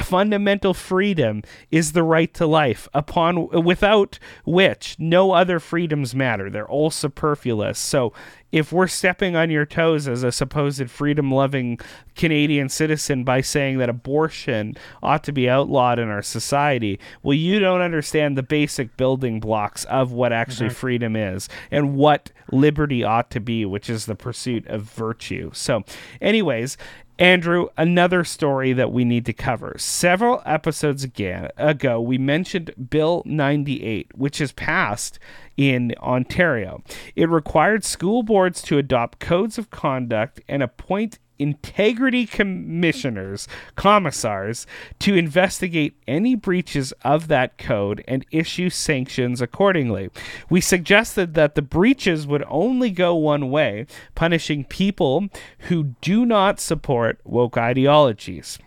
fundamental 0.00 0.74
freedom 0.74 1.42
is 1.70 1.92
the 1.92 2.02
right 2.02 2.34
to 2.34 2.46
life 2.46 2.88
upon 2.92 3.48
without 3.62 4.18
which 4.44 4.96
no 4.98 5.30
other 5.30 5.60
freedoms 5.60 6.12
matter 6.14 6.50
they're 6.50 6.68
all 6.68 6.90
superfluous 6.90 7.78
so 7.78 8.12
if 8.54 8.70
we're 8.70 8.86
stepping 8.86 9.34
on 9.34 9.50
your 9.50 9.66
toes 9.66 10.06
as 10.06 10.22
a 10.22 10.30
supposed 10.30 10.88
freedom 10.88 11.28
loving 11.28 11.76
Canadian 12.14 12.68
citizen 12.68 13.24
by 13.24 13.40
saying 13.40 13.78
that 13.78 13.88
abortion 13.88 14.76
ought 15.02 15.24
to 15.24 15.32
be 15.32 15.50
outlawed 15.50 15.98
in 15.98 16.08
our 16.08 16.22
society, 16.22 17.00
well, 17.24 17.34
you 17.34 17.58
don't 17.58 17.80
understand 17.80 18.38
the 18.38 18.44
basic 18.44 18.96
building 18.96 19.40
blocks 19.40 19.82
of 19.86 20.12
what 20.12 20.32
actually 20.32 20.68
mm-hmm. 20.68 20.76
freedom 20.76 21.16
is 21.16 21.48
and 21.72 21.96
what 21.96 22.30
liberty 22.52 23.02
ought 23.02 23.28
to 23.32 23.40
be, 23.40 23.64
which 23.64 23.90
is 23.90 24.06
the 24.06 24.14
pursuit 24.14 24.64
of 24.68 24.82
virtue. 24.82 25.50
So, 25.52 25.82
anyways, 26.20 26.76
Andrew, 27.18 27.68
another 27.76 28.24
story 28.24 28.72
that 28.72 28.90
we 28.90 29.04
need 29.04 29.24
to 29.26 29.32
cover. 29.32 29.76
Several 29.78 30.42
episodes 30.44 31.04
again, 31.04 31.48
ago, 31.56 32.00
we 32.00 32.18
mentioned 32.18 32.72
Bill 32.90 33.22
98, 33.24 34.16
which 34.16 34.40
is 34.40 34.50
passed 34.50 35.20
in 35.56 35.94
Ontario. 36.00 36.82
It 37.14 37.28
required 37.28 37.84
school 37.84 38.24
boards 38.24 38.62
to 38.62 38.78
adopt 38.78 39.20
codes 39.20 39.58
of 39.58 39.70
conduct 39.70 40.40
and 40.48 40.60
appoint 40.60 41.20
integrity 41.38 42.26
commissioners, 42.26 43.48
commissars, 43.76 44.66
to 45.00 45.14
investigate 45.14 45.96
any 46.06 46.34
breaches 46.34 46.92
of 47.02 47.28
that 47.28 47.58
code 47.58 48.04
and 48.06 48.24
issue 48.30 48.70
sanctions 48.70 49.40
accordingly. 49.40 50.10
We 50.48 50.60
suggested 50.60 51.34
that 51.34 51.54
the 51.54 51.62
breaches 51.62 52.26
would 52.26 52.44
only 52.48 52.90
go 52.90 53.14
one 53.14 53.50
way, 53.50 53.86
punishing 54.14 54.64
people 54.64 55.28
who 55.60 55.94
do 56.00 56.24
not 56.24 56.60
support 56.60 57.20
woke 57.24 57.56
ideologies. 57.56 58.58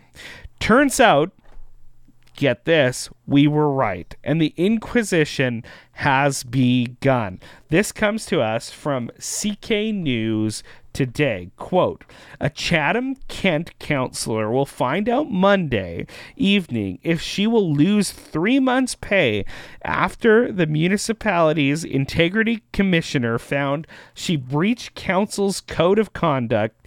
Turns 0.60 1.00
out 1.00 1.32
get 2.38 2.64
this, 2.64 3.10
we 3.26 3.48
were 3.48 3.70
right, 3.70 4.14
and 4.22 4.40
the 4.40 4.54
Inquisition 4.56 5.64
has 5.94 6.44
begun. 6.44 7.40
This 7.68 7.90
comes 7.90 8.26
to 8.26 8.40
us 8.40 8.70
from 8.70 9.10
CK 9.18 9.92
News 9.92 10.62
today. 10.98 11.52
Quote 11.56 12.02
A 12.40 12.50
Chatham 12.50 13.14
Kent 13.28 13.78
counselor 13.78 14.50
will 14.50 14.66
find 14.66 15.08
out 15.08 15.30
Monday 15.30 16.08
evening 16.34 16.98
if 17.04 17.20
she 17.20 17.46
will 17.46 17.72
lose 17.72 18.10
three 18.10 18.58
months' 18.58 18.96
pay 18.96 19.44
after 19.84 20.50
the 20.50 20.66
municipality's 20.66 21.84
integrity 21.84 22.64
commissioner 22.72 23.38
found 23.38 23.86
she 24.12 24.34
breached 24.34 24.96
council's 24.96 25.60
code 25.60 26.00
of 26.00 26.12
conduct 26.12 26.84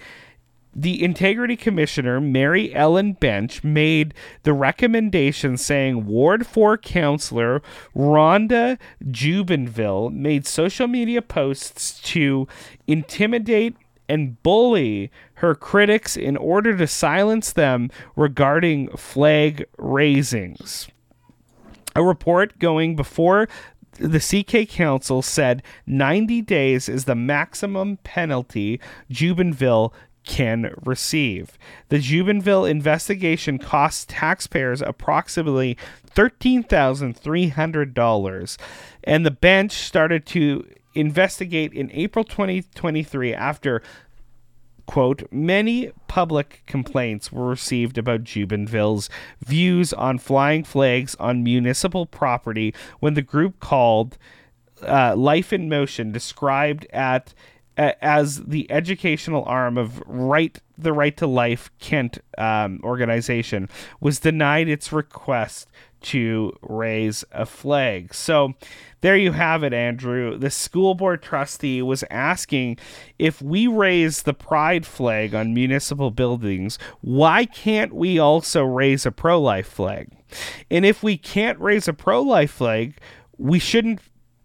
the 0.73 1.03
integrity 1.03 1.57
commissioner 1.57 2.21
mary 2.21 2.73
ellen 2.73 3.11
bench 3.11 3.61
made 3.61 4.13
the 4.43 4.53
recommendation 4.53 5.57
saying 5.57 6.05
ward 6.05 6.47
4 6.47 6.77
councillor 6.77 7.61
rhonda 7.93 8.77
jubenville 9.09 10.09
made 10.09 10.47
social 10.47 10.87
media 10.87 11.21
posts 11.21 11.99
to 11.99 12.47
intimidate 12.87 13.75
and 14.11 14.41
bully 14.43 15.09
her 15.35 15.55
critics 15.55 16.17
in 16.17 16.35
order 16.37 16.77
to 16.77 16.87
silence 16.87 17.53
them 17.53 17.89
regarding 18.15 18.89
flag 18.97 19.65
raisings 19.77 20.89
a 21.95 22.03
report 22.03 22.59
going 22.59 22.95
before 22.95 23.47
the 23.93 24.19
CK 24.19 24.69
Council 24.69 25.21
said 25.21 25.63
90 25.85 26.41
days 26.43 26.89
is 26.89 27.05
the 27.05 27.15
maximum 27.15 27.97
penalty 27.97 28.79
Jubenville 29.09 29.93
can 30.23 30.73
receive. 30.85 31.57
The 31.89 31.99
Jubenville 31.99 32.65
investigation 32.65 33.57
cost 33.57 34.07
taxpayers 34.09 34.81
approximately 34.81 35.77
$13,300, 36.15 38.57
and 39.03 39.25
the 39.25 39.31
bench 39.31 39.71
started 39.71 40.25
to 40.27 40.63
investigate 40.93 41.73
in 41.73 41.89
April 41.93 42.25
2023 42.25 43.33
after 43.33 43.81
quote, 44.85 45.23
many 45.31 45.89
public 46.09 46.63
complaints 46.65 47.31
were 47.31 47.47
received 47.47 47.97
about 47.97 48.25
Jubenville's 48.25 49.09
views 49.39 49.93
on 49.93 50.17
flying 50.17 50.65
flags 50.65 51.15
on 51.15 51.43
municipal 51.43 52.05
property 52.05 52.73
when 52.99 53.13
the 53.13 53.21
group 53.21 53.61
called 53.61 54.17
uh, 54.85 55.15
Life 55.15 55.53
in 55.53 55.69
Motion 55.69 56.11
described 56.11 56.85
at 56.91 57.33
as 58.01 58.43
the 58.43 58.69
educational 58.71 59.43
arm 59.45 59.77
of 59.77 60.01
Right 60.05 60.59
the 60.77 60.93
Right 60.93 61.15
to 61.17 61.27
Life 61.27 61.69
Kent 61.79 62.19
um, 62.37 62.79
organization 62.83 63.69
was 63.99 64.19
denied 64.19 64.67
its 64.67 64.91
request 64.91 65.69
to 66.01 66.57
raise 66.61 67.23
a 67.31 67.45
flag. 67.45 68.13
So 68.13 68.55
there 69.01 69.15
you 69.15 69.31
have 69.33 69.63
it, 69.63 69.73
Andrew. 69.73 70.37
The 70.37 70.49
school 70.49 70.95
board 70.95 71.21
trustee 71.21 71.81
was 71.81 72.03
asking 72.09 72.77
if 73.19 73.41
we 73.41 73.67
raise 73.67 74.23
the 74.23 74.33
pride 74.33 74.85
flag 74.85 75.35
on 75.35 75.53
municipal 75.53 76.11
buildings, 76.11 76.79
why 77.01 77.45
can't 77.45 77.93
we 77.93 78.17
also 78.17 78.63
raise 78.63 79.05
a 79.05 79.11
pro 79.11 79.39
life 79.39 79.67
flag? 79.67 80.09
And 80.69 80.85
if 80.85 81.03
we 81.03 81.17
can't 81.17 81.59
raise 81.59 81.87
a 81.87 81.93
pro 81.93 82.21
life 82.21 82.51
flag, 82.51 82.99
we 83.37 83.59
shouldn't 83.59 84.01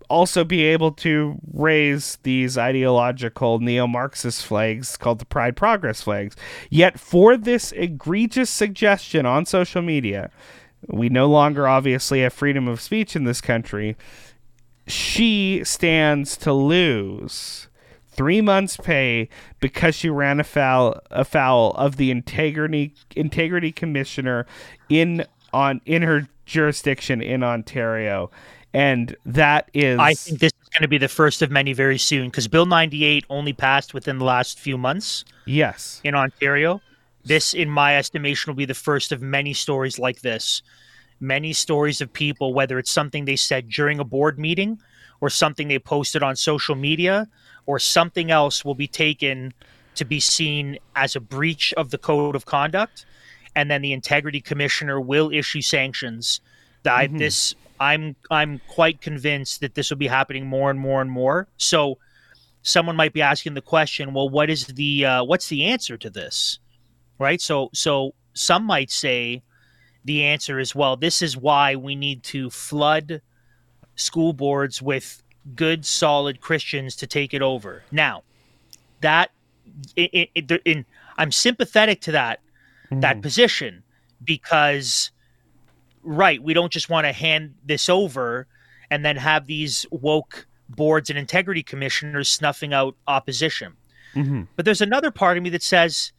also 0.08 0.44
be 0.44 0.62
able 0.64 0.92
to 0.92 1.38
raise 1.52 2.18
these 2.22 2.56
ideological 2.58 3.58
neo 3.58 3.86
Marxist 3.86 4.44
flags 4.44 4.96
called 4.96 5.18
the 5.18 5.24
Pride 5.24 5.56
Progress 5.56 6.02
flags. 6.02 6.36
Yet, 6.70 6.98
for 6.98 7.36
this 7.36 7.72
egregious 7.72 8.50
suggestion 8.50 9.26
on 9.26 9.46
social 9.46 9.82
media, 9.82 10.30
we 10.88 11.08
no 11.08 11.26
longer 11.26 11.66
obviously 11.66 12.22
have 12.22 12.32
freedom 12.32 12.68
of 12.68 12.80
speech 12.80 13.16
in 13.16 13.24
this 13.24 13.40
country. 13.40 13.96
She 14.86 15.62
stands 15.64 16.36
to 16.38 16.52
lose 16.52 17.68
three 18.08 18.40
months' 18.40 18.76
pay 18.76 19.28
because 19.60 19.94
she 19.94 20.08
ran 20.08 20.40
afoul 20.40 21.00
afoul 21.10 21.72
of 21.72 21.96
the 21.96 22.10
integrity 22.10 22.94
integrity 23.14 23.72
commissioner 23.72 24.46
in 24.88 25.24
on 25.52 25.80
in 25.84 26.02
her 26.02 26.28
jurisdiction 26.46 27.20
in 27.20 27.42
Ontario, 27.42 28.30
and 28.72 29.16
that 29.24 29.70
is 29.72 29.98
I 29.98 30.14
think 30.14 30.40
this 30.40 30.52
is 30.62 30.68
going 30.68 30.82
to 30.82 30.88
be 30.88 30.98
the 30.98 31.08
first 31.08 31.42
of 31.42 31.50
many 31.50 31.72
very 31.72 31.98
soon 31.98 32.28
because 32.28 32.48
Bill 32.48 32.66
98 32.66 33.24
only 33.30 33.52
passed 33.52 33.94
within 33.94 34.18
the 34.18 34.24
last 34.24 34.58
few 34.58 34.76
months 34.76 35.24
yes, 35.46 36.00
in 36.04 36.14
Ontario. 36.14 36.80
This, 37.24 37.54
in 37.54 37.68
my 37.68 37.96
estimation, 37.96 38.52
will 38.52 38.56
be 38.56 38.66
the 38.66 38.74
first 38.74 39.10
of 39.10 39.20
many 39.20 39.52
stories 39.52 39.98
like 39.98 40.20
this. 40.20 40.62
Many 41.18 41.52
stories 41.52 42.00
of 42.00 42.12
people, 42.12 42.54
whether 42.54 42.78
it's 42.78 42.90
something 42.90 43.24
they 43.24 43.34
said 43.34 43.68
during 43.68 43.98
a 43.98 44.04
board 44.04 44.38
meeting 44.38 44.78
or 45.20 45.28
something 45.28 45.66
they 45.66 45.80
posted 45.80 46.22
on 46.22 46.36
social 46.36 46.76
media 46.76 47.26
or 47.66 47.80
something 47.80 48.30
else, 48.30 48.64
will 48.64 48.76
be 48.76 48.86
taken 48.86 49.52
to 49.96 50.04
be 50.04 50.20
seen 50.20 50.78
as 50.94 51.16
a 51.16 51.20
breach 51.20 51.74
of 51.76 51.90
the 51.90 51.98
code 51.98 52.36
of 52.36 52.46
conduct. 52.46 53.06
And 53.56 53.70
then 53.70 53.82
the 53.82 53.92
integrity 53.92 54.40
commissioner 54.40 55.00
will 55.00 55.32
issue 55.32 55.62
sanctions. 55.62 56.40
That 56.84 56.94
I- 56.94 57.06
this, 57.08 57.56
I'm, 57.80 58.16
I'm 58.30 58.60
quite 58.68 59.00
convinced 59.00 59.60
that 59.60 59.74
this 59.74 59.90
will 59.90 59.96
be 59.96 60.06
happening 60.08 60.46
more 60.46 60.70
and 60.70 60.78
more 60.80 61.00
and 61.00 61.10
more. 61.10 61.48
So, 61.56 61.98
someone 62.62 62.96
might 62.96 63.12
be 63.12 63.22
asking 63.22 63.54
the 63.54 63.62
question, 63.62 64.12
well, 64.12 64.28
what 64.28 64.50
is 64.50 64.66
the, 64.66 65.04
uh, 65.04 65.24
what's 65.24 65.48
the 65.48 65.64
answer 65.64 65.96
to 65.96 66.10
this? 66.10 66.58
right 67.18 67.40
so 67.40 67.70
so 67.72 68.14
some 68.34 68.64
might 68.64 68.90
say 68.90 69.42
the 70.04 70.22
answer 70.22 70.58
is 70.58 70.74
well 70.74 70.96
this 70.96 71.22
is 71.22 71.36
why 71.36 71.74
we 71.74 71.94
need 71.94 72.22
to 72.22 72.50
flood 72.50 73.22
school 73.94 74.32
boards 74.32 74.82
with 74.82 75.22
good 75.54 75.86
solid 75.86 76.40
christians 76.40 76.94
to 76.96 77.06
take 77.06 77.32
it 77.32 77.42
over 77.42 77.82
now 77.90 78.22
that 79.00 79.30
in, 79.96 80.84
I'm 81.16 81.32
sympathetic 81.32 82.00
to 82.02 82.12
that 82.12 82.40
Mm-hmm. 82.86 83.00
that 83.00 83.20
position 83.20 83.82
because 84.22 85.10
right 86.06 86.42
we 86.42 86.54
don't 86.54 86.72
just 86.72 86.88
want 86.88 87.04
to 87.04 87.12
hand 87.12 87.54
this 87.64 87.88
over 87.88 88.46
and 88.90 89.04
then 89.04 89.16
have 89.16 89.46
these 89.46 89.84
woke 89.90 90.46
boards 90.68 91.10
and 91.10 91.18
integrity 91.18 91.62
commissioners 91.62 92.28
snuffing 92.28 92.72
out 92.72 92.96
opposition. 93.06 93.74
Mm-hmm. 94.14 94.44
but 94.54 94.64
there's 94.64 94.80
another 94.80 95.10
part 95.10 95.36
of 95.36 95.42
me 95.42 95.50
that 95.50 95.62
says 95.62 96.12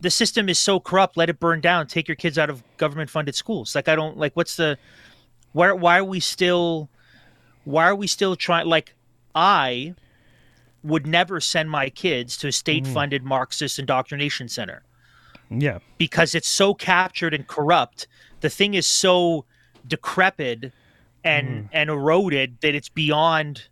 the 0.00 0.10
system 0.10 0.50
is 0.50 0.58
so 0.58 0.78
corrupt 0.78 1.16
let 1.16 1.30
it 1.30 1.40
burn 1.40 1.62
down. 1.62 1.86
Take 1.86 2.08
your 2.08 2.16
kids 2.16 2.36
out 2.36 2.50
of 2.50 2.62
government 2.76 3.08
funded 3.08 3.34
schools. 3.34 3.74
Like 3.74 3.88
i 3.88 3.96
don't 3.96 4.18
like 4.18 4.34
what's 4.34 4.56
the 4.56 4.76
why 5.52 5.72
why 5.72 5.98
are 5.98 6.04
we 6.04 6.20
still 6.20 6.90
why 7.64 7.84
are 7.84 7.94
we 7.94 8.06
still 8.06 8.36
trying 8.36 8.66
like 8.66 8.94
i 9.34 9.94
would 10.82 11.06
never 11.06 11.40
send 11.40 11.70
my 11.70 11.88
kids 11.88 12.36
to 12.36 12.48
a 12.48 12.52
state 12.52 12.86
funded 12.86 13.24
marxist 13.24 13.78
indoctrination 13.78 14.48
center 14.48 14.82
Yeah. 15.50 15.78
because 15.98 16.34
it's 16.34 16.48
so 16.48 16.74
captured 16.74 17.32
and 17.34 17.46
corrupt. 17.46 18.06
The 18.40 18.50
thing 18.50 18.74
is 18.74 18.86
so 18.86 19.44
decrepit 19.86 20.72
and 21.24 21.48
Mm-hmm. 21.48 21.66
and 21.72 21.90
eroded 21.90 22.60
that 22.60 22.74
it's 22.74 22.88
beyond 22.88 23.64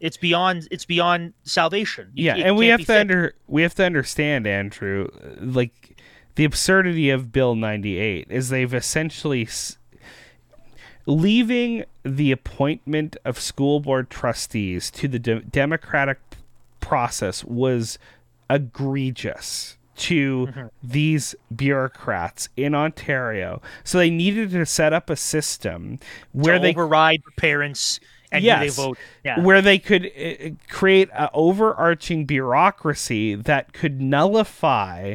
it's 0.00 0.16
beyond 0.16 0.68
it's 0.70 0.84
beyond 0.84 1.32
salvation. 1.42 2.12
Yeah, 2.14 2.36
it 2.36 2.42
and 2.46 2.56
we 2.56 2.68
have 2.68 2.80
to 2.80 2.86
fixed. 2.86 3.00
under 3.00 3.34
we 3.48 3.62
have 3.62 3.74
to 3.76 3.84
understand, 3.84 4.46
Andrew, 4.46 5.08
like 5.40 6.00
the 6.36 6.44
absurdity 6.44 7.10
of 7.10 7.32
Bill 7.32 7.56
98 7.56 8.28
is 8.30 8.48
they've 8.50 8.72
essentially 8.72 9.42
s- 9.42 9.76
leaving 11.06 11.84
the 12.04 12.30
appointment 12.30 13.16
of 13.24 13.40
school 13.40 13.80
board 13.80 14.08
trustees 14.10 14.90
to 14.92 15.08
the 15.08 15.18
de- 15.18 15.40
democratic 15.40 16.18
process 16.80 17.42
was 17.44 17.98
egregious 18.48 19.77
to 19.98 20.46
Mm-hmm. 20.46 20.66
these 20.82 21.34
bureaucrats 21.54 22.48
in 22.56 22.74
Ontario. 22.74 23.60
So 23.84 23.98
they 23.98 24.10
needed 24.10 24.50
to 24.50 24.64
set 24.66 24.92
up 24.92 25.10
a 25.10 25.16
system 25.16 25.98
where 26.32 26.54
to 26.54 26.60
they 26.60 26.70
override 26.70 27.22
the 27.24 27.40
parents 27.40 28.00
and 28.32 28.44
Yes. 28.44 28.76
they 28.76 28.82
vote. 28.82 28.98
Yeah. 29.24 29.40
where 29.40 29.62
they 29.62 29.78
could 29.78 30.06
uh, 30.06 30.50
create 30.68 31.08
an 31.14 31.28
overarching 31.32 32.24
bureaucracy 32.26 33.34
that 33.34 33.72
could 33.72 34.00
nullify 34.00 35.14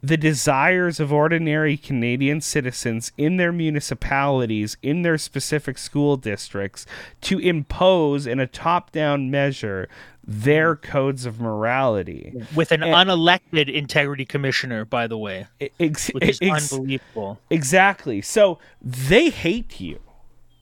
the 0.00 0.16
desires 0.16 1.00
of 1.00 1.12
ordinary 1.12 1.76
Canadian 1.76 2.40
citizens 2.40 3.10
in 3.18 3.36
their 3.36 3.50
municipalities, 3.52 4.76
in 4.80 5.02
their 5.02 5.18
specific 5.18 5.76
school 5.76 6.16
districts, 6.16 6.86
to 7.20 7.38
impose 7.40 8.24
in 8.26 8.38
a 8.38 8.46
top 8.46 8.92
down 8.92 9.28
measure 9.30 9.88
their 10.30 10.76
mm. 10.76 10.82
codes 10.82 11.24
of 11.24 11.40
morality. 11.40 12.34
with 12.54 12.70
an 12.70 12.82
and- 12.82 12.92
unelected 13.10 13.72
integrity 13.72 14.26
commissioner, 14.26 14.84
by 14.84 15.06
the 15.06 15.16
way, 15.16 15.46
Ex- 15.80 16.08
which 16.10 16.28
is 16.28 16.38
ex- 16.42 16.70
unbelievable. 16.72 17.40
Exactly. 17.50 18.20
So 18.20 18.58
they 18.82 19.30
hate 19.30 19.80
you. 19.80 19.98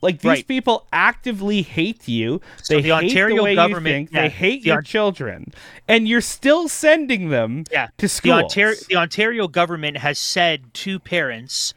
Like 0.03 0.21
these 0.21 0.29
Right. 0.29 0.47
people 0.47 0.87
actively 0.93 1.63
hate 1.63 2.07
you. 2.07 2.41
So 2.63 2.75
they 2.75 2.83
the 2.83 2.89
hate 2.95 3.05
Ontario 3.11 3.37
the 3.39 3.43
way 3.43 3.55
government- 3.57 3.87
you 3.87 3.93
think. 3.93 4.13
yeah, 4.13 4.23
they 4.23 4.29
hate 4.29 4.63
the 4.63 4.69
your 4.69 4.83
children, 4.83 5.53
and 5.89 6.07
you're 6.07 6.21
still 6.21 6.69
sending 6.69 7.31
them 7.31 7.65
Yeah. 7.73 7.87
to 7.87 7.93
The 8.05 8.09
schools. 8.09 8.43
Ontario, 8.45 8.77
the 8.89 8.97
Ontario 8.97 9.49
government 9.49 9.97
has 9.99 10.19
said 10.19 10.73
to 10.75 11.01
parents, 11.01 11.75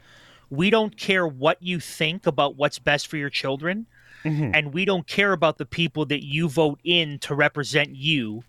we 0.48 0.70
don't 0.70 0.96
care 0.96 1.26
what 1.26 1.58
you 1.60 1.80
think 1.80 2.24
about 2.26 2.54
what's 2.56 2.78
best 2.78 3.08
for 3.08 3.16
your 3.16 3.30
children, 3.30 3.86
Mm-hmm. 4.24 4.50
and 4.54 4.74
we 4.74 4.84
don't 4.84 5.06
care 5.06 5.32
about 5.32 5.58
the 5.58 5.64
people 5.66 6.04
that 6.06 6.22
you 6.24 6.48
vote 6.48 6.78
in 6.84 7.18
to 7.20 7.34
represent 7.34 7.96
you. 7.96 8.42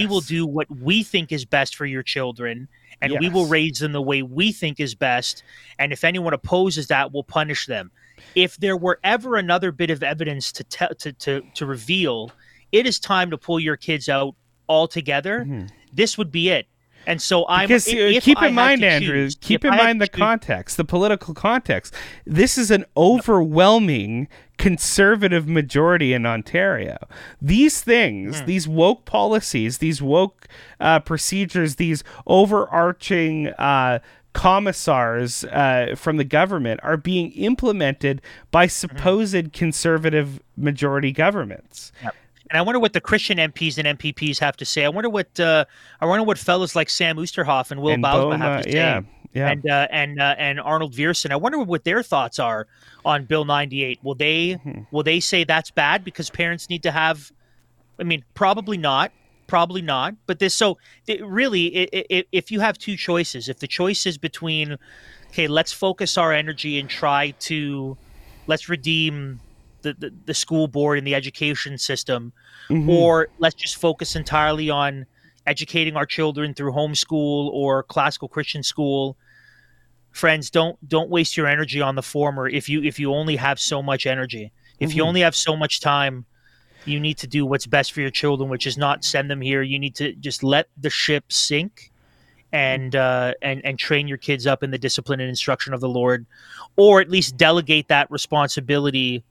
We 0.00 0.06
will 0.06 0.20
do 0.22 0.46
what 0.46 0.68
we 0.70 1.02
think 1.02 1.30
is 1.30 1.44
best 1.44 1.76
for 1.76 1.84
your 1.86 2.02
children, 2.02 2.68
and 3.02 3.12
we 3.20 3.28
will 3.28 3.46
raise 3.46 3.80
them 3.80 3.92
the 3.92 4.00
way 4.00 4.22
we 4.22 4.50
think 4.50 4.80
is 4.80 4.94
best. 4.94 5.42
And 5.78 5.92
if 5.92 6.04
anyone 6.04 6.32
opposes 6.32 6.86
that, 6.86 7.12
we'll 7.12 7.22
punish 7.22 7.66
them. 7.66 7.90
If 8.34 8.56
there 8.56 8.76
were 8.76 8.98
ever 9.04 9.36
another 9.36 9.72
bit 9.72 9.90
of 9.90 10.02
evidence 10.02 10.52
to 10.52 10.64
tell 10.64 10.88
to, 11.00 11.12
to 11.12 11.42
to 11.54 11.66
reveal, 11.66 12.32
it 12.72 12.86
is 12.86 12.98
time 12.98 13.30
to 13.30 13.36
pull 13.38 13.60
your 13.60 13.76
kids 13.76 14.08
out 14.08 14.34
altogether. 14.68 15.44
This 15.92 16.16
would 16.16 16.30
be 16.32 16.48
it. 16.48 16.66
And 17.06 17.20
so 17.20 17.46
I'm 17.48 17.66
Because 17.68 17.86
uh, 17.88 17.92
if 17.96 18.24
keep 18.24 18.40
in 18.42 18.54
mind, 18.54 18.82
Andrew, 18.84 19.24
choose- 19.24 19.36
keep 19.40 19.64
in 19.64 19.72
I 19.72 19.76
mind 19.76 20.00
the 20.00 20.06
choose- 20.08 20.18
context, 20.18 20.76
the 20.76 20.84
political 20.84 21.34
context. 21.34 21.94
This 22.26 22.56
is 22.58 22.70
an 22.70 22.84
overwhelming 22.96 24.28
conservative 24.58 25.48
majority 25.48 26.12
in 26.12 26.24
Ontario. 26.26 26.96
These 27.42 27.80
things, 27.82 28.40
Hmm. 28.40 28.46
these 28.46 28.68
woke 28.68 29.04
policies, 29.04 29.78
these 29.78 30.00
woke 30.00 30.46
uh, 30.80 31.00
procedures, 31.00 31.76
these 31.76 32.04
overarching 32.26 33.48
uh, 33.58 33.98
commissars 34.32 35.44
uh, 35.44 35.94
from 35.96 36.16
the 36.16 36.24
government 36.24 36.80
are 36.82 36.96
being 36.96 37.30
implemented 37.32 38.20
by 38.50 38.64
Hmm. 38.66 38.70
supposed 38.70 39.52
conservative 39.52 40.40
majority 40.56 41.12
governments. 41.12 41.92
And 42.54 42.60
I 42.60 42.62
wonder 42.62 42.78
what 42.78 42.92
the 42.92 43.00
Christian 43.00 43.38
MPs 43.38 43.78
and 43.84 43.98
MPPs 43.98 44.38
have 44.38 44.56
to 44.58 44.64
say. 44.64 44.84
I 44.84 44.88
wonder 44.88 45.10
what 45.10 45.40
uh, 45.40 45.64
I 46.00 46.06
wonder 46.06 46.22
what 46.22 46.38
fellows 46.38 46.76
like 46.76 46.88
Sam 46.88 47.16
Oosterhoff 47.16 47.72
and 47.72 47.82
Will 47.82 47.94
And 47.94 48.04
Bouma 48.04 48.38
have 48.38 48.62
to 48.62 48.70
say. 48.70 48.76
yeah, 48.76 49.00
yeah. 49.32 49.50
And 49.50 49.68
uh, 49.68 49.88
and 49.90 50.20
uh, 50.20 50.36
and 50.38 50.60
Arnold 50.60 50.92
Viersen. 50.94 51.32
I 51.32 51.36
wonder 51.36 51.58
what 51.58 51.82
their 51.82 52.00
thoughts 52.04 52.38
are 52.38 52.68
on 53.04 53.24
Bill 53.24 53.44
98. 53.44 53.98
Will 54.04 54.14
they 54.14 54.50
Mm-hmm. 54.64 54.82
will 54.92 55.02
they 55.02 55.18
say 55.18 55.42
that's 55.42 55.72
bad 55.72 56.04
because 56.04 56.30
parents 56.30 56.70
need 56.70 56.84
to 56.84 56.92
have 56.92 57.32
I 57.98 58.04
mean, 58.04 58.22
probably 58.34 58.76
not. 58.78 59.10
Probably 59.48 59.82
not. 59.82 60.14
But 60.26 60.38
this 60.38 60.54
so 60.54 60.78
it, 61.08 61.26
really 61.26 61.88
i 61.92 62.04
i 62.08 62.24
if 62.30 62.52
you 62.52 62.60
have 62.60 62.78
two 62.78 62.96
choices, 62.96 63.48
if 63.48 63.58
the 63.58 63.66
choice 63.66 64.06
is 64.06 64.16
between 64.16 64.76
okay, 65.30 65.48
let's 65.48 65.72
focus 65.72 66.16
our 66.16 66.32
energy 66.32 66.78
and 66.78 66.88
try 66.88 67.32
to 67.50 67.96
let's 68.46 68.68
redeem 68.68 69.40
the, 69.84 69.94
the, 69.94 70.12
the 70.24 70.34
school 70.34 70.66
board 70.66 70.98
and 70.98 71.06
the 71.06 71.14
education 71.14 71.78
system, 71.78 72.32
mm-hmm. 72.68 72.90
or 72.90 73.28
let's 73.38 73.54
just 73.54 73.76
focus 73.76 74.16
entirely 74.16 74.68
on 74.68 75.06
educating 75.46 75.96
our 75.96 76.06
children 76.06 76.54
through 76.54 76.72
homeschool 76.72 77.50
or 77.52 77.82
classical 77.84 78.28
Christian 78.28 78.62
school. 78.62 79.16
Friends, 80.10 80.50
don't 80.50 80.76
don't 80.88 81.10
waste 81.10 81.36
your 81.36 81.46
energy 81.46 81.80
on 81.80 81.94
the 81.94 82.02
former 82.02 82.48
if 82.48 82.68
you 82.68 82.82
if 82.82 82.98
you 82.98 83.12
only 83.12 83.36
have 83.36 83.60
so 83.60 83.82
much 83.82 84.06
energy. 84.06 84.52
If 84.80 84.94
you 84.94 85.02
mm-hmm. 85.02 85.08
only 85.08 85.20
have 85.20 85.36
so 85.36 85.56
much 85.56 85.80
time, 85.80 86.24
you 86.84 87.00
need 87.00 87.18
to 87.18 87.26
do 87.26 87.46
what's 87.46 87.66
best 87.66 87.92
for 87.92 88.00
your 88.00 88.10
children, 88.10 88.48
which 88.48 88.66
is 88.66 88.76
not 88.76 89.04
send 89.04 89.30
them 89.30 89.40
here. 89.40 89.62
You 89.62 89.78
need 89.78 89.94
to 89.96 90.12
just 90.14 90.42
let 90.42 90.68
the 90.76 90.90
ship 90.90 91.32
sink 91.32 91.90
mm-hmm. 92.52 92.56
and 92.56 92.96
uh, 92.96 93.34
and 93.42 93.64
and 93.64 93.78
train 93.78 94.08
your 94.08 94.18
kids 94.18 94.46
up 94.46 94.62
in 94.62 94.70
the 94.70 94.78
discipline 94.78 95.20
and 95.20 95.28
instruction 95.28 95.74
of 95.74 95.80
the 95.80 95.88
Lord, 95.88 96.26
or 96.76 97.00
at 97.00 97.10
least 97.10 97.36
delegate 97.36 97.88
that 97.88 98.10
responsibility, 98.10 99.24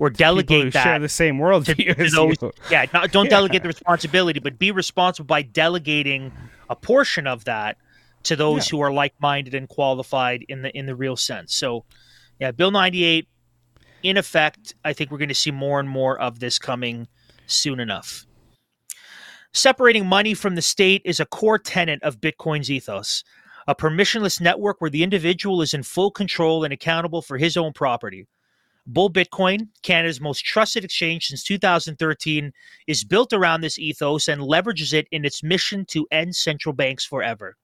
or 0.00 0.10
delegate 0.10 0.72
that 0.72 0.82
share 0.82 0.98
the 0.98 1.08
same 1.08 1.36
worldview 1.38 1.94
to 1.94 2.00
as 2.04 2.12
those, 2.12 2.34
yeah, 2.70 2.86
not, 2.92 3.12
don't 3.12 3.26
Yeah. 3.26 3.30
delegate 3.30 3.62
the 3.62 3.68
responsibility, 3.68 4.40
but 4.40 4.58
be 4.58 4.72
responsible 4.72 5.26
by 5.26 5.42
delegating 5.42 6.32
a 6.68 6.74
portion 6.74 7.26
of 7.28 7.44
that 7.44 7.76
to 8.24 8.34
those 8.34 8.66
Yeah. 8.66 8.70
who 8.78 8.80
are 8.82 8.92
like-minded 8.92 9.54
and 9.54 9.68
qualified 9.68 10.44
in 10.48 10.62
the 10.62 10.76
in 10.76 10.86
the 10.86 10.96
real 10.96 11.16
sense. 11.16 11.54
So, 11.54 11.84
yeah, 12.40 12.50
Bill 12.50 12.70
98 12.70 13.28
in 14.02 14.16
effect, 14.16 14.74
I 14.84 14.94
think 14.94 15.10
we're 15.10 15.18
going 15.18 15.28
to 15.28 15.34
see 15.34 15.50
more 15.50 15.78
and 15.78 15.88
more 15.88 16.18
of 16.18 16.40
this 16.40 16.58
coming 16.58 17.06
soon 17.46 17.78
enough. 17.78 18.24
Separating 19.52 20.06
money 20.06 20.32
from 20.32 20.54
the 20.54 20.62
state 20.62 21.02
is 21.04 21.20
a 21.20 21.26
core 21.26 21.58
tenet 21.58 22.02
of 22.02 22.20
Bitcoin's 22.20 22.70
ethos, 22.70 23.24
a 23.66 23.74
permissionless 23.74 24.40
network 24.40 24.80
where 24.80 24.88
the 24.90 25.02
individual 25.02 25.60
is 25.60 25.74
in 25.74 25.82
full 25.82 26.10
control 26.10 26.64
and 26.64 26.72
accountable 26.72 27.20
for 27.20 27.36
his 27.36 27.56
own 27.58 27.72
property. 27.74 28.26
Bull 28.86 29.10
Bitcoin, 29.10 29.68
Canada's 29.82 30.20
most 30.20 30.44
trusted 30.44 30.84
exchange 30.84 31.26
since 31.26 31.44
2013, 31.44 32.52
is 32.86 33.04
built 33.04 33.32
around 33.32 33.60
this 33.60 33.78
ethos 33.78 34.28
and 34.28 34.40
leverages 34.40 34.92
it 34.92 35.06
in 35.10 35.24
its 35.24 35.42
mission 35.42 35.84
to 35.86 36.06
end 36.10 36.34
central 36.34 36.72
banks 36.72 37.04
forever. 37.04 37.56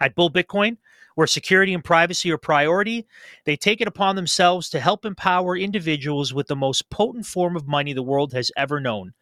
At 0.00 0.14
Bull 0.14 0.30
Bitcoin, 0.30 0.78
where 1.14 1.26
security 1.26 1.74
and 1.74 1.84
privacy 1.84 2.30
are 2.30 2.38
priority, 2.38 3.06
they 3.44 3.56
take 3.56 3.80
it 3.80 3.88
upon 3.88 4.16
themselves 4.16 4.70
to 4.70 4.80
help 4.80 5.04
empower 5.04 5.56
individuals 5.56 6.32
with 6.32 6.46
the 6.46 6.56
most 6.56 6.88
potent 6.90 7.26
form 7.26 7.56
of 7.56 7.66
money 7.66 7.92
the 7.92 8.02
world 8.02 8.32
has 8.32 8.50
ever 8.56 8.80
known. 8.80 9.12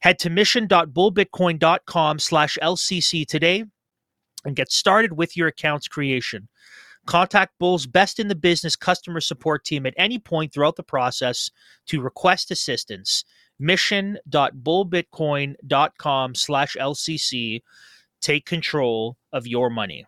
Head 0.00 0.18
to 0.20 0.30
mission.bullbitcoin.com 0.30 2.18
slash 2.18 2.58
LCC 2.62 3.26
today 3.26 3.64
and 4.44 4.56
get 4.56 4.70
started 4.72 5.12
with 5.12 5.36
your 5.36 5.48
account's 5.48 5.88
creation. 5.88 6.48
Contact 7.06 7.52
Bull's 7.58 7.86
best 7.86 8.20
in 8.20 8.28
the 8.28 8.34
business 8.34 8.76
customer 8.76 9.20
support 9.20 9.64
team 9.64 9.86
at 9.86 9.94
any 9.96 10.18
point 10.18 10.52
throughout 10.52 10.76
the 10.76 10.82
process 10.82 11.50
to 11.86 12.00
request 12.00 12.50
assistance. 12.50 13.24
Mission.bullbitcoin.com 13.58 16.34
slash 16.34 16.76
LCC. 16.80 17.60
Take 18.20 18.46
control 18.46 19.16
of 19.32 19.46
your 19.46 19.70
money. 19.70 20.06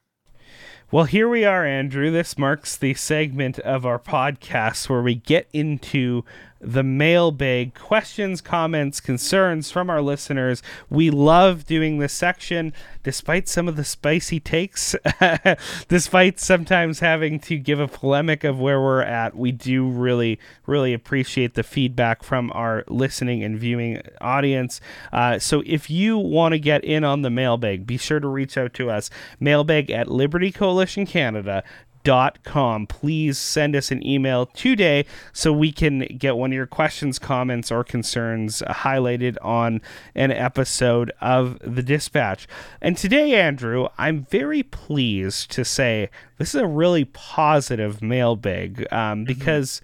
Well, 0.91 1.05
here 1.05 1.29
we 1.29 1.45
are, 1.45 1.67
Andrew. 1.67 2.11
This 2.13 2.39
marks 2.39 2.77
the 2.77 2.95
segment 2.95 3.59
of 3.59 3.85
our 3.85 3.99
podcast 3.99 4.89
where 4.89 5.03
we 5.03 5.17
get 5.17 5.49
into 5.53 6.25
the 6.65 6.83
mailbag 6.83 7.75
questions, 7.75 8.41
comments, 8.41 9.01
concerns 9.01 9.71
from 9.71 9.91
our 9.91 10.01
listeners. 10.01 10.63
We 10.89 11.11
love 11.11 11.67
doing 11.67 11.99
this 11.99 12.13
section 12.13 12.73
despite 13.03 13.49
some 13.49 13.69
of 13.69 13.77
the 13.77 13.85
spicy 13.85 14.41
takes, 14.41 14.97
despite 15.89 16.41
sometimes 16.41 17.01
having 17.01 17.39
to 17.41 17.59
give 17.59 17.79
a 17.79 17.87
polemic 17.87 18.45
of 18.45 18.59
where 18.59 18.81
we're 18.81 19.03
at. 19.03 19.37
We 19.37 19.53
do 19.53 19.87
really, 19.87 20.39
really 20.67 20.95
appreciate 20.95 21.55
the 21.55 21.63
feedback 21.63 22.23
from 22.23 22.51
our 22.55 22.85
listening 22.89 23.45
and 23.45 23.59
viewing 23.59 24.01
audience. 24.21 24.81
Uh, 25.13 25.39
so 25.39 25.63
if 25.67 25.91
you 25.91 26.19
want 26.19 26.53
to 26.53 26.59
get 26.59 26.83
in 26.85 27.05
on 27.05 27.23
the 27.23 27.31
mailbag, 27.31 27.87
be 27.87 27.99
sure 27.99 28.21
to 28.21 28.29
reach 28.29 28.57
out 28.57 28.73
to 28.75 28.91
us. 28.91 29.11
Mailbag 29.39 29.91
at 29.91 30.09
Liberty 30.09 30.51
Coalition 30.51 31.07
Canada 31.07 31.63
com. 32.05 32.87
Please 32.87 33.39
send 33.39 33.75
us 33.75 33.91
an 33.91 34.07
email 34.07 34.47
today 34.47 35.07
so 35.33 35.53
we 35.53 35.73
can 35.73 36.01
get 36.19 36.37
one 36.37 36.51
of 36.51 36.55
your 36.55 36.67
questions, 36.67 37.19
comments, 37.19 37.73
or 37.73 37.83
concerns 37.83 38.63
highlighted 38.69 39.37
on 39.43 39.81
an 40.15 40.31
episode 40.31 41.13
of 41.21 41.59
the 41.61 41.83
Dispatch. 41.83 42.47
And 42.81 42.97
today, 42.97 43.35
Andrew, 43.35 43.89
I'm 43.99 44.27
very 44.31 44.63
pleased 44.63 45.51
to 45.53 45.65
say 45.65 46.11
this 46.39 46.55
is 46.55 46.61
a 46.61 46.67
really 46.67 47.07
positive 47.07 48.03
mailbag 48.03 48.87
um, 48.93 48.97
mm-hmm. 48.97 49.25
because 49.25 49.81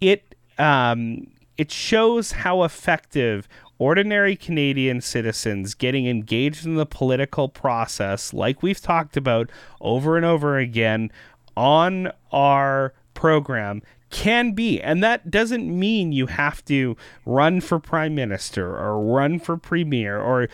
it 0.00 0.34
um, 0.58 1.26
it 1.56 1.70
shows 1.70 2.32
how 2.32 2.62
effective 2.62 3.48
ordinary 3.82 4.36
Canadian 4.36 5.00
citizens 5.00 5.74
getting 5.74 6.06
engaged 6.06 6.64
in 6.64 6.76
the 6.76 6.86
political 6.86 7.48
process, 7.48 8.32
like 8.32 8.62
we've 8.62 8.80
talked 8.80 9.16
about 9.16 9.50
over 9.80 10.16
and 10.16 10.24
over 10.24 10.56
again, 10.56 11.10
on 11.56 12.10
our 12.32 12.94
program 13.14 13.82
can 14.12 14.52
be. 14.52 14.80
And 14.80 15.02
that 15.02 15.30
doesn't 15.30 15.66
mean 15.66 16.12
you 16.12 16.26
have 16.26 16.64
to 16.66 16.96
run 17.24 17.60
for 17.60 17.80
prime 17.80 18.14
minister 18.14 18.76
or 18.76 19.02
run 19.02 19.40
for 19.40 19.56
premier 19.56 20.20
or 20.20 20.48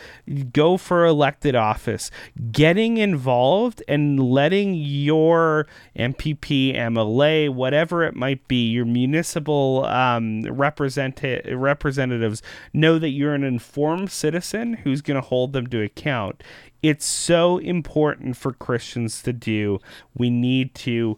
go 0.51 0.77
for 0.77 1.05
elected 1.05 1.55
office. 1.55 2.09
Getting 2.51 2.97
involved 2.97 3.83
and 3.87 4.31
letting 4.31 4.73
your 4.73 5.67
MPP, 5.95 6.75
MLA, 6.75 7.53
whatever 7.53 8.03
it 8.03 8.15
might 8.15 8.47
be, 8.47 8.69
your 8.69 8.85
municipal 8.85 9.85
um, 9.85 10.43
represent- 10.43 11.21
representatives 11.51 12.41
know 12.73 12.97
that 12.97 13.09
you're 13.09 13.33
an 13.35 13.43
informed 13.43 14.09
citizen 14.09 14.75
who's 14.75 15.01
going 15.01 15.21
to 15.21 15.27
hold 15.27 15.51
them 15.51 15.67
to 15.67 15.81
account 15.81 16.41
it's 16.81 17.05
so 17.05 17.57
important 17.57 18.37
for 18.37 18.53
Christians 18.53 19.21
to 19.23 19.33
do. 19.33 19.79
We 20.15 20.29
need 20.29 20.73
to 20.75 21.17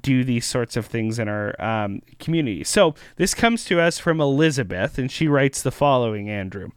do 0.00 0.24
these 0.24 0.46
sorts 0.46 0.76
of 0.76 0.86
things 0.86 1.18
in 1.18 1.28
our 1.28 1.60
um, 1.62 2.02
community. 2.18 2.64
So 2.64 2.94
this 3.16 3.34
comes 3.34 3.64
to 3.66 3.80
us 3.80 3.98
from 3.98 4.20
Elizabeth, 4.20 4.98
and 4.98 5.10
she 5.10 5.28
writes 5.28 5.62
the 5.62 5.70
following 5.70 6.28
Andrew. 6.28 6.70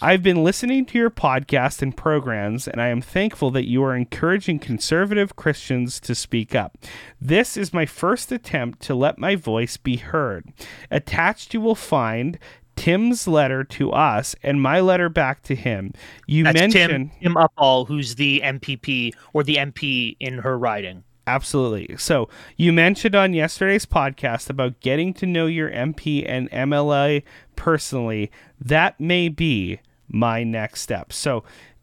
I've 0.00 0.22
been 0.22 0.44
listening 0.44 0.84
to 0.86 0.98
your 0.98 1.10
podcast 1.10 1.82
and 1.82 1.96
programs, 1.96 2.66
and 2.68 2.80
I 2.80 2.88
am 2.88 3.00
thankful 3.00 3.50
that 3.52 3.68
you 3.68 3.82
are 3.84 3.96
encouraging 3.96 4.58
conservative 4.58 5.36
Christians 5.36 6.00
to 6.00 6.14
speak 6.14 6.54
up. 6.54 6.76
This 7.20 7.56
is 7.56 7.72
my 7.72 7.86
first 7.86 8.32
attempt 8.32 8.80
to 8.82 8.94
let 8.94 9.18
my 9.18 9.36
voice 9.36 9.76
be 9.76 9.96
heard. 9.96 10.52
Attached, 10.90 11.54
you 11.54 11.60
will 11.60 11.74
find 11.74 12.38
Tim's 12.76 13.26
letter 13.26 13.64
to 13.64 13.90
us 13.90 14.36
and 14.42 14.62
my 14.62 14.80
letter 14.80 15.08
back 15.08 15.42
to 15.44 15.54
him. 15.54 15.92
You 16.26 16.44
That's 16.44 16.60
mentioned 16.60 17.10
Tim, 17.20 17.34
Tim 17.34 17.34
Uppal, 17.34 17.88
who's 17.88 18.14
the 18.14 18.42
MPP 18.44 19.14
or 19.32 19.42
the 19.42 19.56
MP 19.56 20.16
in 20.20 20.38
her 20.38 20.58
riding. 20.58 21.02
Absolutely. 21.26 21.96
So 21.98 22.28
you 22.56 22.72
mentioned 22.72 23.16
on 23.16 23.34
yesterday's 23.34 23.84
podcast 23.84 24.48
about 24.48 24.80
getting 24.80 25.12
to 25.14 25.26
know 25.26 25.46
your 25.46 25.70
MP 25.70 26.24
and 26.26 26.50
MLA 26.50 27.24
personally. 27.56 28.30
That 28.60 29.00
may 29.00 29.28
be 29.28 29.80
my 30.08 30.44
next 30.44 30.82
step. 30.82 31.12
So 31.12 31.42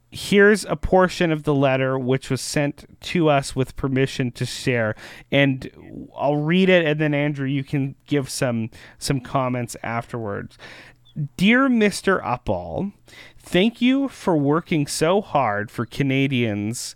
here's 0.09 0.63
a 0.65 0.75
portion 0.75 1.31
of 1.31 1.43
the 1.43 1.53
letter 1.53 1.97
which 1.97 2.29
was 2.29 2.39
sent 2.39 2.85
to 3.01 3.27
us 3.27 3.55
with 3.55 3.75
permission 3.75 4.31
to 4.31 4.45
share 4.45 4.95
and 5.31 6.07
I'll 6.15 6.35
read 6.35 6.69
it 6.69 6.85
and 6.85 6.99
then 6.99 7.15
Andrew 7.15 7.47
you 7.47 7.63
can 7.63 7.95
give 8.05 8.29
some 8.29 8.69
some 8.99 9.19
comments 9.19 9.75
afterwards. 9.81 10.55
Dear 11.35 11.67
Mr. 11.67 12.23
Uppal, 12.23 12.93
thank 13.39 13.81
you 13.81 14.07
for 14.07 14.37
working 14.37 14.85
so 14.85 15.19
hard 15.19 15.71
for 15.71 15.85
Canadians 15.85 16.95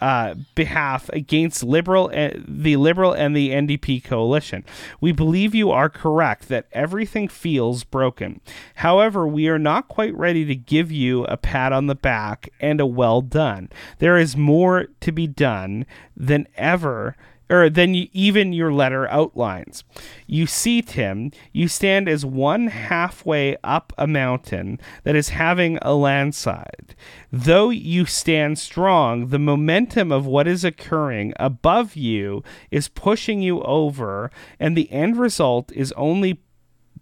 uh, 0.00 0.34
behalf 0.54 1.08
against 1.10 1.62
liberal 1.62 2.10
uh, 2.14 2.30
the 2.46 2.76
liberal 2.76 3.12
and 3.12 3.36
the 3.36 3.50
NDP 3.50 4.04
coalition. 4.04 4.64
We 5.00 5.12
believe 5.12 5.54
you 5.54 5.70
are 5.70 5.88
correct 5.88 6.48
that 6.48 6.66
everything 6.72 7.28
feels 7.28 7.84
broken. 7.84 8.40
However, 8.76 9.26
we 9.26 9.48
are 9.48 9.58
not 9.58 9.88
quite 9.88 10.14
ready 10.14 10.44
to 10.44 10.54
give 10.54 10.92
you 10.92 11.24
a 11.24 11.36
pat 11.36 11.72
on 11.72 11.86
the 11.86 11.94
back 11.94 12.48
and 12.60 12.80
a 12.80 12.86
well 12.86 13.20
done. 13.20 13.70
There 13.98 14.16
is 14.16 14.36
more 14.36 14.86
to 15.00 15.12
be 15.12 15.26
done 15.26 15.86
than 16.16 16.46
ever 16.56 17.16
or 17.48 17.70
than 17.70 17.94
you, 17.94 18.08
even 18.12 18.52
your 18.52 18.72
letter 18.72 19.08
outlines. 19.08 19.84
You 20.26 20.46
see, 20.46 20.82
Tim, 20.82 21.30
you 21.52 21.68
stand 21.68 22.08
as 22.08 22.24
one 22.24 22.68
halfway 22.68 23.56
up 23.62 23.92
a 23.96 24.06
mountain 24.06 24.80
that 25.04 25.16
is 25.16 25.30
having 25.30 25.78
a 25.82 25.94
landslide. 25.94 26.94
Though 27.30 27.70
you 27.70 28.04
stand 28.04 28.58
strong, 28.58 29.28
the 29.28 29.38
momentum 29.38 30.10
of 30.10 30.26
what 30.26 30.48
is 30.48 30.64
occurring 30.64 31.32
above 31.36 31.96
you 31.96 32.42
is 32.70 32.88
pushing 32.88 33.42
you 33.42 33.62
over, 33.62 34.30
and 34.58 34.76
the 34.76 34.90
end 34.90 35.16
result 35.16 35.70
is 35.72 35.92
only 35.92 36.40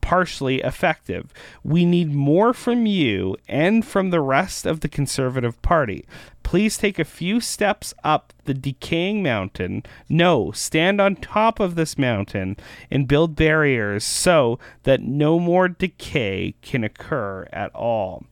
partially 0.05 0.61
effective. 0.61 1.33
We 1.63 1.87
need 1.87 2.13
more 2.13 2.53
from 2.53 2.85
you 2.85 3.37
and 3.49 3.85
from 3.87 4.11
the 4.11 4.21
rest 4.21 4.67
of 4.67 4.81
the 4.81 4.89
Conservative 4.89 5.61
Party. 5.63 6.05
Please 6.45 6.79
take 6.79 7.01
a 7.01 7.05
few 7.05 7.41
steps 7.41 7.93
up 8.05 8.33
the 8.45 8.55
decaying 8.55 9.23
mountain. 9.23 9.83
No, 10.09 10.53
stand 10.53 11.01
on 11.01 11.17
top 11.17 11.59
of 11.59 11.75
this 11.75 11.99
mountain 11.99 12.57
and 12.91 13.09
build 13.09 13.35
barriers 13.35 14.05
so 14.05 14.59
that 14.85 15.03
no 15.03 15.41
more 15.41 15.69
decay 15.69 16.55
can 16.63 16.85
occur 16.85 17.49
at 17.53 17.75
all. 17.75 18.25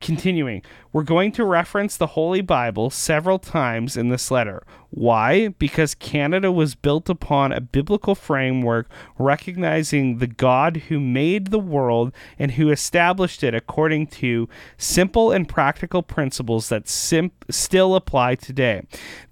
Continuing, 0.00 0.62
we're 0.92 1.02
going 1.02 1.32
to 1.32 1.44
reference 1.44 1.96
the 1.96 2.08
Holy 2.08 2.40
Bible 2.40 2.90
several 2.90 3.38
times 3.38 3.96
in 3.96 4.08
this 4.08 4.30
letter. 4.30 4.62
Why? 4.90 5.48
Because 5.48 5.94
Canada 5.94 6.52
was 6.52 6.74
built 6.74 7.08
upon 7.08 7.52
a 7.52 7.60
biblical 7.60 8.14
framework 8.14 8.88
recognizing 9.18 10.18
the 10.18 10.26
God 10.26 10.84
who 10.88 11.00
made 11.00 11.48
the 11.48 11.58
world 11.58 12.12
and 12.38 12.52
who 12.52 12.70
established 12.70 13.42
it 13.42 13.54
according 13.54 14.06
to 14.06 14.48
simple 14.78 15.32
and 15.32 15.48
practical 15.48 16.02
principles 16.02 16.68
that 16.68 16.88
sim- 16.88 17.32
still 17.56 17.94
apply 17.94 18.36
today. 18.36 18.82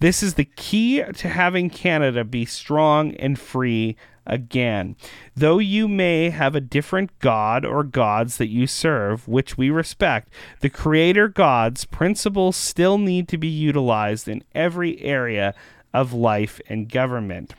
This 0.00 0.22
is 0.22 0.34
the 0.34 0.44
key 0.44 1.02
to 1.02 1.28
having 1.28 1.70
Canada 1.70 2.24
be 2.24 2.44
strong 2.44 3.14
and 3.16 3.38
free 3.38 3.96
again. 4.26 4.96
Though 5.36 5.58
you 5.58 5.88
may 5.88 6.30
have 6.30 6.54
a 6.54 6.60
different 6.60 7.18
god 7.18 7.64
or 7.64 7.82
gods 7.82 8.38
that 8.38 8.48
you 8.48 8.66
serve, 8.66 9.28
which 9.28 9.58
we 9.58 9.70
respect, 9.70 10.32
the 10.60 10.70
Creator 10.70 11.28
God's 11.28 11.84
principles 11.84 12.56
still 12.56 12.98
need 12.98 13.28
to 13.28 13.38
be 13.38 13.48
utilized 13.48 14.28
in 14.28 14.44
every 14.54 15.00
area 15.02 15.54
of 15.92 16.12
life 16.12 16.60
and 16.68 16.90
government. 16.90 17.54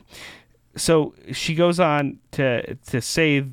So 0.75 1.13
she 1.31 1.55
goes 1.55 1.79
on 1.79 2.19
to 2.31 2.75
to 2.75 3.01
say 3.01 3.45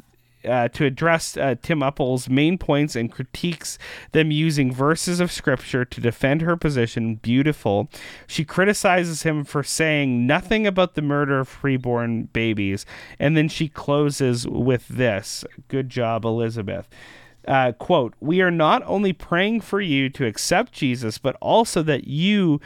uh, 0.44 0.68
to 0.68 0.84
address 0.84 1.36
uh, 1.36 1.54
Tim 1.62 1.82
Uppal's 1.82 2.28
main 2.28 2.58
points 2.58 2.96
and 2.96 3.10
critiques 3.10 3.78
them 4.12 4.30
using 4.30 4.72
verses 4.72 5.20
of 5.20 5.32
scripture 5.32 5.84
to 5.84 6.00
defend 6.00 6.42
her 6.42 6.56
position. 6.56 7.16
Beautiful. 7.16 7.88
She 8.26 8.44
criticizes 8.44 9.22
him 9.22 9.44
for 9.44 9.62
saying 9.62 10.26
nothing 10.26 10.66
about 10.66 10.94
the 10.94 11.02
murder 11.02 11.40
of 11.40 11.60
preborn 11.62 12.32
babies, 12.32 12.86
and 13.18 13.36
then 13.36 13.48
she 13.48 13.68
closes 13.68 14.46
with 14.46 14.88
this 14.88 15.44
Good 15.68 15.88
job, 15.88 16.24
Elizabeth. 16.24 16.88
Uh, 17.46 17.72
quote, 17.72 18.14
We 18.20 18.40
are 18.40 18.50
not 18.50 18.82
only 18.86 19.12
praying 19.12 19.62
for 19.62 19.80
you 19.80 20.08
to 20.10 20.26
accept 20.26 20.72
Jesus, 20.72 21.18
but 21.18 21.36
also 21.40 21.82
that 21.82 22.06
you 22.06 22.60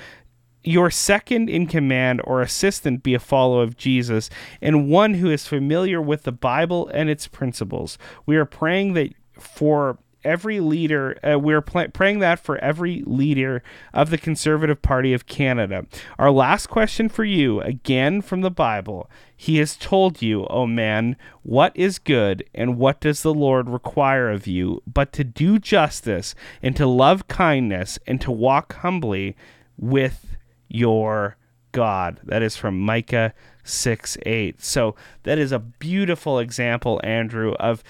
your 0.67 0.91
second 0.91 1.49
in 1.49 1.67
command 1.67 2.21
or 2.25 2.43
assistant 2.43 3.03
be 3.03 3.15
a 3.15 3.21
follower 3.21 3.63
of 3.63 3.77
Jesus 3.77 4.29
and 4.61 4.91
one 4.91 5.15
who 5.15 5.31
is 5.31 5.47
familiar 5.47 6.03
with 6.03 6.25
the 6.25 6.33
Bible 6.33 6.89
and 6.89 7.09
its 7.09 7.29
principles. 7.29 7.97
We 8.27 8.37
are 8.37 8.45
praying 8.45 8.95
that 8.95 9.11
for 9.39 9.99
every 10.25 10.59
leader, 10.59 11.17
uh, 11.23 11.39
we're 11.39 11.63
pl- 11.63 11.89
praying 11.93 12.19
that 12.19 12.41
for 12.41 12.59
every 12.59 13.05
leader 13.07 13.63
of 13.95 14.11
the 14.11 14.19
Conservative 14.19 14.83
Party 14.83 15.13
of 15.13 15.27
Canada. 15.27 15.87
Our 16.19 16.33
last 16.33 16.67
question 16.67 17.09
for 17.09 17.25
you, 17.25 17.61
again 17.61 18.21
from 18.21 18.41
the 18.41 18.51
Bible. 18.51 19.09
He 19.37 19.59
has 19.59 19.77
told 19.77 20.21
you, 20.21 20.43
O 20.45 20.47
oh 20.63 20.67
man, 20.67 21.17
what 21.45 21.71
is 21.77 22.01
good 22.01 22.45
and 22.53 22.77
what 22.77 23.01
does 23.01 23.23
the 23.23 23.35
Lord 23.35 23.69
require 23.69 24.31
of 24.31 24.49
you, 24.49 24.83
but 24.93 25.13
to 25.13 25.23
do 25.23 25.61
justice 25.61 26.35
and 26.61 26.75
to 26.75 26.87
love 26.87 27.29
kindness 27.29 27.99
and 28.07 28.21
to 28.23 28.33
walk 28.33 28.75
humbly 28.77 29.37
with 29.79 30.36
your 30.69 31.37
God. 31.73 32.21
That 32.25 32.43
is 32.43 32.57
from 32.57 32.81
Micah 32.81 33.35
6 33.65 34.19
8. 34.25 34.63
So 34.63 34.95
that 35.25 35.39
is 35.39 35.53
a 35.53 35.59
beautiful 35.59 36.39
example, 36.39 37.01
Andrew, 37.05 37.53
of 37.55 37.83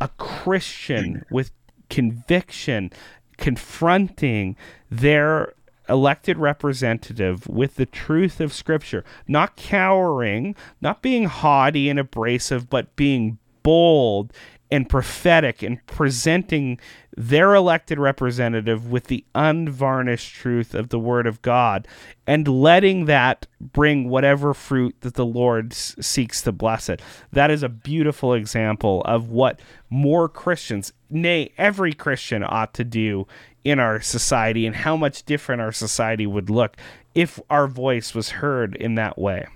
a 0.00 0.08
Christian 0.08 1.24
with 1.30 1.50
conviction 1.88 2.90
confronting 3.36 4.56
their 4.90 5.52
elected 5.88 6.38
representative 6.38 7.46
with 7.46 7.76
the 7.76 7.86
truth 7.86 8.40
of 8.40 8.52
Scripture, 8.52 9.04
not 9.28 9.56
cowering, 9.56 10.56
not 10.80 11.02
being 11.02 11.24
haughty 11.24 11.88
and 11.88 11.98
abrasive, 11.98 12.68
but 12.68 12.94
being 12.96 13.38
bold 13.62 14.32
and 14.70 14.88
prophetic 14.88 15.62
and 15.62 15.84
presenting 15.86 16.78
their 17.16 17.54
elected 17.54 17.98
representative 17.98 18.90
with 18.90 19.04
the 19.04 19.24
unvarnished 19.34 20.34
truth 20.34 20.74
of 20.74 20.88
the 20.90 20.98
Word 20.98 21.26
of 21.26 21.40
God 21.40 21.88
and 22.26 22.46
letting 22.46 23.06
that 23.06 23.46
bring 23.60 24.08
whatever 24.08 24.52
fruit 24.52 24.94
that 25.00 25.14
the 25.14 25.24
Lord 25.24 25.72
s- 25.72 25.96
seeks 26.00 26.42
to 26.42 26.52
bless 26.52 26.88
it. 26.88 27.00
That 27.32 27.50
is 27.50 27.62
a 27.62 27.68
beautiful 27.68 28.34
example 28.34 29.02
of 29.02 29.30
what 29.30 29.60
more 29.88 30.28
Christians, 30.28 30.92
nay, 31.08 31.52
every 31.56 31.92
Christian, 31.92 32.44
ought 32.44 32.74
to 32.74 32.84
do 32.84 33.26
in 33.64 33.78
our 33.78 34.00
society 34.00 34.66
and 34.66 34.76
how 34.76 34.96
much 34.96 35.24
different 35.24 35.62
our 35.62 35.72
society 35.72 36.26
would 36.26 36.50
look 36.50 36.76
if 37.14 37.40
our 37.48 37.66
voice 37.66 38.14
was 38.14 38.28
heard 38.28 38.76
in 38.76 38.94
that 38.96 39.18
way. 39.18 39.46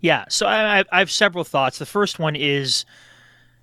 Yeah, 0.00 0.24
so 0.28 0.46
I, 0.46 0.84
I 0.92 0.98
have 0.98 1.10
several 1.10 1.44
thoughts. 1.44 1.78
The 1.78 1.86
first 1.86 2.18
one 2.18 2.36
is 2.36 2.84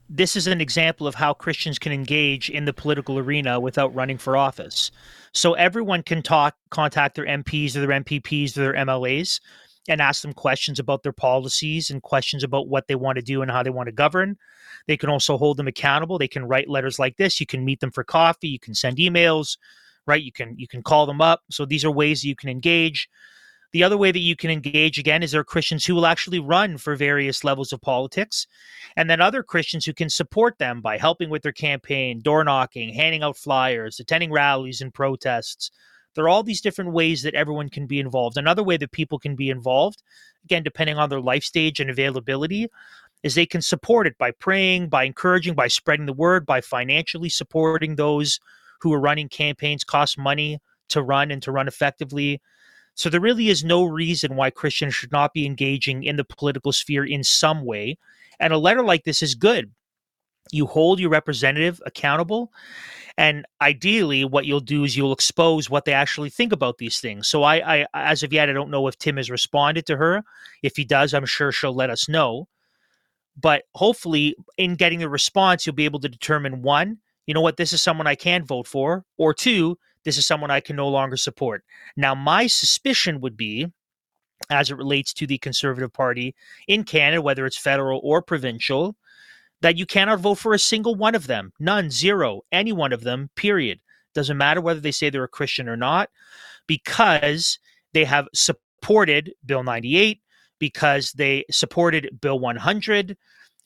this 0.10 0.36
is 0.36 0.47
an 0.47 0.60
example 0.60 1.07
of 1.07 1.16
how 1.16 1.34
Christians 1.34 1.78
can 1.78 1.91
engage 1.91 2.49
in 2.49 2.66
the 2.66 2.74
political 2.74 3.20
arena 3.20 3.60
without 3.60 3.93
running 3.93 4.18
for 4.18 4.36
office. 4.36 4.91
So 5.34 5.53
everyone 5.53 6.01
can 6.01 6.24
talk, 6.24 6.55
contact 6.72 7.16
their 7.16 7.28
MPs 7.28 7.76
or 7.76 7.82
their 7.82 8.01
MPPs 8.01 8.57
or 8.57 8.62
their 8.62 8.74
MLAs 8.74 9.39
and 9.88 10.01
ask 10.01 10.24
them 10.24 10.34
questions 10.34 10.80
about 10.80 11.03
their 11.03 11.14
policies 11.14 11.91
and 11.91 12.01
questions 12.01 12.43
about 12.43 12.68
what 12.68 12.88
they 12.88 12.95
want 12.95 13.18
to 13.18 13.22
do 13.22 13.43
and 13.43 13.51
how 13.51 13.62
they 13.62 13.70
want 13.70 13.88
to 13.88 13.93
govern. 13.93 14.36
They 14.88 14.97
can 14.97 15.10
also 15.10 15.38
hold 15.38 15.57
them 15.57 15.68
accountable. 15.68 16.18
They 16.18 16.28
can 16.28 16.45
write 16.45 16.70
letters 16.70 16.97
like 16.97 17.18
this. 17.18 17.39
You 17.39 17.45
can 17.45 17.64
meet 17.64 17.80
them 17.80 17.91
for 17.91 18.03
coffee. 18.03 18.47
You 18.47 18.60
can 18.60 18.74
send 18.74 18.97
emails, 18.97 19.57
right? 20.07 20.22
You 20.22 20.32
can 20.32 20.57
you 20.57 20.68
can 20.68 20.82
call 20.82 21.05
them 21.05 21.22
up. 21.22 21.41
So 21.51 21.66
these 21.66 21.86
are 21.86 21.91
ways 21.91 22.24
you 22.24 22.36
can 22.36 22.49
engage. 22.49 23.10
The 23.72 23.84
other 23.84 23.97
way 23.97 24.11
that 24.11 24.20
you 24.20 24.36
can 24.36 24.49
engage 24.49 24.97
again 24.97 25.22
is 25.22 25.32
there 25.32 25.41
are 25.41 25.45
Christians 25.45 25.86
who 25.86 25.93
will 25.93 26.07
actually 26.07 26.39
run 26.39 26.78
for 26.78 26.95
various 26.95 27.43
levels 27.43 27.72
of 27.72 27.82
politics, 27.82 28.47
and 28.97 29.09
then 29.09 29.22
other 29.22 29.43
Christians 29.43 29.86
who 29.86 29.93
can 29.93 30.09
support 30.09 30.57
them 30.57 30.82
by 30.82 30.97
helping 30.97 31.30
with 31.30 31.43
their 31.43 31.51
campaign, 31.51 32.22
door 32.22 32.43
knocking, 32.43 32.93
handing 32.93 33.22
out 33.22 33.38
flyers, 33.38 33.99
attending 33.99 34.32
rallies 34.32 34.82
and 34.82 34.93
protests. 34.93 35.70
There 36.15 36.26
are 36.26 36.30
all 36.30 36.41
these 36.41 36.61
different 36.61 36.93
ways 36.93 37.22
that 37.22 37.36
everyone 37.36 37.70
can 37.70 37.86
be 37.86 37.99
involved. 37.99 38.38
Another 38.38 38.63
way 38.63 38.78
that 38.78 38.91
people 38.91 39.20
can 39.20 39.36
be 39.36 39.51
involved, 39.51 40.01
again, 40.43 40.63
depending 40.63 40.97
on 40.97 41.09
their 41.09 41.22
life 41.22 41.43
stage 41.43 41.80
and 41.80 41.91
availability, 41.91 42.67
is 43.22 43.36
they 43.36 43.45
can 43.45 43.61
support 43.61 44.07
it 44.07 44.17
by 44.17 44.32
praying, 44.32 44.89
by 44.89 45.03
encouraging, 45.03 45.53
by 45.53 45.67
spreading 45.67 46.07
the 46.07 46.13
word, 46.13 46.45
by 46.45 46.61
financially 46.61 47.30
supporting 47.30 47.95
those 47.95 48.39
who 48.82 48.91
are 48.93 48.99
running 48.99 49.30
campaigns, 49.30 49.84
cost 49.84 50.17
money 50.17 50.59
to 50.88 51.03
run 51.03 51.30
and 51.30 51.43
to 51.43 51.51
run 51.51 51.67
effectively. 51.67 52.41
So 53.00 53.10
there 53.10 53.22
really 53.22 53.47
is 53.47 53.64
no 53.64 53.86
reason 53.86 54.36
why 54.36 54.50
Christians 54.50 54.93
should 54.93 55.14
not 55.14 55.34
be 55.34 55.45
engaging 55.45 56.04
in 56.04 56.18
the 56.18 56.26
political 56.26 56.74
sphere 56.74 57.06
in 57.06 57.24
some 57.24 57.64
way. 57.64 57.97
And 58.41 58.52
a 58.52 58.58
letter 58.58 58.84
like 58.84 59.06
this 59.06 59.24
is 59.24 59.36
good. 59.36 59.72
You 60.52 60.66
hold 60.66 61.00
your 61.00 61.10
representative 61.10 61.82
accountable. 61.86 62.52
And 63.18 63.45
ideally, 63.62 64.26
what 64.26 64.45
you'll 64.45 64.60
do 64.60 64.84
is 64.84 64.97
you'll 64.97 65.14
expose 65.14 65.70
what 65.70 65.86
they 65.86 65.93
actually 65.93 66.30
think 66.30 66.52
about 66.52 66.78
these 66.78 67.00
things. 67.00 67.30
So 67.30 67.43
I, 67.43 67.84
I 67.84 67.88
as 67.93 68.22
of 68.22 68.34
yet, 68.34 68.50
I 68.50 68.54
don't 68.54 68.70
know 68.70 68.86
if 68.88 68.97
Tim 68.97 69.16
has 69.16 69.32
responded 69.32 69.86
to 69.86 69.95
her. 69.95 70.26
If 70.62 70.76
he 70.76 70.84
does, 70.84 71.14
I'm 71.14 71.26
sure 71.26 71.54
she'll 71.54 71.74
let 71.74 71.89
us 71.89 72.10
know. 72.10 72.50
But 73.39 73.64
hopefully, 73.76 74.36
in 74.58 74.76
getting 74.76 75.00
the 75.00 75.08
response, 75.08 75.66
you'll 75.66 75.74
be 75.74 75.86
able 75.86 76.02
to 76.02 76.10
determine 76.10 76.64
one, 76.64 76.97
you 77.26 77.34
know 77.34 77.39
what, 77.39 77.56
this 77.56 77.72
is 77.72 77.82
someone 77.82 78.08
I 78.08 78.16
can 78.16 78.43
vote 78.43 78.68
for, 78.68 79.06
or 79.18 79.34
two, 79.34 79.78
this 80.10 80.18
is 80.18 80.26
someone 80.26 80.49
I 80.49 80.60
can 80.60 80.76
no 80.76 80.88
longer 80.88 81.18
support. 81.18 81.64
Now, 81.95 82.16
my 82.16 82.47
suspicion 82.47 83.22
would 83.22 83.38
be, 83.38 83.68
as 84.49 84.72
it 84.72 84.78
relates 84.78 85.14
to 85.14 85.28
the 85.28 85.38
Conservative 85.38 85.93
Party 85.93 86.34
in 86.68 86.84
Canada, 86.84 87.22
whether 87.22 87.45
it's 87.45 87.60
federal 87.60 88.01
or 88.03 88.24
provincial, 88.24 88.95
that 89.62 89.78
you 89.78 89.86
cannot 89.86 90.20
vote 90.20 90.39
for 90.39 90.55
a 90.55 90.60
single 90.60 90.95
one 90.95 91.14
of 91.14 91.28
them. 91.28 91.53
None, 91.60 91.91
zero, 91.91 92.41
any 92.51 92.72
one 92.72 92.91
of 92.91 93.03
them, 93.03 93.30
period. 93.36 93.82
Doesn't 94.16 94.36
matter 94.36 94.62
whether 94.62 94.80
they 94.80 94.91
say 94.91 95.12
they're 95.12 95.24
a 95.24 95.28
Christian 95.28 95.70
or 95.70 95.78
not, 95.78 96.10
because 96.66 97.60
they 97.93 98.05
have 98.05 98.28
supported 98.34 99.32
Bill 99.45 99.62
98, 99.62 100.22
because 100.57 101.12
they 101.12 101.45
supported 101.51 102.20
Bill 102.20 102.39
100, 102.39 103.16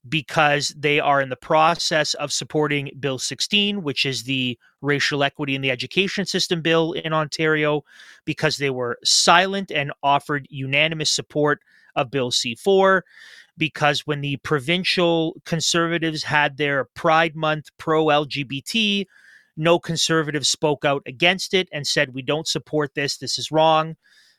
because 0.10 0.74
they 0.78 1.00
are 1.00 1.22
in 1.22 1.30
the 1.30 1.36
process 1.36 2.14
of 2.16 2.34
supporting 2.34 2.92
Bill 3.00 3.18
16, 3.18 3.84
which 3.84 4.06
is 4.06 4.24
the 4.24 4.58
racial 4.82 5.24
equity 5.24 5.56
in 5.56 5.62
the 5.62 5.72
education 5.72 6.26
system 6.26 6.62
bill 6.62 6.92
in 6.92 7.14
Ontario, 7.14 7.84
because 8.26 8.58
they 8.58 8.70
were 8.70 8.98
silent 9.04 9.72
and 9.72 9.94
offered 10.04 10.48
unanimous 10.50 11.10
support 11.10 11.62
of 11.96 12.12
Bill 12.12 12.32
C4, 12.32 13.02
because 13.58 14.02
when 14.02 14.22
the 14.22 14.38
provincial 14.38 15.38
conservatives 15.46 16.24
had 16.24 16.58
their 16.58 16.86
Pride 16.96 17.36
Month 17.36 17.70
pro 17.78 18.06
LGBT, 18.06 19.06
no 19.56 19.80
conservatives 19.80 20.50
spoke 20.50 20.84
out 20.84 21.04
against 21.06 21.54
it 21.54 21.70
and 21.72 21.86
said, 21.86 22.14
We 22.14 22.24
don't 22.24 22.48
support 22.48 22.96
this, 22.96 23.18
this 23.18 23.38
is 23.38 23.52
wrong. 23.52 23.96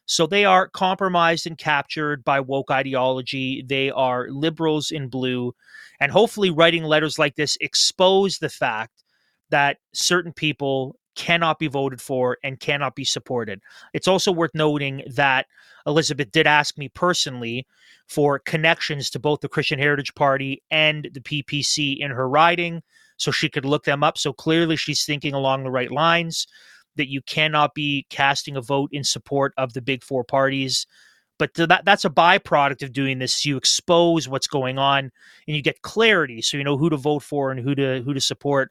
So 0.06 0.26
they 0.26 0.44
are 0.44 0.68
compromised 0.68 1.46
and 1.46 1.56
captured 1.56 2.24
by 2.24 2.40
woke 2.40 2.70
ideology. 2.70 3.64
They 3.66 3.90
are 3.90 4.28
liberals 4.30 4.90
in 4.90 5.08
blue. 5.08 5.54
And 6.00 6.12
hopefully, 6.12 6.50
writing 6.50 6.84
letters 6.84 7.18
like 7.18 7.36
this 7.36 7.56
expose 7.60 8.38
the 8.38 8.48
fact 8.48 9.02
that 9.50 9.78
certain 9.92 10.32
people 10.32 10.96
cannot 11.14 11.58
be 11.58 11.68
voted 11.68 12.00
for 12.00 12.38
and 12.42 12.60
cannot 12.60 12.94
be 12.94 13.04
supported. 13.04 13.60
It's 13.92 14.08
also 14.08 14.32
worth 14.32 14.50
noting 14.54 15.02
that 15.14 15.46
Elizabeth 15.86 16.32
did 16.32 16.46
ask 16.46 16.76
me 16.76 16.88
personally 16.88 17.66
for 18.08 18.38
connections 18.38 19.10
to 19.10 19.18
both 19.18 19.40
the 19.40 19.48
Christian 19.48 19.78
Heritage 19.78 20.14
Party 20.14 20.62
and 20.70 21.08
the 21.12 21.20
PPC 21.20 21.98
in 21.98 22.10
her 22.10 22.28
riding 22.28 22.82
so 23.16 23.30
she 23.30 23.48
could 23.48 23.64
look 23.64 23.84
them 23.84 24.02
up. 24.02 24.18
So 24.18 24.32
clearly, 24.32 24.76
she's 24.76 25.04
thinking 25.04 25.34
along 25.34 25.62
the 25.62 25.70
right 25.70 25.90
lines 25.90 26.46
that 26.96 27.08
you 27.08 27.22
cannot 27.22 27.74
be 27.74 28.06
casting 28.10 28.56
a 28.56 28.60
vote 28.60 28.90
in 28.92 29.04
support 29.04 29.52
of 29.56 29.72
the 29.72 29.82
big 29.82 30.02
four 30.02 30.24
parties. 30.24 30.86
But 31.38 31.54
that 31.54 31.84
that's 31.84 32.04
a 32.04 32.10
byproduct 32.10 32.82
of 32.82 32.92
doing 32.92 33.18
this. 33.18 33.44
You 33.44 33.56
expose 33.56 34.28
what's 34.28 34.46
going 34.46 34.78
on 34.78 35.10
and 35.48 35.56
you 35.56 35.62
get 35.62 35.82
clarity 35.82 36.40
so 36.40 36.56
you 36.56 36.64
know 36.64 36.76
who 36.76 36.90
to 36.90 36.96
vote 36.96 37.24
for 37.24 37.50
and 37.50 37.58
who 37.58 37.74
to 37.74 38.02
who 38.02 38.14
to 38.14 38.20
support. 38.20 38.70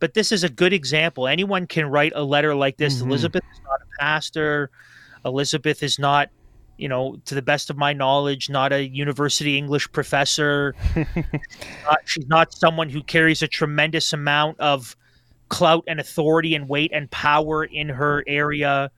But 0.00 0.14
this 0.14 0.32
is 0.32 0.44
a 0.44 0.48
good 0.48 0.72
example. 0.72 1.28
Anyone 1.28 1.66
can 1.66 1.86
write 1.86 2.12
a 2.14 2.24
letter 2.24 2.54
like 2.54 2.78
this. 2.78 3.00
Mhm. 3.00 3.08
Elizabeth 3.08 3.44
is 3.52 3.60
not 3.60 3.80
a 3.82 3.86
pastor. 4.00 4.70
Elizabeth 5.24 5.82
is 5.82 5.98
not, 5.98 6.30
you 6.78 6.88
know, 6.88 7.16
to 7.26 7.34
the 7.34 7.42
best 7.42 7.70
of 7.70 7.76
my 7.76 7.92
knowledge, 7.92 8.48
not 8.50 8.72
a 8.72 8.88
university 8.88 9.56
English 9.58 9.90
professor. 9.92 10.74
Uh, 11.86 11.96
she's 12.06 12.26
not 12.28 12.50
someone 12.54 12.88
who 12.88 13.02
carries 13.02 13.42
a 13.42 13.46
tremendous 13.46 14.14
amount 14.14 14.58
of 14.58 14.96
clout 15.48 15.84
and 15.86 16.00
authority 16.00 16.54
and 16.54 16.68
weight 16.68 16.90
and 16.92 17.10
power 17.10 17.64
in 17.64 17.88
her 17.88 18.24
area. 18.26 18.90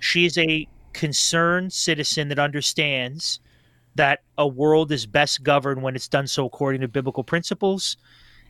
She 0.00 0.26
is 0.26 0.36
a 0.38 0.66
concerned 0.92 1.72
citizen 1.72 2.28
that 2.28 2.38
understands 2.38 3.40
that 3.96 4.20
a 4.38 4.46
world 4.46 4.90
is 4.92 5.06
best 5.06 5.42
governed 5.42 5.82
when 5.82 5.94
it's 5.94 6.08
done 6.08 6.26
so 6.26 6.46
according 6.46 6.80
to 6.80 6.88
biblical 6.88 7.24
principles. 7.24 7.96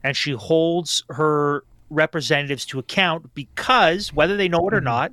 And 0.02 0.16
she 0.16 0.32
holds 0.32 1.04
her 1.10 1.64
representatives 1.90 2.64
to 2.66 2.78
account 2.78 3.34
because, 3.34 4.12
whether 4.12 4.36
they 4.36 4.48
know 4.48 4.66
it 4.68 4.74
or 4.74 4.80
Mhm. 4.80 4.84
not, 4.84 5.12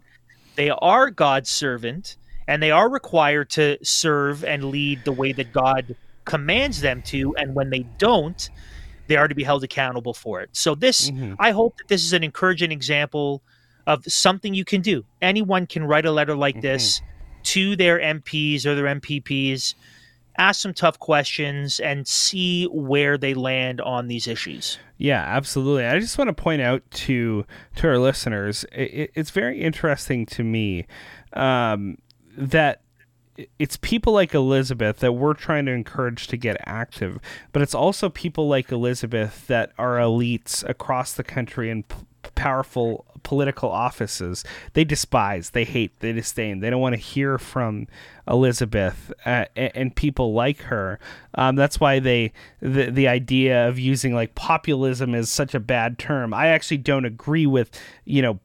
they 0.55 0.69
are 0.69 1.09
God's 1.09 1.49
servant 1.49 2.17
and 2.47 2.61
they 2.61 2.71
are 2.71 2.89
required 2.89 3.49
to 3.51 3.77
serve 3.83 4.43
and 4.43 4.65
lead 4.65 5.03
the 5.05 5.13
way 5.13 5.31
that 5.33 5.51
God 5.51 5.95
commands 6.25 6.81
them 6.81 7.01
to. 7.03 7.35
And 7.37 7.55
when 7.55 7.69
they 7.69 7.85
don't, 7.97 8.49
they 9.11 9.17
are 9.17 9.27
to 9.27 9.35
be 9.35 9.43
held 9.43 9.61
accountable 9.63 10.13
for 10.13 10.39
it. 10.41 10.49
So, 10.53 10.73
this, 10.73 11.11
Mhm. 11.11 11.35
I 11.37 11.51
hope 11.51 11.77
that 11.77 11.89
this 11.89 12.03
is 12.03 12.13
an 12.13 12.23
encouraging 12.23 12.71
example 12.71 13.43
of 13.85 14.05
something 14.05 14.53
you 14.53 14.63
can 14.63 14.79
do. 14.81 15.03
Anyone 15.21 15.67
can 15.67 15.83
write 15.83 16.05
a 16.05 16.11
letter 16.11 16.35
like 16.35 16.61
this 16.61 17.01
to 17.43 17.75
their 17.75 17.99
MPs 17.99 18.65
or 18.65 18.73
their 18.75 18.87
MPPs, 18.87 19.75
ask 20.37 20.61
some 20.61 20.73
tough 20.73 20.97
questions, 20.99 21.79
and 21.79 22.07
see 22.07 22.65
where 22.65 23.17
they 23.17 23.33
land 23.33 23.81
on 23.81 24.07
these 24.07 24.27
issues. 24.27 24.77
Yeah, 24.97 25.21
absolutely. 25.27 25.85
I 25.85 25.99
just 25.99 26.17
want 26.17 26.29
to 26.29 26.33
point 26.33 26.61
out 26.61 26.83
to 26.91 27.45
to 27.75 27.87
our 27.87 27.97
listeners, 27.97 28.65
it, 28.71 29.11
it's 29.15 29.31
very 29.31 29.59
interesting 29.59 30.25
to 30.27 30.43
me 30.43 30.85
um, 31.33 31.97
that 32.37 32.81
it's 33.59 33.77
people 33.77 34.13
like 34.13 34.33
Elizabeth 34.33 34.97
that 34.99 35.13
we're 35.13 35.33
trying 35.33 35.65
to 35.65 35.71
encourage 35.71 36.27
to 36.27 36.37
get 36.37 36.57
active, 36.65 37.19
but 37.51 37.61
it's 37.61 37.75
also 37.75 38.09
people 38.09 38.47
like 38.47 38.71
Elizabeth 38.71 39.47
that 39.47 39.71
are 39.77 39.97
elites 39.97 40.67
across 40.67 41.13
the 41.13 41.23
country 41.23 41.69
and 41.69 41.87
p- 41.87 41.95
powerful 42.35 43.05
political 43.23 43.69
offices, 43.69 44.43
they 44.73 44.83
despise, 44.83 45.51
they 45.51 45.63
hate, 45.63 45.99
they 45.99 46.11
disdain. 46.11 46.59
They 46.59 46.69
don't 46.69 46.81
want 46.81 46.93
to 46.93 47.01
hear 47.01 47.37
from 47.37 47.87
Elizabeth 48.27 49.11
uh, 49.25 49.45
and, 49.55 49.71
and, 49.75 49.95
people 49.95 50.33
like 50.33 50.63
her. 50.63 50.99
Um, 51.35 51.55
that's 51.55 51.79
why 51.79 51.99
they 51.99 52.33
the 52.61 52.89
the 52.89 53.07
idea 53.07 53.67
of 53.67 53.79
using 53.79 54.13
like 54.13 54.35
populism 54.35 55.15
is 55.15 55.29
such 55.29 55.53
a 55.53 55.59
bad 55.59 55.97
term. 55.97 56.33
I 56.33 56.47
actually 56.47 56.77
don't 56.77 57.05
agree 57.05 57.45
with 57.45 57.71
you 58.05 58.21
know 58.21 58.39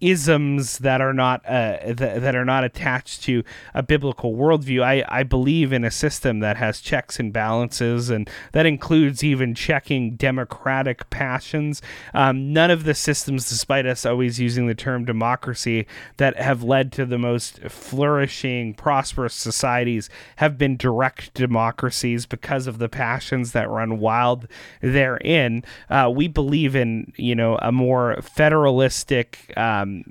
isms 0.00 0.78
that 0.78 1.00
are 1.00 1.12
not 1.12 1.42
uh, 1.48 1.78
th- 1.78 1.96
that 1.96 2.34
are 2.34 2.44
not 2.44 2.64
attached 2.64 3.22
to 3.22 3.44
a 3.74 3.82
biblical 3.82 4.34
worldview. 4.34 4.82
I, 4.82 5.04
I 5.08 5.22
believe 5.22 5.72
in 5.72 5.84
a 5.84 5.90
system 5.90 6.40
that 6.40 6.56
has 6.56 6.80
checks 6.80 7.20
and 7.20 7.32
balances, 7.32 8.10
and 8.10 8.28
that 8.52 8.66
includes 8.66 9.22
even 9.22 9.54
checking 9.54 10.16
democratic 10.16 11.08
passions. 11.10 11.80
Um, 12.12 12.52
none 12.52 12.70
of 12.70 12.84
the 12.84 12.94
systems, 12.94 13.48
despite 13.48 13.86
us 13.86 14.04
always 14.04 14.40
using 14.40 14.66
the 14.66 14.74
term 14.74 15.04
democracy, 15.04 15.86
that 16.16 16.36
have 16.36 16.62
led 16.62 16.92
to 16.92 17.06
the 17.06 17.18
most 17.18 17.60
flourishing, 17.60 18.74
prosperous 18.74 19.34
societies 19.34 20.10
have 20.36 20.58
been 20.58 20.76
direct 20.76 21.34
democracies 21.34 22.26
because 22.26 22.66
of 22.66 22.78
the 22.78 22.88
passions 22.88 23.52
that 23.52 23.70
run 23.70 23.98
wild 23.98 24.48
therein. 24.80 25.64
Uh, 25.88 26.10
we 26.14 26.26
believe 26.26 26.74
in 26.74 27.12
you 27.16 27.34
know 27.34 27.58
a 27.62 27.70
more 27.70 28.20
federalistic 28.22 29.51
um, 29.56 30.04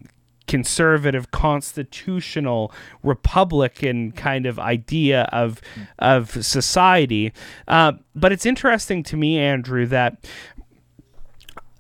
conservative 0.47 1.31
constitutional 1.31 2.73
republican 3.03 4.11
kind 4.11 4.45
of 4.45 4.59
idea 4.59 5.23
of 5.31 5.61
of 5.99 6.43
society. 6.43 7.31
Uh, 7.67 7.93
but 8.15 8.31
it's 8.31 8.45
interesting 8.45 9.01
to 9.01 9.15
me 9.15 9.37
andrew 9.37 9.85
that 9.85 10.25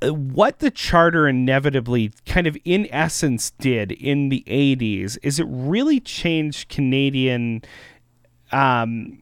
uh, 0.01 0.13
what 0.13 0.59
the 0.59 0.71
charter 0.71 1.27
inevitably 1.27 2.13
kind 2.25 2.47
of 2.47 2.57
in 2.63 2.87
essence 2.91 3.51
did 3.59 3.91
in 3.91 4.29
the 4.29 4.43
80s 4.47 5.17
is 5.21 5.39
it 5.39 5.47
really 5.49 5.99
changed 5.99 6.69
canadian 6.69 7.61
um, 8.51 9.17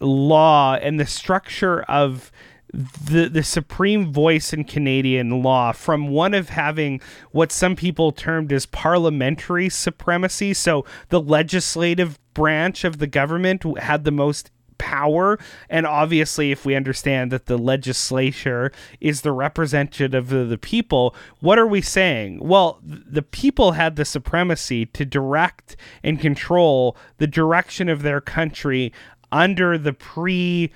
law 0.00 0.74
and 0.74 0.98
the 0.98 1.06
structure 1.06 1.82
of 1.82 2.32
the 2.72 3.28
the 3.28 3.42
supreme 3.42 4.12
voice 4.12 4.52
in 4.52 4.64
Canadian 4.64 5.42
law 5.42 5.72
from 5.72 6.08
one 6.08 6.34
of 6.34 6.50
having 6.50 7.00
what 7.30 7.50
some 7.50 7.74
people 7.74 8.12
termed 8.12 8.52
as 8.52 8.66
parliamentary 8.66 9.68
supremacy. 9.68 10.52
So 10.52 10.84
the 11.08 11.20
legislative 11.20 12.18
branch 12.34 12.84
of 12.84 12.98
the 12.98 13.06
government 13.06 13.64
had 13.78 14.04
the 14.04 14.10
most 14.10 14.50
power. 14.76 15.38
And 15.68 15.86
obviously 15.86 16.52
if 16.52 16.64
we 16.64 16.76
understand 16.76 17.32
that 17.32 17.46
the 17.46 17.58
legislature 17.58 18.70
is 19.00 19.22
the 19.22 19.32
representative 19.32 20.32
of 20.32 20.48
the 20.48 20.58
people 20.58 21.16
what 21.40 21.58
are 21.58 21.66
we 21.66 21.80
saying? 21.80 22.40
Well 22.40 22.80
the 22.84 23.22
people 23.22 23.72
had 23.72 23.96
the 23.96 24.04
supremacy 24.04 24.86
to 24.86 25.04
direct 25.04 25.76
and 26.02 26.20
control 26.20 26.96
the 27.16 27.26
direction 27.26 27.88
of 27.88 28.02
their 28.02 28.20
country 28.20 28.92
under 29.30 29.76
the 29.76 29.92
pre 29.92 30.72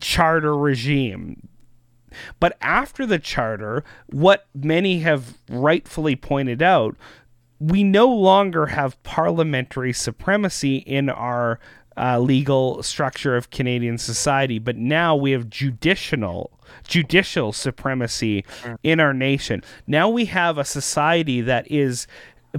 charter 0.00 0.56
regime. 0.56 1.48
But 2.40 2.56
after 2.60 3.06
the 3.06 3.18
charter, 3.18 3.84
what 4.06 4.46
many 4.54 5.00
have 5.00 5.34
rightfully 5.48 6.16
pointed 6.16 6.62
out, 6.62 6.96
we 7.58 7.84
no 7.84 8.08
longer 8.08 8.66
have 8.66 9.00
parliamentary 9.02 9.92
supremacy 9.92 10.76
in 10.78 11.08
our 11.08 11.60
uh, 11.96 12.18
legal 12.18 12.82
structure 12.82 13.36
of 13.36 13.50
Canadian 13.50 13.98
society, 13.98 14.58
but 14.58 14.76
now 14.76 15.14
we 15.14 15.32
have 15.32 15.50
judicial 15.50 16.50
judicial 16.86 17.52
supremacy 17.52 18.44
in 18.82 19.00
our 19.00 19.12
nation. 19.12 19.62
Now 19.86 20.08
we 20.08 20.26
have 20.26 20.56
a 20.56 20.64
society 20.64 21.40
that 21.40 21.70
is 21.70 22.06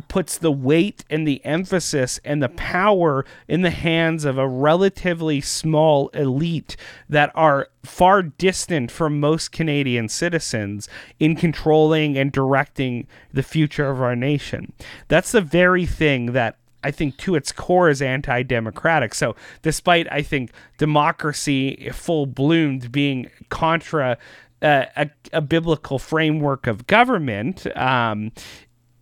puts 0.07 0.37
the 0.37 0.51
weight 0.51 1.03
and 1.09 1.27
the 1.27 1.43
emphasis 1.45 2.19
and 2.23 2.41
the 2.41 2.49
power 2.49 3.25
in 3.47 3.61
the 3.61 3.71
hands 3.71 4.25
of 4.25 4.37
a 4.37 4.47
relatively 4.47 5.41
small 5.41 6.07
elite 6.09 6.77
that 7.09 7.31
are 7.35 7.67
far 7.83 8.23
distant 8.23 8.91
from 8.91 9.19
most 9.19 9.51
Canadian 9.51 10.07
citizens 10.07 10.87
in 11.19 11.35
controlling 11.35 12.17
and 12.17 12.31
directing 12.31 13.07
the 13.33 13.43
future 13.43 13.89
of 13.89 14.01
our 14.01 14.15
nation. 14.15 14.71
That's 15.07 15.31
the 15.31 15.41
very 15.41 15.85
thing 15.85 16.27
that 16.33 16.57
I 16.83 16.91
think 16.91 17.17
to 17.17 17.35
its 17.35 17.51
core 17.51 17.89
is 17.89 18.01
anti 18.01 18.43
democratic. 18.43 19.13
So, 19.13 19.35
despite 19.61 20.11
I 20.11 20.21
think 20.21 20.51
democracy 20.77 21.89
full 21.93 22.25
bloomed 22.25 22.91
being 22.91 23.29
contra 23.49 24.17
uh, 24.61 24.85
a, 24.95 25.09
a, 25.33 25.41
biblical 25.41 25.99
framework 25.99 26.67
of 26.67 26.87
government, 26.87 27.65
um, 27.75 28.31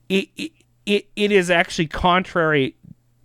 it, 0.07 0.29
it 0.37 0.51
it, 0.85 1.07
it 1.15 1.31
is 1.31 1.49
actually 1.49 1.87
contrary 1.87 2.75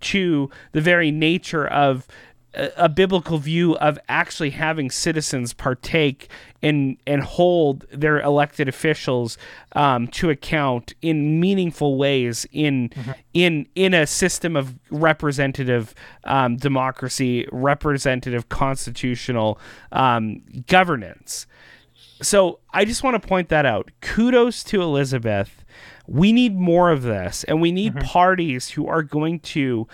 to 0.00 0.50
the 0.72 0.80
very 0.80 1.10
nature 1.10 1.66
of 1.66 2.06
a, 2.54 2.70
a 2.76 2.88
biblical 2.88 3.38
view 3.38 3.76
of 3.76 3.98
actually 4.08 4.50
having 4.50 4.90
citizens 4.90 5.52
partake 5.52 6.28
and 6.62 6.96
and 7.06 7.22
hold 7.22 7.86
their 7.92 8.20
elected 8.20 8.68
officials 8.68 9.36
um, 9.72 10.06
to 10.08 10.30
account 10.30 10.94
in 11.02 11.40
meaningful 11.40 11.96
ways 11.96 12.46
in 12.52 12.90
mm-hmm. 12.90 13.12
in 13.32 13.66
in 13.74 13.94
a 13.94 14.06
system 14.06 14.56
of 14.56 14.78
representative 14.90 15.94
um, 16.24 16.56
democracy, 16.56 17.46
representative 17.52 18.48
constitutional 18.48 19.58
um, 19.92 20.42
governance. 20.66 21.46
So 22.22 22.60
I 22.72 22.84
just 22.84 23.02
want 23.02 23.20
to 23.20 23.28
point 23.28 23.48
that 23.48 23.66
out. 23.66 23.90
Kudos 24.00 24.64
to 24.64 24.80
Elizabeth 24.80 25.63
we 26.06 26.32
need 26.32 26.56
more 26.56 26.90
of 26.90 27.02
this, 27.02 27.44
and 27.44 27.60
we 27.60 27.72
need 27.72 27.94
mm-hmm. 27.94 28.06
parties 28.06 28.70
who 28.70 28.86
are 28.86 29.02
going 29.02 29.40
to 29.40 29.88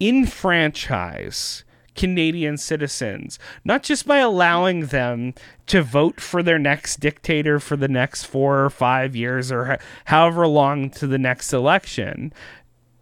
enfranchise 0.00 1.64
Canadian 1.94 2.56
citizens, 2.56 3.38
not 3.64 3.82
just 3.82 4.06
by 4.06 4.18
allowing 4.18 4.86
them 4.86 5.34
to 5.66 5.82
vote 5.82 6.20
for 6.20 6.42
their 6.42 6.58
next 6.58 7.00
dictator 7.00 7.60
for 7.60 7.76
the 7.76 7.88
next 7.88 8.24
four 8.24 8.64
or 8.64 8.70
five 8.70 9.14
years 9.14 9.52
or 9.52 9.78
however 10.06 10.46
long 10.46 10.90
to 10.90 11.06
the 11.06 11.18
next 11.18 11.52
election. 11.52 12.32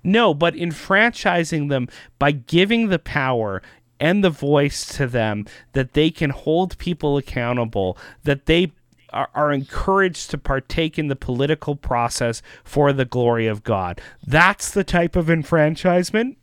No, 0.03 0.35
but 0.35 0.57
enfranchising 0.57 1.69
them 1.69 1.89
by 2.19 2.33
giving 2.33 2.89
the 2.89 2.99
power 2.99 3.63
and 4.01 4.25
the 4.25 4.31
voice 4.31 4.87
to 4.97 5.07
them 5.07 5.47
that 5.73 5.93
they 5.93 6.11
can 6.11 6.31
hold 6.31 6.79
people 6.79 7.17
accountable, 7.17 7.99
that 8.25 8.47
they 8.47 8.73
are, 9.13 9.29
are 9.35 9.53
encouraged 9.53 10.31
to 10.31 10.39
partake 10.39 10.99
in 10.99 11.09
the 11.09 11.17
political 11.17 11.77
process 11.77 12.43
for 12.65 12.93
the 12.93 13.05
glory 13.05 13.47
of 13.47 13.65
God. 13.65 14.01
That's 14.27 14.71
the 14.71 14.85
type 14.85 15.17
of 15.17 15.29
enfranchisement 15.29 16.37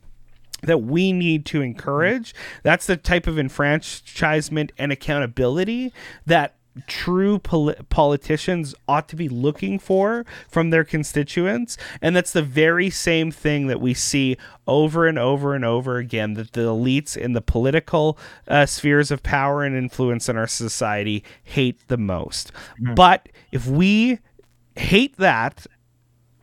that 0.63 0.79
we 0.79 1.11
need 1.11 1.45
to 1.45 1.61
encourage. 1.61 2.33
That's 2.63 2.87
the 2.87 2.97
type 2.97 3.27
of 3.27 3.37
enfranchisement 3.37 4.71
and 4.77 4.91
accountability 4.91 5.93
that 6.25 6.56
true 6.87 7.39
pol- 7.39 7.73
politicians 7.89 8.75
ought 8.87 9.07
to 9.09 9.15
be 9.15 9.29
looking 9.29 9.79
for 9.79 10.25
from 10.49 10.69
their 10.69 10.83
constituents. 10.83 11.77
And 12.01 12.15
that's 12.15 12.33
the 12.33 12.41
very 12.41 12.89
same 12.89 13.31
thing 13.31 13.67
that 13.67 13.81
we 13.81 13.93
see 13.93 14.37
over 14.67 15.07
and 15.07 15.17
over 15.17 15.55
and 15.55 15.63
over 15.65 15.97
again 15.97 16.33
that 16.35 16.53
the 16.53 16.61
elites 16.61 17.15
in 17.15 17.33
the 17.33 17.41
political 17.41 18.17
uh, 18.47 18.65
spheres 18.65 19.11
of 19.11 19.23
power 19.23 19.63
and 19.63 19.75
influence 19.75 20.29
in 20.29 20.37
our 20.37 20.47
society 20.47 21.23
hate 21.43 21.87
the 21.87 21.97
most. 21.97 22.51
Mm-hmm. 22.81 22.95
But 22.95 23.29
if 23.51 23.67
we 23.67 24.19
hate 24.75 25.17
that 25.17 25.65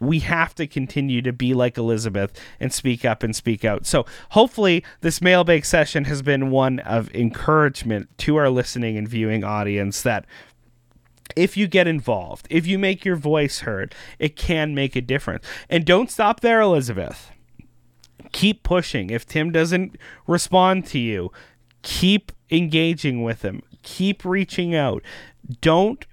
we 0.01 0.19
have 0.21 0.55
to 0.57 0.67
continue 0.67 1.23
to 1.23 1.33
be 1.33 1.55
like 1.55 1.79
Elizabeth 1.79 2.33
and 2.61 2.73
speak 2.73 3.05
up 3.05 3.23
and 3.23 3.35
speak 3.35 3.65
out. 3.65 3.87
So 3.87 4.05
hopefully 4.31 4.85
this 5.01 5.21
mailbag 5.23 5.65
session 5.65 6.05
has 6.05 6.23
been 6.23 6.51
one 6.51 6.81
of 6.81 7.15
encouragement 7.15 8.17
to 8.19 8.37
our 8.37 8.51
listening 8.51 8.97
and 8.97 9.09
viewing 9.09 9.45
audience 9.45 10.03
that 10.03 10.27
if 11.37 11.57
you 11.57 11.67
get 11.67 11.87
involved, 11.87 12.47
if 12.51 12.67
you 12.67 12.79
make 12.79 13.05
your 13.05 13.17
voice 13.17 13.61
heard, 13.61 13.95
it 14.19 14.37
can 14.37 14.75
make 14.75 14.95
a 14.95 15.01
difference. 15.01 15.45
And 15.69 15.85
don't 15.85 16.11
stop 16.11 16.41
there, 16.41 16.61
Elizabeth. 16.61 17.31
Keep 18.33 18.63
pushing. 18.63 19.11
If 19.11 19.27
Tim 19.27 19.51
doesn't 19.51 19.97
respond 20.27 20.87
to 20.87 20.99
you, 20.99 21.33
keep 21.83 22.33
engaging 22.51 23.23
with 23.23 23.43
him. 23.43 23.63
Keep 23.83 24.25
reaching 24.25 24.75
out. 24.75 25.03
Don't 25.61 26.05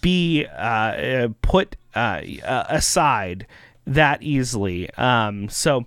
be 0.00 0.46
uh, 0.56 1.28
put 1.42 1.76
uh, 1.94 2.64
aside 2.68 3.46
that 3.86 4.22
easily. 4.22 4.90
Um, 4.94 5.48
so, 5.48 5.84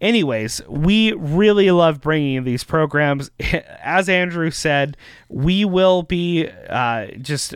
anyways, 0.00 0.62
we 0.68 1.12
really 1.12 1.70
love 1.70 2.00
bringing 2.00 2.44
these 2.44 2.64
programs. 2.64 3.30
As 3.82 4.08
Andrew 4.08 4.50
said, 4.50 4.96
we 5.28 5.64
will 5.64 6.02
be 6.02 6.48
uh, 6.68 7.06
just 7.20 7.54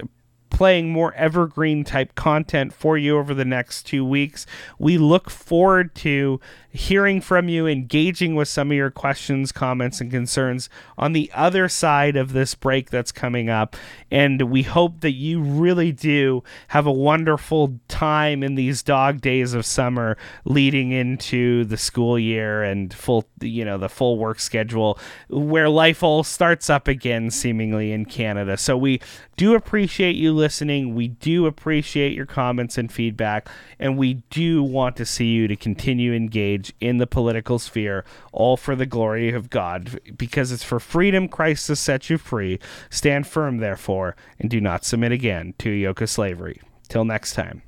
playing 0.54 0.88
more 0.88 1.12
evergreen 1.14 1.82
type 1.82 2.14
content 2.14 2.72
for 2.72 2.96
you 2.96 3.18
over 3.18 3.34
the 3.34 3.44
next 3.44 3.82
two 3.82 4.04
weeks. 4.04 4.46
We 4.78 4.98
look 4.98 5.28
forward 5.28 5.96
to 5.96 6.40
hearing 6.70 7.20
from 7.20 7.48
you, 7.48 7.66
engaging 7.66 8.34
with 8.36 8.48
some 8.48 8.70
of 8.70 8.76
your 8.76 8.90
questions, 8.90 9.50
comments, 9.52 10.00
and 10.00 10.10
concerns 10.10 10.68
on 10.96 11.12
the 11.12 11.30
other 11.34 11.68
side 11.68 12.16
of 12.16 12.32
this 12.32 12.54
break 12.54 12.90
that's 12.90 13.12
coming 13.12 13.48
up. 13.48 13.76
And 14.10 14.42
we 14.42 14.62
hope 14.62 15.00
that 15.00 15.12
you 15.12 15.40
really 15.40 15.90
do 15.90 16.42
have 16.68 16.86
a 16.86 16.92
wonderful 16.92 17.80
time 17.88 18.42
in 18.42 18.54
these 18.54 18.82
dog 18.82 19.20
days 19.20 19.54
of 19.54 19.66
summer 19.66 20.16
leading 20.44 20.90
into 20.92 21.64
the 21.64 21.76
school 21.76 22.16
year 22.18 22.62
and 22.62 22.94
full, 22.94 23.24
you 23.40 23.64
know, 23.64 23.78
the 23.78 23.88
full 23.88 24.18
work 24.18 24.38
schedule 24.40 24.98
where 25.28 25.68
life 25.68 26.02
all 26.02 26.22
starts 26.22 26.70
up 26.70 26.86
again, 26.86 27.30
seemingly 27.30 27.92
in 27.92 28.04
Canada. 28.04 28.56
So 28.56 28.76
we 28.76 29.00
do 29.36 29.54
appreciate 29.54 30.16
you 30.16 30.32
listening. 30.32 30.94
We 30.94 31.08
do 31.08 31.46
appreciate 31.46 32.14
your 32.14 32.26
comments 32.26 32.78
and 32.78 32.90
feedback. 32.92 33.48
And 33.78 33.98
we 33.98 34.14
do 34.30 34.62
want 34.62 34.96
to 34.96 35.06
see 35.06 35.26
you 35.26 35.48
to 35.48 35.56
continue 35.56 36.12
engage 36.12 36.72
in 36.80 36.98
the 36.98 37.06
political 37.06 37.58
sphere, 37.58 38.04
all 38.32 38.56
for 38.56 38.76
the 38.76 38.86
glory 38.86 39.32
of 39.32 39.50
God, 39.50 40.00
because 40.16 40.52
it's 40.52 40.64
for 40.64 40.80
freedom 40.80 41.28
Christ 41.28 41.68
has 41.68 41.80
set 41.80 42.10
you 42.10 42.18
free. 42.18 42.58
Stand 42.90 43.26
firm, 43.26 43.58
therefore, 43.58 44.16
and 44.38 44.50
do 44.50 44.60
not 44.60 44.84
submit 44.84 45.12
again 45.12 45.54
to 45.58 45.70
a 45.70 45.76
yoke 45.76 46.00
of 46.00 46.10
slavery. 46.10 46.60
Till 46.88 47.04
next 47.04 47.34
time. 47.34 47.62